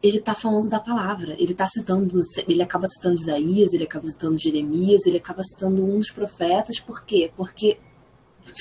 ele 0.02 0.18
está 0.18 0.34
falando 0.34 0.68
da 0.68 0.78
palavra, 0.78 1.32
ele 1.38 1.52
está 1.52 1.66
citando, 1.66 2.20
ele 2.46 2.62
acaba 2.62 2.88
citando 2.88 3.16
Isaías, 3.16 3.72
ele 3.72 3.84
acaba 3.84 4.04
citando 4.04 4.36
Jeremias, 4.36 5.06
ele 5.06 5.16
acaba 5.16 5.42
citando 5.42 5.82
uns 5.82 6.10
profetas, 6.10 6.78
por 6.78 7.04
quê? 7.04 7.32
Porque 7.34 7.78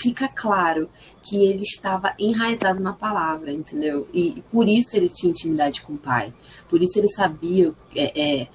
fica 0.02 0.28
claro 0.30 0.90
que 1.22 1.36
ele 1.36 1.64
estava 1.64 2.14
enraizado 2.18 2.80
na 2.80 2.94
palavra, 2.94 3.52
entendeu? 3.52 4.08
E 4.14 4.42
por 4.50 4.70
isso 4.70 4.96
ele 4.96 5.10
tinha 5.10 5.32
intimidade 5.32 5.82
com 5.82 5.94
o 5.94 5.98
pai, 5.98 6.34
por 6.70 6.82
isso 6.82 6.98
ele 6.98 7.10
sabia 7.10 7.74
é, 7.94 8.42
é, 8.44 8.48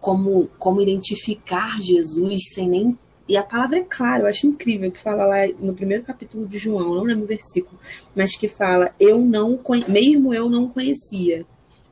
como, 0.00 0.48
como 0.58 0.80
identificar 0.80 1.80
Jesus 1.80 2.52
sem 2.54 2.68
nem. 2.68 2.98
E 3.28 3.36
a 3.36 3.42
palavra 3.42 3.78
é 3.78 3.82
clara, 3.82 4.22
eu 4.22 4.26
acho 4.26 4.46
incrível 4.46 4.90
que 4.90 5.00
fala 5.00 5.26
lá 5.26 5.46
no 5.58 5.74
primeiro 5.74 6.02
capítulo 6.02 6.46
de 6.46 6.56
João, 6.56 6.94
não 6.94 7.02
lembro 7.02 7.24
o 7.24 7.28
versículo, 7.28 7.78
mas 8.16 8.34
que 8.36 8.48
fala: 8.48 8.94
Eu 8.98 9.18
não, 9.18 9.60
mesmo 9.86 10.32
eu 10.32 10.48
não 10.48 10.68
conhecia. 10.68 11.44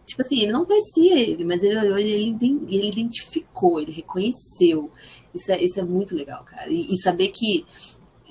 Tipo 0.07 0.23
assim, 0.23 0.41
ele 0.41 0.53
não 0.53 0.65
conhecia 0.65 1.19
ele, 1.19 1.45
mas 1.45 1.63
ele 1.65 1.77
olhou 1.77 1.99
e 1.99 2.11
ele, 2.11 2.37
ele 2.69 2.89
identificou, 2.89 3.81
ele 3.81 3.93
reconheceu. 3.93 4.91
Isso 5.35 5.53
é, 5.53 5.63
isso 5.63 5.81
é 5.81 5.83
muito 5.83 6.15
legal, 6.15 6.45
cara. 6.45 6.71
E, 6.71 6.93
e 6.93 6.97
saber 6.97 7.29
que 7.29 7.67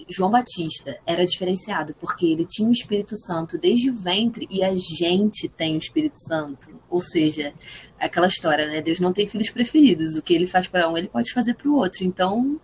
João 0.07 0.29
Batista 0.29 0.99
era 1.05 1.25
diferenciado 1.25 1.95
porque 1.99 2.27
ele 2.27 2.45
tinha 2.45 2.69
o 2.69 2.71
Espírito 2.71 3.17
Santo 3.17 3.57
desde 3.57 3.89
o 3.89 3.95
ventre 3.95 4.47
e 4.49 4.63
a 4.63 4.75
gente 4.75 5.49
tem 5.49 5.75
o 5.75 5.79
Espírito 5.79 6.19
Santo. 6.19 6.69
Ou 6.89 7.01
seja, 7.01 7.53
aquela 7.99 8.27
história, 8.27 8.67
né? 8.67 8.81
Deus 8.81 8.99
não 8.99 9.11
tem 9.11 9.27
filhos 9.27 9.49
preferidos. 9.49 10.15
O 10.15 10.21
que 10.21 10.33
ele 10.33 10.47
faz 10.47 10.67
para 10.67 10.89
um, 10.89 10.97
ele 10.97 11.07
pode 11.07 11.33
fazer 11.33 11.55
para 11.55 11.67
o 11.67 11.75
outro. 11.75 12.03
Então, 12.03 12.59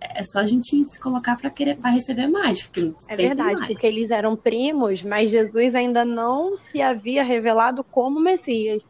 é 0.00 0.22
só 0.24 0.40
a 0.40 0.46
gente 0.46 0.84
se 0.84 1.00
colocar 1.00 1.36
para 1.36 1.50
querer 1.50 1.76
para 1.76 1.90
receber 1.90 2.26
mais, 2.26 2.62
porque 2.62 2.92
é 3.10 3.16
verdade, 3.16 3.54
mais. 3.54 3.66
porque 3.66 3.86
eles 3.86 4.10
eram 4.10 4.36
primos, 4.36 5.02
mas 5.02 5.30
Jesus 5.30 5.74
ainda 5.74 6.04
não 6.04 6.56
se 6.56 6.80
havia 6.80 7.22
revelado 7.22 7.82
como 7.84 8.20
Messias. 8.20 8.82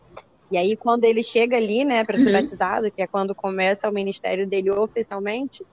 E 0.50 0.56
aí 0.56 0.76
quando 0.76 1.04
ele 1.04 1.22
chega 1.22 1.56
ali, 1.56 1.84
né, 1.84 2.04
para 2.04 2.16
ser 2.16 2.26
uhum. 2.26 2.32
batizado, 2.32 2.90
que 2.90 3.02
é 3.02 3.06
quando 3.06 3.34
começa 3.34 3.88
o 3.88 3.92
ministério 3.92 4.46
dele 4.46 4.70
oficialmente, 4.70 5.64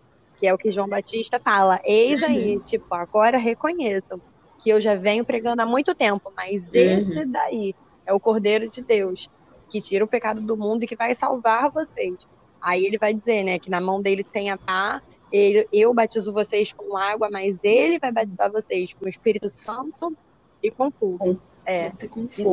que 0.45 0.49
é 0.49 0.53
o 0.53 0.57
que 0.59 0.71
João 0.71 0.87
Batista 0.87 1.39
fala. 1.39 1.79
Eis 1.83 2.21
aí, 2.21 2.55
uhum. 2.55 2.63
tipo, 2.63 2.93
agora 2.93 3.35
reconheçam 3.35 4.21
que 4.61 4.69
eu 4.69 4.79
já 4.79 4.93
venho 4.93 5.25
pregando 5.25 5.63
há 5.63 5.65
muito 5.65 5.95
tempo, 5.95 6.31
mas 6.37 6.71
uhum. 6.71 6.79
esse 6.79 7.25
daí 7.25 7.75
é 8.05 8.13
o 8.13 8.19
Cordeiro 8.19 8.69
de 8.69 8.81
Deus, 8.81 9.27
que 9.67 9.81
tira 9.81 10.05
o 10.05 10.07
pecado 10.07 10.39
do 10.41 10.55
mundo 10.55 10.83
e 10.83 10.87
que 10.87 10.95
vai 10.95 11.15
salvar 11.15 11.71
vocês. 11.71 12.15
Aí 12.61 12.85
ele 12.85 12.99
vai 12.99 13.11
dizer, 13.11 13.43
né, 13.43 13.57
que 13.57 13.71
na 13.71 13.81
mão 13.81 13.99
dele 13.99 14.23
tem 14.23 14.51
a 14.51 14.57
pá, 14.57 15.01
ele, 15.31 15.67
eu 15.73 15.91
batizo 15.95 16.31
vocês 16.31 16.71
com 16.71 16.95
água, 16.95 17.27
mas 17.31 17.57
ele 17.63 17.97
vai 17.97 18.11
batizar 18.11 18.51
vocês 18.51 18.93
com 18.93 19.05
o 19.05 19.09
Espírito 19.09 19.49
Santo 19.49 20.15
e 20.61 20.69
com 20.69 20.91
fogo. 20.91 21.39
É, 21.67 21.91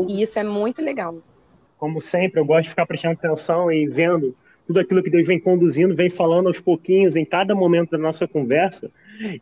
e 0.08 0.22
isso 0.22 0.38
é 0.38 0.42
muito 0.42 0.80
legal. 0.80 1.18
Como 1.76 2.00
sempre, 2.00 2.40
eu 2.40 2.44
gosto 2.46 2.64
de 2.64 2.70
ficar 2.70 2.86
prestando 2.86 3.18
atenção 3.18 3.70
e 3.70 3.86
vendo 3.86 4.34
tudo 4.66 4.80
aquilo 4.80 5.02
que 5.02 5.10
Deus 5.10 5.26
vem 5.26 5.38
conduzindo, 5.38 5.94
vem 5.94 6.08
falando 6.08 6.46
aos 6.46 6.60
pouquinhos 6.60 7.16
em 7.16 7.24
cada 7.24 7.54
momento 7.54 7.90
da 7.90 7.98
nossa 7.98 8.26
conversa. 8.26 8.90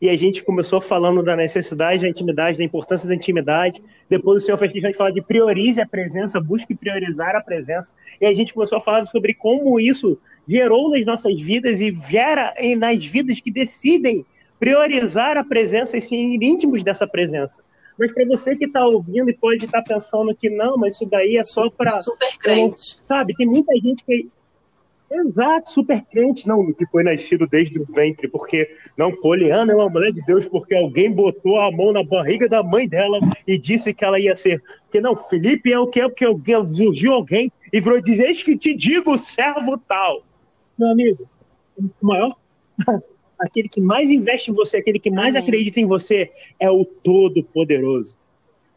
E 0.00 0.08
a 0.08 0.16
gente 0.16 0.42
começou 0.42 0.80
falando 0.80 1.22
da 1.22 1.36
necessidade 1.36 2.02
da 2.02 2.08
intimidade, 2.08 2.58
da 2.58 2.64
importância 2.64 3.08
da 3.08 3.14
intimidade. 3.14 3.82
Depois 4.08 4.42
o 4.42 4.46
Senhor 4.46 4.58
fez 4.58 4.72
a 4.74 4.78
gente 4.78 4.96
falar 4.96 5.10
de 5.10 5.22
priorize 5.22 5.80
a 5.80 5.86
presença, 5.86 6.40
busque 6.40 6.74
priorizar 6.74 7.36
a 7.36 7.40
presença. 7.40 7.94
E 8.20 8.26
a 8.26 8.34
gente 8.34 8.54
começou 8.54 8.78
a 8.78 8.80
falar 8.80 9.04
sobre 9.04 9.34
como 9.34 9.78
isso 9.78 10.18
gerou 10.46 10.90
nas 10.90 11.04
nossas 11.04 11.40
vidas 11.40 11.80
e 11.80 11.96
gera 12.08 12.54
nas 12.78 13.04
vidas 13.04 13.40
que 13.40 13.50
decidem 13.50 14.24
priorizar 14.58 15.36
a 15.36 15.44
presença 15.44 15.96
e 15.96 16.00
ser 16.00 16.16
íntimos 16.16 16.82
dessa 16.82 17.06
presença. 17.06 17.62
Mas 17.98 18.12
para 18.12 18.24
você 18.24 18.56
que 18.56 18.64
está 18.64 18.86
ouvindo 18.86 19.28
e 19.28 19.34
pode 19.34 19.66
estar 19.66 19.82
tá 19.82 19.94
pensando 19.94 20.34
que 20.34 20.48
não, 20.48 20.76
mas 20.76 20.94
isso 20.94 21.06
daí 21.06 21.36
é 21.36 21.42
só 21.42 21.68
para. 21.68 22.00
Super 22.00 22.38
crente. 22.38 22.98
Sabe, 23.06 23.34
tem 23.34 23.46
muita 23.46 23.74
gente 23.76 24.02
que 24.04 24.28
Exato, 25.12 25.72
super 25.72 26.00
crente, 26.04 26.46
não, 26.46 26.72
que 26.72 26.86
foi 26.86 27.02
nascido 27.02 27.44
desde 27.48 27.80
o 27.80 27.84
ventre, 27.84 28.28
porque 28.28 28.70
não, 28.96 29.10
Poliana 29.10 29.72
é 29.72 29.74
uma 29.74 29.90
mulher 29.90 30.12
de 30.12 30.24
Deus, 30.24 30.46
porque 30.46 30.72
alguém 30.72 31.12
botou 31.12 31.58
a 31.58 31.68
mão 31.72 31.92
na 31.92 32.04
barriga 32.04 32.48
da 32.48 32.62
mãe 32.62 32.88
dela 32.88 33.18
e 33.44 33.58
disse 33.58 33.92
que 33.92 34.04
ela 34.04 34.20
ia 34.20 34.36
ser. 34.36 34.62
Porque 34.84 35.00
não, 35.00 35.16
Felipe 35.16 35.72
é 35.72 35.78
o 35.78 35.88
que 35.88 36.00
é 36.00 36.08
porque 36.08 36.24
alguém 36.24 36.64
surgiu 36.68 37.12
alguém 37.12 37.50
e 37.72 37.80
virou 37.80 38.00
dizer: 38.00 38.28
Eis 38.28 38.44
que 38.44 38.56
te 38.56 38.72
digo, 38.72 39.18
servo 39.18 39.76
tal. 39.78 40.22
Meu 40.78 40.90
amigo, 40.90 41.28
o 41.76 42.06
maior, 42.06 42.36
aquele 43.36 43.68
que 43.68 43.80
mais 43.80 44.12
investe 44.12 44.52
em 44.52 44.54
você, 44.54 44.76
aquele 44.76 45.00
que 45.00 45.10
mais 45.10 45.34
Amém. 45.34 45.42
acredita 45.42 45.80
em 45.80 45.86
você 45.86 46.30
é 46.60 46.70
o 46.70 46.84
Todo-Poderoso. 46.84 48.16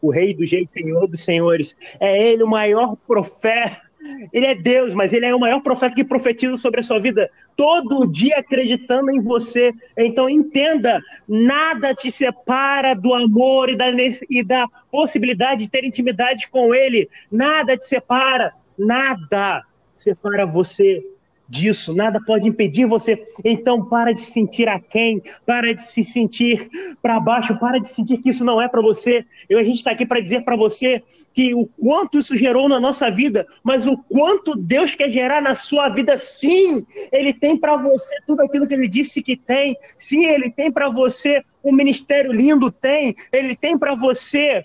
O 0.02 0.10
Rei 0.10 0.34
dos 0.34 0.50
Reis, 0.50 0.68
Senhor 0.68 1.06
dos 1.06 1.20
Senhores. 1.20 1.76
É 2.00 2.20
ele 2.20 2.42
o 2.42 2.48
maior 2.48 2.96
profeta 3.06 3.83
ele 4.32 4.46
é 4.46 4.54
Deus, 4.54 4.94
mas 4.94 5.12
ele 5.12 5.26
é 5.26 5.34
o 5.34 5.40
maior 5.40 5.60
profeta 5.60 5.94
que 5.94 6.04
profetiza 6.04 6.56
sobre 6.56 6.80
a 6.80 6.82
sua 6.82 7.00
vida 7.00 7.30
todo 7.56 8.06
dia 8.06 8.38
acreditando 8.38 9.10
em 9.10 9.20
você. 9.20 9.72
Então 9.96 10.28
entenda, 10.28 11.00
nada 11.28 11.94
te 11.94 12.10
separa 12.10 12.94
do 12.94 13.14
amor 13.14 13.68
e 13.68 13.76
da, 13.76 13.86
e 14.30 14.42
da 14.42 14.66
possibilidade 14.90 15.64
de 15.64 15.70
ter 15.70 15.84
intimidade 15.84 16.48
com 16.48 16.74
ele. 16.74 17.08
Nada 17.30 17.76
te 17.76 17.86
separa, 17.86 18.52
nada 18.78 19.62
separa 19.96 20.44
você 20.44 21.02
disso, 21.48 21.94
nada 21.94 22.20
pode 22.24 22.48
impedir 22.48 22.86
você. 22.86 23.22
Então, 23.44 23.84
para 23.84 24.12
de 24.12 24.20
se 24.20 24.32
sentir 24.32 24.68
aquém, 24.68 25.22
para 25.44 25.74
de 25.74 25.82
se 25.82 26.02
sentir 26.02 26.68
para 27.02 27.20
baixo, 27.20 27.58
para 27.58 27.78
de 27.78 27.88
sentir 27.90 28.18
que 28.18 28.30
isso 28.30 28.44
não 28.44 28.60
é 28.60 28.68
para 28.68 28.80
você. 28.80 29.24
Eu, 29.48 29.58
a 29.58 29.62
gente 29.62 29.76
está 29.76 29.90
aqui 29.90 30.06
para 30.06 30.20
dizer 30.20 30.44
para 30.44 30.56
você 30.56 31.02
que 31.32 31.54
o 31.54 31.66
quanto 31.66 32.18
isso 32.18 32.36
gerou 32.36 32.68
na 32.68 32.80
nossa 32.80 33.10
vida, 33.10 33.46
mas 33.62 33.86
o 33.86 33.96
quanto 33.96 34.56
Deus 34.56 34.94
quer 34.94 35.10
gerar 35.10 35.40
na 35.40 35.54
sua 35.54 35.88
vida, 35.88 36.16
sim, 36.16 36.86
Ele 37.12 37.32
tem 37.32 37.56
para 37.56 37.76
você 37.76 38.16
tudo 38.26 38.42
aquilo 38.42 38.66
que 38.66 38.74
Ele 38.74 38.88
disse 38.88 39.22
que 39.22 39.36
tem, 39.36 39.76
sim, 39.98 40.24
Ele 40.24 40.50
tem 40.50 40.70
para 40.70 40.88
você 40.88 41.42
um 41.62 41.72
ministério 41.72 42.32
lindo, 42.32 42.70
tem, 42.70 43.14
Ele 43.32 43.56
tem 43.56 43.78
para 43.78 43.94
você 43.94 44.64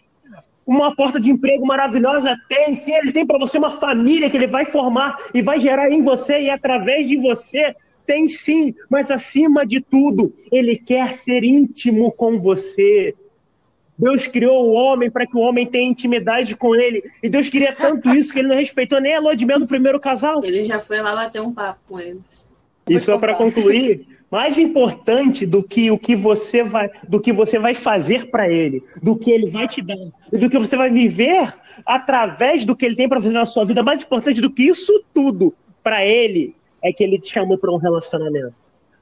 uma 0.69 0.95
porta 0.95 1.19
de 1.19 1.31
emprego 1.31 1.65
maravilhosa 1.65 2.37
tem, 2.47 2.75
sim, 2.75 2.93
ele 2.93 3.11
tem 3.11 3.25
para 3.25 3.39
você 3.39 3.57
uma 3.57 3.71
família 3.71 4.29
que 4.29 4.37
ele 4.37 4.45
vai 4.45 4.65
formar 4.65 5.15
e 5.33 5.41
vai 5.41 5.59
gerar 5.59 5.89
em 5.89 6.03
você 6.03 6.41
e 6.41 6.49
através 6.49 7.07
de 7.07 7.17
você. 7.17 7.75
Tem 8.05 8.27
sim, 8.27 8.73
mas 8.89 9.09
acima 9.09 9.65
de 9.65 9.81
tudo, 9.81 10.33
ele 10.51 10.77
quer 10.77 11.13
ser 11.13 11.43
íntimo 11.43 12.11
com 12.11 12.39
você. 12.39 13.15
Deus 13.97 14.27
criou 14.27 14.67
o 14.67 14.73
homem 14.73 15.09
para 15.09 15.27
que 15.27 15.35
o 15.35 15.41
homem 15.41 15.65
tenha 15.65 15.89
intimidade 15.89 16.55
com 16.55 16.75
ele. 16.75 17.03
E 17.21 17.29
Deus 17.29 17.49
queria 17.49 17.73
tanto 17.73 18.09
isso 18.13 18.31
que 18.31 18.39
ele 18.39 18.47
não 18.47 18.55
respeitou 18.55 19.01
nem 19.01 19.15
a 19.15 19.19
lua 19.19 19.35
de 19.35 19.45
mel 19.45 19.59
do 19.59 19.67
primeiro 19.67 19.99
casal. 19.99 20.43
Ele 20.43 20.63
já 20.63 20.79
foi 20.79 21.01
lá 21.01 21.15
bater 21.15 21.41
um 21.41 21.51
papo 21.51 21.79
com 21.87 21.99
eles. 21.99 22.47
E 22.87 22.99
só 22.99 23.17
para 23.17 23.35
concluir, 23.35 24.07
mais 24.31 24.57
importante 24.57 25.45
do 25.45 25.63
que 25.63 25.89
o 25.89 25.97
que 25.97 26.15
você 26.15 26.63
vai, 26.63 26.89
do 27.07 27.19
que 27.19 27.33
você 27.33 27.57
vai 27.57 27.73
fazer 27.73 28.29
para 28.29 28.49
ele, 28.49 28.83
do 29.01 29.17
que 29.17 29.31
ele 29.31 29.49
vai 29.49 29.67
te 29.67 29.81
dar, 29.81 29.95
do 30.31 30.49
que 30.49 30.59
você 30.59 30.77
vai 30.77 30.89
viver 30.89 31.53
através 31.85 32.65
do 32.65 32.75
que 32.75 32.85
ele 32.85 32.95
tem 32.95 33.09
para 33.09 33.19
fazer 33.19 33.33
na 33.33 33.45
sua 33.45 33.65
vida, 33.65 33.81
mais 33.81 34.03
importante 34.03 34.41
do 34.41 34.51
que 34.51 34.63
isso 34.63 35.03
tudo 35.13 35.53
para 35.83 36.05
ele 36.05 36.55
é 36.83 36.93
que 36.93 37.03
ele 37.03 37.19
te 37.19 37.31
chamou 37.33 37.57
para 37.57 37.71
um 37.71 37.77
relacionamento. 37.77 38.53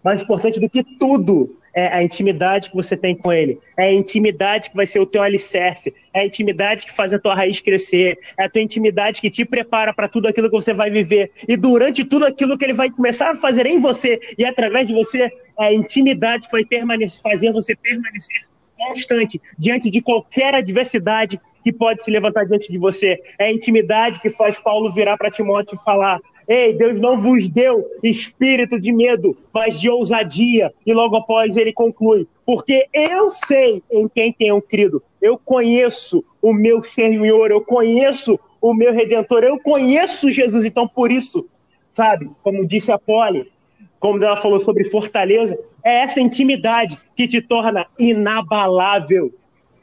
Mais 0.03 0.21
importante 0.21 0.59
do 0.59 0.69
que 0.69 0.84
tudo 0.84 1.57
é 1.78 1.93
a 1.93 2.01
intimidade 2.01 2.71
que 2.71 2.75
você 2.75 2.97
tem 2.97 3.15
com 3.15 3.32
ele. 3.32 3.59
É 3.78 3.84
a 3.84 3.93
intimidade 3.93 4.71
que 4.71 4.75
vai 4.75 4.88
ser 4.88 4.99
o 4.99 5.05
teu 5.05 5.21
alicerce. 5.21 5.93
É 6.11 6.21
a 6.21 6.25
intimidade 6.25 6.84
que 6.84 6.91
faz 6.91 7.13
a 7.13 7.19
tua 7.19 7.36
raiz 7.36 7.61
crescer. 7.61 8.17
É 8.36 8.45
a 8.45 8.49
tua 8.49 8.63
intimidade 8.63 9.21
que 9.21 9.30
te 9.30 9.45
prepara 9.45 9.93
para 9.93 10.07
tudo 10.07 10.28
aquilo 10.28 10.49
que 10.49 10.55
você 10.55 10.73
vai 10.73 10.89
viver. 10.89 11.30
E 11.47 11.55
durante 11.55 12.03
tudo 12.03 12.25
aquilo 12.25 12.57
que 12.57 12.65
ele 12.65 12.73
vai 12.73 12.89
começar 12.89 13.30
a 13.30 13.36
fazer 13.36 13.67
em 13.67 13.80
você 13.80 14.19
e 14.36 14.43
através 14.43 14.88
de 14.88 14.93
você, 14.93 15.25
é 15.25 15.32
a 15.65 15.71
intimidade 15.71 16.47
vai 16.51 16.65
permanecer, 16.65 17.21
fazer 17.21 17.51
você 17.51 17.75
permanecer 17.75 18.41
constante 18.75 19.39
diante 19.57 19.91
de 19.91 20.01
qualquer 20.01 20.55
adversidade 20.55 21.39
que 21.63 21.71
pode 21.71 22.03
se 22.03 22.09
levantar 22.09 22.45
diante 22.45 22.71
de 22.71 22.78
você. 22.80 23.19
É 23.38 23.45
a 23.45 23.51
intimidade 23.51 24.19
que 24.19 24.32
faz 24.32 24.59
Paulo 24.59 24.91
virar 24.91 25.15
para 25.15 25.30
Timóteo 25.30 25.78
e 25.80 25.84
falar: 25.84 26.19
Ei, 26.47 26.73
Deus 26.73 26.99
não 27.01 27.21
vos 27.21 27.49
deu 27.49 27.85
espírito 28.01 28.79
de 28.79 28.93
medo, 28.93 29.37
mas 29.53 29.79
de 29.79 29.89
ousadia. 29.89 30.73
E 30.85 30.93
logo 30.93 31.17
após 31.17 31.57
ele 31.57 31.73
conclui: 31.73 32.25
Porque 32.45 32.87
eu 32.93 33.29
sei 33.47 33.83
em 33.91 34.07
quem 34.07 34.31
tenho 34.31 34.61
crido. 34.61 35.03
Eu 35.21 35.37
conheço 35.37 36.23
o 36.41 36.53
meu 36.53 36.81
Senhor, 36.81 37.51
eu 37.51 37.61
conheço 37.61 38.39
o 38.61 38.73
meu 38.73 38.93
Redentor, 38.93 39.43
eu 39.43 39.59
conheço 39.59 40.31
Jesus. 40.31 40.63
Então, 40.63 40.87
por 40.87 41.11
isso, 41.11 41.47
sabe, 41.93 42.29
como 42.41 42.65
disse 42.65 42.91
a 42.91 42.97
Polly, 42.97 43.51
como 43.99 44.23
ela 44.23 44.37
falou 44.37 44.59
sobre 44.59 44.85
fortaleza, 44.85 45.57
é 45.83 46.01
essa 46.01 46.21
intimidade 46.21 46.97
que 47.15 47.27
te 47.27 47.41
torna 47.41 47.85
inabalável. 47.99 49.33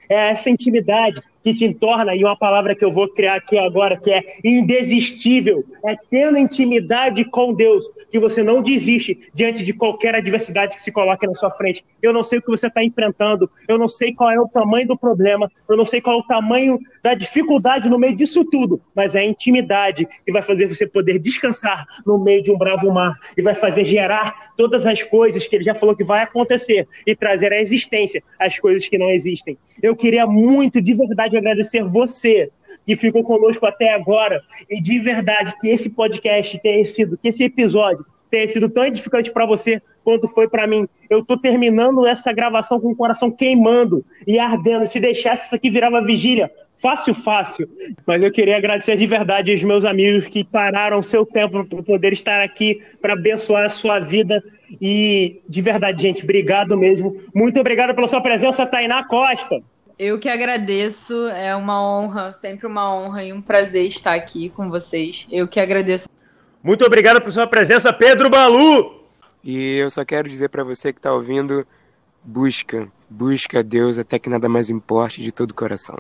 É 0.09 0.31
essa 0.31 0.49
intimidade 0.49 1.23
que 1.45 1.53
te 1.53 1.75
torna, 1.75 2.17
e 2.17 2.25
uma 2.25 2.35
palavra 2.35 2.75
que 2.75 2.83
eu 2.83 2.91
vou 2.91 3.07
criar 3.07 3.35
aqui 3.35 3.59
agora, 3.59 3.99
que 3.99 4.11
é 4.11 4.23
indesistível, 4.43 5.63
é 5.85 5.95
tendo 6.11 6.39
intimidade 6.39 7.23
com 7.27 7.53
Deus, 7.53 7.85
que 8.11 8.19
você 8.19 8.43
não 8.43 8.63
desiste 8.63 9.31
diante 9.35 9.63
de 9.63 9.75
qualquer 9.75 10.15
adversidade 10.15 10.75
que 10.75 10.81
se 10.81 10.91
coloque 10.91 11.27
na 11.27 11.35
sua 11.35 11.51
frente. 11.51 11.85
Eu 12.01 12.15
não 12.15 12.25
sei 12.25 12.39
o 12.39 12.43
que 12.43 12.51
você 12.51 12.69
está 12.69 12.83
enfrentando, 12.83 13.51
eu 13.69 13.77
não 13.77 13.91
sei 13.91 14.15
qual 14.15 14.31
é 14.31 14.41
o 14.41 14.49
tamanho 14.49 14.89
do 14.89 14.97
problema, 14.97 15.51
eu 15.69 15.77
não 15.77 15.85
sei 15.85 16.01
qual 16.01 16.17
é 16.17 16.21
o 16.21 16.27
tamanho 16.27 16.79
da 17.03 17.13
dificuldade 17.13 17.91
no 17.91 17.99
meio 17.99 18.17
disso 18.17 18.43
tudo, 18.47 18.81
mas 18.95 19.15
é 19.15 19.21
a 19.21 19.25
intimidade 19.25 20.09
que 20.25 20.33
vai 20.33 20.41
fazer 20.41 20.67
você 20.67 20.87
poder 20.87 21.19
descansar 21.19 21.85
no 22.07 22.25
meio 22.25 22.43
de 22.43 22.51
um 22.51 22.57
bravo 22.57 22.91
mar 22.91 23.13
e 23.37 23.43
vai 23.43 23.55
fazer 23.55 23.85
gerar 23.85 24.55
todas 24.57 24.87
as 24.87 25.03
coisas 25.03 25.47
que 25.47 25.57
ele 25.57 25.65
já 25.65 25.75
falou 25.75 25.95
que 25.95 26.05
vai 26.05 26.23
acontecer 26.23 26.89
e 27.07 27.15
trazer 27.15 27.53
à 27.53 27.61
existência 27.61 28.23
as 28.39 28.59
coisas 28.59 28.89
que 28.89 28.97
não 28.97 29.11
existem. 29.11 29.59
Eu 29.83 29.95
queria 29.95 30.27
muito, 30.27 30.81
de 30.81 30.95
verdade, 30.95 31.34
agradecer 31.39 31.83
você 31.85 32.51
que 32.87 32.97
ficou 32.97 33.23
conosco 33.23 33.65
até 33.67 33.95
agora 33.95 34.43
e 34.69 34.81
de 34.81 34.99
verdade 34.99 35.55
que 35.61 35.69
esse 35.69 35.91
podcast 35.91 36.59
tenha 36.61 36.85
sido, 36.85 37.17
que 37.17 37.29
esse 37.29 37.45
episódio 37.45 38.05
tenha 38.35 38.49
sido 38.49 38.69
tão 38.69 38.85
edificante 38.85 39.31
para 39.31 39.47
você 39.47 39.81
quanto 40.03 40.27
foi 40.27 40.49
para 40.49 40.67
mim. 40.67 40.89
Eu 41.09 41.21
estou 41.21 41.39
terminando 41.39 42.05
essa 42.05 42.33
gravação 42.33 42.81
com 42.81 42.91
o 42.91 42.97
coração 42.97 43.31
queimando 43.31 44.05
e 44.27 44.41
ardendo. 44.41 44.87
Se 44.87 44.99
deixasse 44.99 45.47
isso 45.47 45.55
aqui 45.55 45.71
virava 45.71 46.03
vigília, 46.03 46.51
fácil, 46.75 47.15
fácil. 47.15 47.69
Mas 48.05 48.25
eu 48.25 48.33
queria 48.33 48.57
agradecer 48.57 48.97
de 48.97 49.07
verdade 49.07 49.53
aos 49.53 49.63
meus 49.63 49.85
amigos 49.85 50.27
que 50.27 50.43
pararam 50.43 51.01
seu 51.01 51.25
tempo 51.25 51.65
para 51.65 51.83
poder 51.83 52.13
estar 52.13 52.43
aqui 52.43 52.83
para 53.01 53.13
abençoar 53.13 53.67
a 53.67 53.69
sua 53.69 54.01
vida. 54.01 54.43
E 54.81 55.41
de 55.49 55.61
verdade, 55.61 56.03
gente, 56.03 56.25
obrigado 56.25 56.77
mesmo. 56.77 57.17
Muito 57.33 57.61
obrigado 57.61 57.95
pela 57.95 58.09
sua 58.09 58.21
presença, 58.21 58.67
Tainá 58.67 59.05
Costa. 59.05 59.63
Eu 59.97 60.19
que 60.19 60.29
agradeço, 60.29 61.29
é 61.29 61.55
uma 61.55 61.81
honra, 61.87 62.33
sempre 62.33 62.67
uma 62.67 62.93
honra 62.93 63.25
e 63.25 63.33
um 63.33 63.41
prazer 63.41 63.87
estar 63.87 64.15
aqui 64.15 64.49
com 64.49 64.69
vocês. 64.69 65.27
Eu 65.31 65.47
que 65.47 65.61
agradeço. 65.61 66.09
Muito 66.63 66.85
obrigado 66.85 67.21
por 67.21 67.31
sua 67.31 67.47
presença, 67.47 67.93
Pedro 67.93 68.29
Balu. 68.29 69.05
E 69.45 69.77
eu 69.77 69.91
só 69.91 70.05
quero 70.05 70.29
dizer 70.29 70.49
para 70.49 70.65
você 70.65 70.93
que 70.93 70.99
está 70.99 71.13
ouvindo, 71.13 71.65
busca, 72.25 72.89
busca 73.09 73.63
Deus 73.63 73.97
até 73.97 74.19
que 74.19 74.29
nada 74.29 74.49
mais 74.49 74.69
importe 74.69 75.23
de 75.23 75.31
todo 75.31 75.53
o 75.53 75.55
coração. 75.55 75.99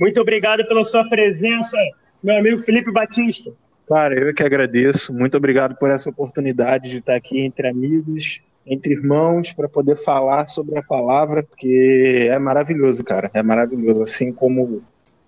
Muito 0.00 0.18
obrigado 0.20 0.66
pela 0.66 0.84
sua 0.84 1.06
presença, 1.06 1.76
meu 2.22 2.38
amigo 2.38 2.60
Felipe 2.60 2.90
Batista. 2.90 3.52
Cara, 3.86 4.14
eu 4.18 4.32
que 4.32 4.42
agradeço. 4.42 5.12
Muito 5.12 5.36
obrigado 5.36 5.76
por 5.76 5.90
essa 5.90 6.08
oportunidade 6.08 6.88
de 6.88 6.96
estar 6.98 7.16
aqui 7.16 7.40
entre 7.40 7.68
amigos 7.68 8.40
entre 8.66 8.92
irmãos 8.92 9.52
para 9.52 9.68
poder 9.68 9.96
falar 9.96 10.48
sobre 10.48 10.76
a 10.78 10.82
palavra, 10.82 11.42
porque 11.42 12.28
é 12.30 12.38
maravilhoso, 12.38 13.04
cara, 13.04 13.30
é 13.32 13.42
maravilhoso. 13.42 14.02
Assim 14.02 14.32
como 14.32 14.82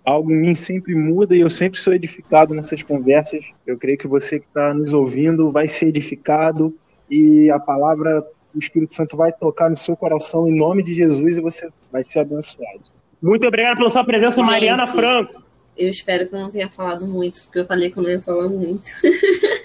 algo 0.05 0.33
em 0.33 0.41
mim 0.41 0.55
sempre 0.55 0.95
muda 0.95 1.37
e 1.37 1.41
eu 1.41 1.51
sempre 1.51 1.79
sou 1.79 1.93
edificado 1.93 2.55
nessas 2.55 2.83
conversas. 2.83 3.45
Eu 3.67 3.79
creio 3.79 3.99
que 3.99 4.09
você 4.09 4.41
que 4.41 4.47
está 4.47 4.75
nos 4.75 4.93
ouvindo 4.93 5.53
vai 5.53 5.69
ser 5.69 5.87
edificado 5.87 6.75
e 7.11 7.51
a 7.51 7.59
palavra, 7.61 8.27
o 8.55 8.59
Espírito 8.59 8.95
Santo 8.95 9.17
vai 9.17 9.33
tocar 9.33 9.71
no 9.71 9.77
seu 9.77 9.97
coração 9.97 10.49
em 10.49 10.57
nome 10.57 10.83
de 10.83 10.93
Jesus 10.93 11.39
e 11.39 11.41
você 11.41 11.69
vai 11.93 12.03
ser 12.03 12.21
abençoado. 12.21 12.81
Muito 13.23 13.47
obrigado 13.47 13.79
pela 13.79 13.91
sua 13.91 14.05
presença, 14.05 14.37
Gente, 14.41 14.51
Mariana 14.51 14.87
Franco. 14.87 15.43
Eu 15.77 15.89
espero 15.91 16.29
que 16.29 16.35
eu 16.35 16.41
não 16.41 16.51
tenha 16.51 16.69
falado 16.69 17.07
muito, 17.07 17.45
porque 17.45 17.61
eu 17.61 17.67
falei 17.67 17.91
que 17.91 17.99
eu 17.99 18.03
não 18.03 18.11
ia 18.11 18.21
falar 18.21 18.49
muito. 18.49 18.91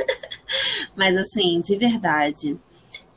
Mas 0.95 1.17
assim, 1.17 1.59
de 1.59 1.75
verdade, 1.75 2.55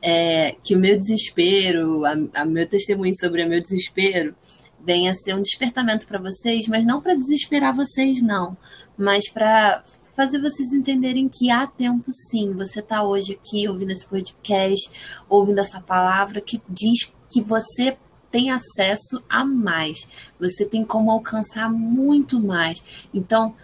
é, 0.08 0.54
que 0.62 0.76
o 0.76 0.78
meu 0.78 0.96
desespero, 0.96 2.02
a 2.32 2.44
meu 2.44 2.64
testemunho 2.68 3.12
sobre 3.12 3.44
o 3.44 3.48
meu 3.48 3.60
desespero, 3.60 4.36
venha 4.84 5.12
ser 5.12 5.34
um 5.34 5.42
despertamento 5.42 6.06
para 6.06 6.20
vocês, 6.20 6.68
mas 6.68 6.86
não 6.86 7.00
para 7.00 7.16
desesperar 7.16 7.74
vocês, 7.74 8.22
não, 8.22 8.56
mas 8.96 9.28
para 9.28 9.82
fazer 10.14 10.40
vocês 10.40 10.72
entenderem 10.72 11.28
que 11.28 11.50
há 11.50 11.66
tempo 11.66 12.04
sim. 12.12 12.54
Você 12.54 12.78
está 12.78 13.02
hoje 13.02 13.32
aqui 13.32 13.68
ouvindo 13.68 13.90
esse 13.90 14.06
podcast, 14.06 15.18
ouvindo 15.28 15.58
essa 15.58 15.80
palavra 15.80 16.40
que 16.40 16.62
diz 16.68 17.12
que 17.28 17.40
você 17.40 17.98
tem 18.30 18.52
acesso 18.52 19.24
a 19.28 19.44
mais, 19.44 20.32
você 20.38 20.64
tem 20.64 20.84
como 20.84 21.10
alcançar 21.10 21.68
muito 21.68 22.38
mais. 22.38 23.08
Então, 23.12 23.54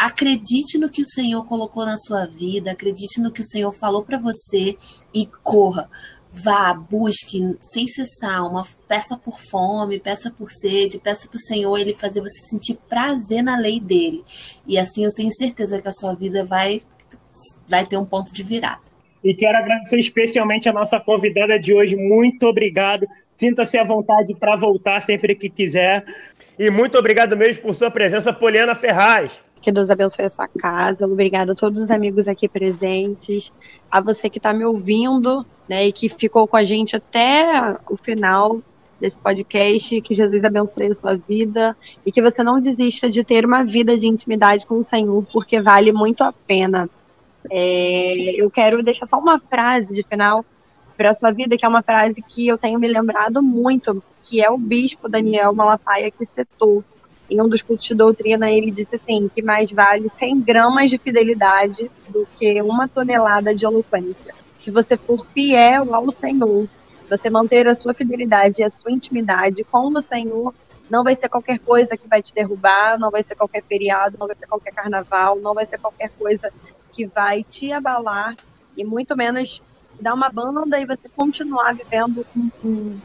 acredite 0.00 0.78
no 0.78 0.88
que 0.88 1.02
o 1.02 1.06
Senhor 1.06 1.44
colocou 1.44 1.84
na 1.84 1.98
sua 1.98 2.24
vida, 2.24 2.70
acredite 2.70 3.20
no 3.20 3.30
que 3.30 3.42
o 3.42 3.44
Senhor 3.44 3.70
falou 3.70 4.02
para 4.02 4.16
você 4.16 4.74
e 5.12 5.26
corra. 5.42 5.90
Vá, 6.32 6.72
busque 6.72 7.58
sem 7.60 7.86
cessar, 7.86 8.48
uma 8.48 8.64
peça 8.88 9.18
por 9.18 9.38
fome, 9.38 10.00
peça 10.00 10.30
por 10.30 10.50
sede, 10.50 10.98
peça 10.98 11.28
para 11.28 11.36
o 11.36 11.40
Senhor 11.40 11.76
ele 11.76 11.92
fazer 11.92 12.22
você 12.22 12.40
sentir 12.40 12.78
prazer 12.88 13.42
na 13.42 13.58
lei 13.58 13.78
dele. 13.78 14.24
E 14.66 14.78
assim 14.78 15.04
eu 15.04 15.10
tenho 15.14 15.30
certeza 15.30 15.82
que 15.82 15.88
a 15.88 15.92
sua 15.92 16.14
vida 16.14 16.46
vai, 16.46 16.80
vai 17.68 17.84
ter 17.84 17.98
um 17.98 18.06
ponto 18.06 18.32
de 18.32 18.42
virada. 18.42 18.80
E 19.22 19.34
quero 19.34 19.58
agradecer 19.58 19.98
especialmente 19.98 20.66
a 20.66 20.72
nossa 20.72 20.98
convidada 20.98 21.60
de 21.60 21.74
hoje. 21.74 21.94
Muito 21.94 22.46
obrigado. 22.46 23.06
Sinta-se 23.36 23.76
à 23.76 23.84
vontade 23.84 24.34
para 24.34 24.56
voltar 24.56 25.02
sempre 25.02 25.34
que 25.34 25.50
quiser. 25.50 26.06
E 26.58 26.70
muito 26.70 26.96
obrigado 26.96 27.36
mesmo 27.36 27.62
por 27.62 27.74
sua 27.74 27.90
presença, 27.90 28.32
Poliana 28.32 28.74
Ferraz. 28.74 29.32
Que 29.60 29.70
Deus 29.70 29.90
abençoe 29.90 30.24
a 30.24 30.28
sua 30.28 30.48
casa. 30.48 31.06
Obrigado 31.06 31.52
a 31.52 31.54
todos 31.54 31.80
os 31.80 31.90
amigos 31.90 32.28
aqui 32.28 32.48
presentes, 32.48 33.52
a 33.90 34.00
você 34.00 34.30
que 34.30 34.38
está 34.38 34.52
me 34.52 34.64
ouvindo, 34.64 35.44
né, 35.68 35.86
e 35.86 35.92
que 35.92 36.08
ficou 36.08 36.48
com 36.48 36.56
a 36.56 36.64
gente 36.64 36.96
até 36.96 37.76
o 37.88 37.96
final 37.96 38.60
desse 38.98 39.18
podcast. 39.18 40.00
Que 40.00 40.14
Jesus 40.14 40.42
abençoe 40.42 40.86
a 40.86 40.94
sua 40.94 41.16
vida 41.16 41.76
e 42.04 42.10
que 42.10 42.22
você 42.22 42.42
não 42.42 42.60
desista 42.60 43.08
de 43.08 43.22
ter 43.22 43.44
uma 43.44 43.64
vida 43.64 43.96
de 43.96 44.06
intimidade 44.06 44.64
com 44.64 44.76
o 44.76 44.84
Senhor, 44.84 45.24
porque 45.32 45.60
vale 45.60 45.92
muito 45.92 46.24
a 46.24 46.32
pena. 46.32 46.88
É, 47.50 48.34
eu 48.40 48.50
quero 48.50 48.82
deixar 48.82 49.06
só 49.06 49.18
uma 49.18 49.38
frase 49.38 49.94
de 49.94 50.02
final 50.02 50.44
para 50.96 51.10
a 51.10 51.14
sua 51.14 51.30
vida, 51.30 51.56
que 51.56 51.64
é 51.64 51.68
uma 51.68 51.82
frase 51.82 52.22
que 52.22 52.46
eu 52.46 52.58
tenho 52.58 52.78
me 52.78 52.86
lembrado 52.86 53.42
muito, 53.42 54.02
que 54.22 54.42
é 54.42 54.50
o 54.50 54.58
bispo 54.58 55.08
Daniel 55.08 55.54
Malafaia 55.54 56.10
que 56.10 56.26
citou 56.26 56.84
em 57.30 57.40
um 57.40 57.48
dos 57.48 57.62
cultos 57.62 57.86
de 57.86 57.94
doutrina, 57.94 58.50
ele 58.50 58.70
disse 58.70 58.96
assim, 58.96 59.30
que 59.32 59.40
mais 59.40 59.70
vale 59.70 60.10
100 60.18 60.40
gramas 60.40 60.90
de 60.90 60.98
fidelidade 60.98 61.90
do 62.08 62.26
que 62.36 62.60
uma 62.60 62.88
tonelada 62.88 63.54
de 63.54 63.64
eloquência. 63.64 64.34
Se 64.56 64.70
você 64.70 64.96
for 64.96 65.24
fiel 65.26 65.94
ao 65.94 66.10
Senhor, 66.10 66.68
você 67.08 67.30
manter 67.30 67.68
a 67.68 67.74
sua 67.74 67.94
fidelidade 67.94 68.60
e 68.60 68.64
a 68.64 68.70
sua 68.70 68.90
intimidade 68.90 69.64
com 69.64 69.86
o 69.86 70.02
Senhor, 70.02 70.52
não 70.90 71.04
vai 71.04 71.14
ser 71.14 71.28
qualquer 71.28 71.60
coisa 71.60 71.96
que 71.96 72.08
vai 72.08 72.20
te 72.20 72.34
derrubar, 72.34 72.98
não 72.98 73.10
vai 73.10 73.22
ser 73.22 73.36
qualquer 73.36 73.62
feriado, 73.62 74.16
não 74.18 74.26
vai 74.26 74.34
ser 74.36 74.46
qualquer 74.46 74.72
carnaval, 74.72 75.38
não 75.38 75.54
vai 75.54 75.64
ser 75.64 75.78
qualquer 75.78 76.10
coisa 76.10 76.52
que 76.92 77.06
vai 77.06 77.44
te 77.44 77.72
abalar 77.72 78.34
e 78.76 78.84
muito 78.84 79.16
menos 79.16 79.62
dar 80.00 80.14
uma 80.14 80.28
banda 80.28 80.80
e 80.80 80.86
você 80.86 81.08
continuar 81.08 81.74
vivendo 81.74 82.26
um, 82.64 82.98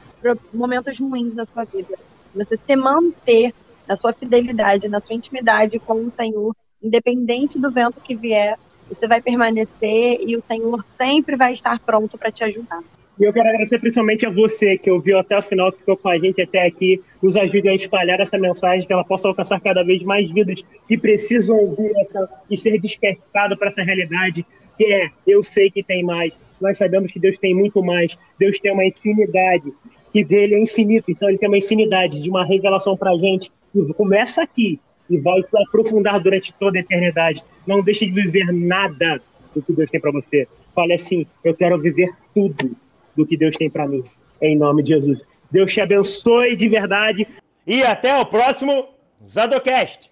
momentos 0.54 1.00
ruins 1.00 1.36
na 1.36 1.46
sua 1.46 1.64
vida. 1.64 1.96
Você 2.34 2.58
se 2.58 2.76
manter 2.76 3.54
na 3.88 3.96
sua 3.96 4.14
fidelidade, 4.14 4.88
na 4.88 5.00
sua 5.00 5.16
intimidade 5.16 5.80
com 5.80 6.06
o 6.06 6.10
Senhor, 6.10 6.56
independente 6.82 7.60
do 7.60 7.72
vento 7.72 8.02
que 8.02 8.16
vier, 8.16 8.56
você 8.88 9.08
vai 9.08 9.22
permanecer 9.22 10.20
e 10.22 10.36
o 10.38 10.42
Senhor 10.42 10.86
sempre 10.98 11.36
vai 11.36 11.54
estar 11.54 11.80
pronto 11.80 12.18
para 12.18 12.32
te 12.32 12.44
ajudar. 12.44 12.82
E 13.20 13.24
eu 13.24 13.32
quero 13.32 13.48
agradecer 13.48 13.80
principalmente 13.80 14.26
a 14.26 14.30
você 14.30 14.78
que 14.78 14.92
ouviu 14.92 15.18
até 15.18 15.38
o 15.38 15.42
final, 15.42 15.72
ficou 15.72 15.96
com 15.96 16.10
a 16.10 16.20
gente 16.20 16.42
até 16.42 16.66
aqui, 16.66 17.02
nos 17.24 17.38
ajude 17.38 17.70
a 17.70 17.74
espalhar 17.74 18.20
essa 18.20 18.38
mensagem, 18.38 18.86
que 18.86 18.92
ela 18.92 19.06
possa 19.06 19.28
alcançar 19.28 19.60
cada 19.62 19.84
vez 19.84 20.04
mais 20.04 20.30
vidas 20.30 20.62
que 20.86 20.98
precisam 20.98 21.56
ouvir 21.56 21.92
essa, 21.98 22.30
e 22.52 22.58
ser 22.58 22.78
despertado 22.80 23.58
para 23.58 23.70
essa 23.70 23.84
realidade, 23.84 24.46
que 24.78 24.84
é, 24.84 25.10
eu 25.26 25.42
sei 25.46 25.72
que 25.72 25.82
tem 25.82 26.04
mais, 26.04 26.34
nós 26.60 26.78
sabemos 26.78 27.10
que 27.12 27.20
Deus 27.20 27.38
tem 27.38 27.56
muito 27.56 27.82
mais, 27.82 28.18
Deus 28.38 28.60
tem 28.60 28.74
uma 28.74 28.86
infinidade, 28.86 29.74
que 30.12 30.22
dele 30.22 30.56
é 30.56 30.60
infinito, 30.60 31.10
então 31.10 31.30
ele 31.30 31.38
tem 31.38 31.48
uma 31.48 31.58
infinidade 31.58 32.22
de 32.22 32.30
uma 32.30 32.46
revelação 32.46 32.98
para 32.98 33.12
a 33.12 33.18
gente 33.18 33.50
começa 33.94 34.42
aqui 34.42 34.80
e 35.10 35.18
vai 35.18 35.42
se 35.42 35.58
aprofundar 35.58 36.20
durante 36.20 36.54
toda 36.54 36.78
a 36.78 36.82
eternidade. 36.82 37.44
Não 37.66 37.84
deixe 37.84 38.06
de 38.06 38.12
viver 38.12 38.52
nada 38.52 39.22
do 39.54 39.62
que 39.62 39.74
Deus 39.74 39.90
tem 39.90 40.00
para 40.00 40.12
você. 40.12 40.48
Fale 40.74 40.94
assim: 40.94 41.26
eu 41.44 41.54
quero 41.54 41.80
viver 41.80 42.10
tudo 42.34 42.76
do 43.16 43.26
que 43.26 43.38
Deus 43.38 43.56
tem 43.56 43.70
para 43.70 43.88
mim. 43.88 44.04
Em 44.42 44.58
nome 44.58 44.84
de 44.84 44.90
Jesus. 44.90 45.22
Deus 45.52 45.72
te 45.72 45.82
abençoe 45.82 46.56
de 46.56 46.68
verdade. 46.68 47.28
E 47.66 47.84
até 47.84 48.20
o 48.20 48.26
próximo 48.26 48.90
Zadocast. 49.26 50.12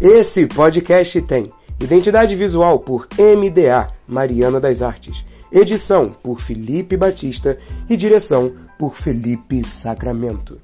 Esse 0.00 0.46
podcast 0.46 1.20
tem 1.22 1.50
identidade 1.80 2.36
visual 2.36 2.78
por 2.78 3.08
MDA 3.18 3.88
Mariana 4.06 4.60
das 4.60 4.82
Artes 4.82 5.24
Edição 5.54 6.10
por 6.10 6.40
Felipe 6.40 6.96
Batista 6.96 7.56
e 7.88 7.96
direção 7.96 8.52
por 8.76 8.96
Felipe 8.96 9.64
Sacramento. 9.64 10.58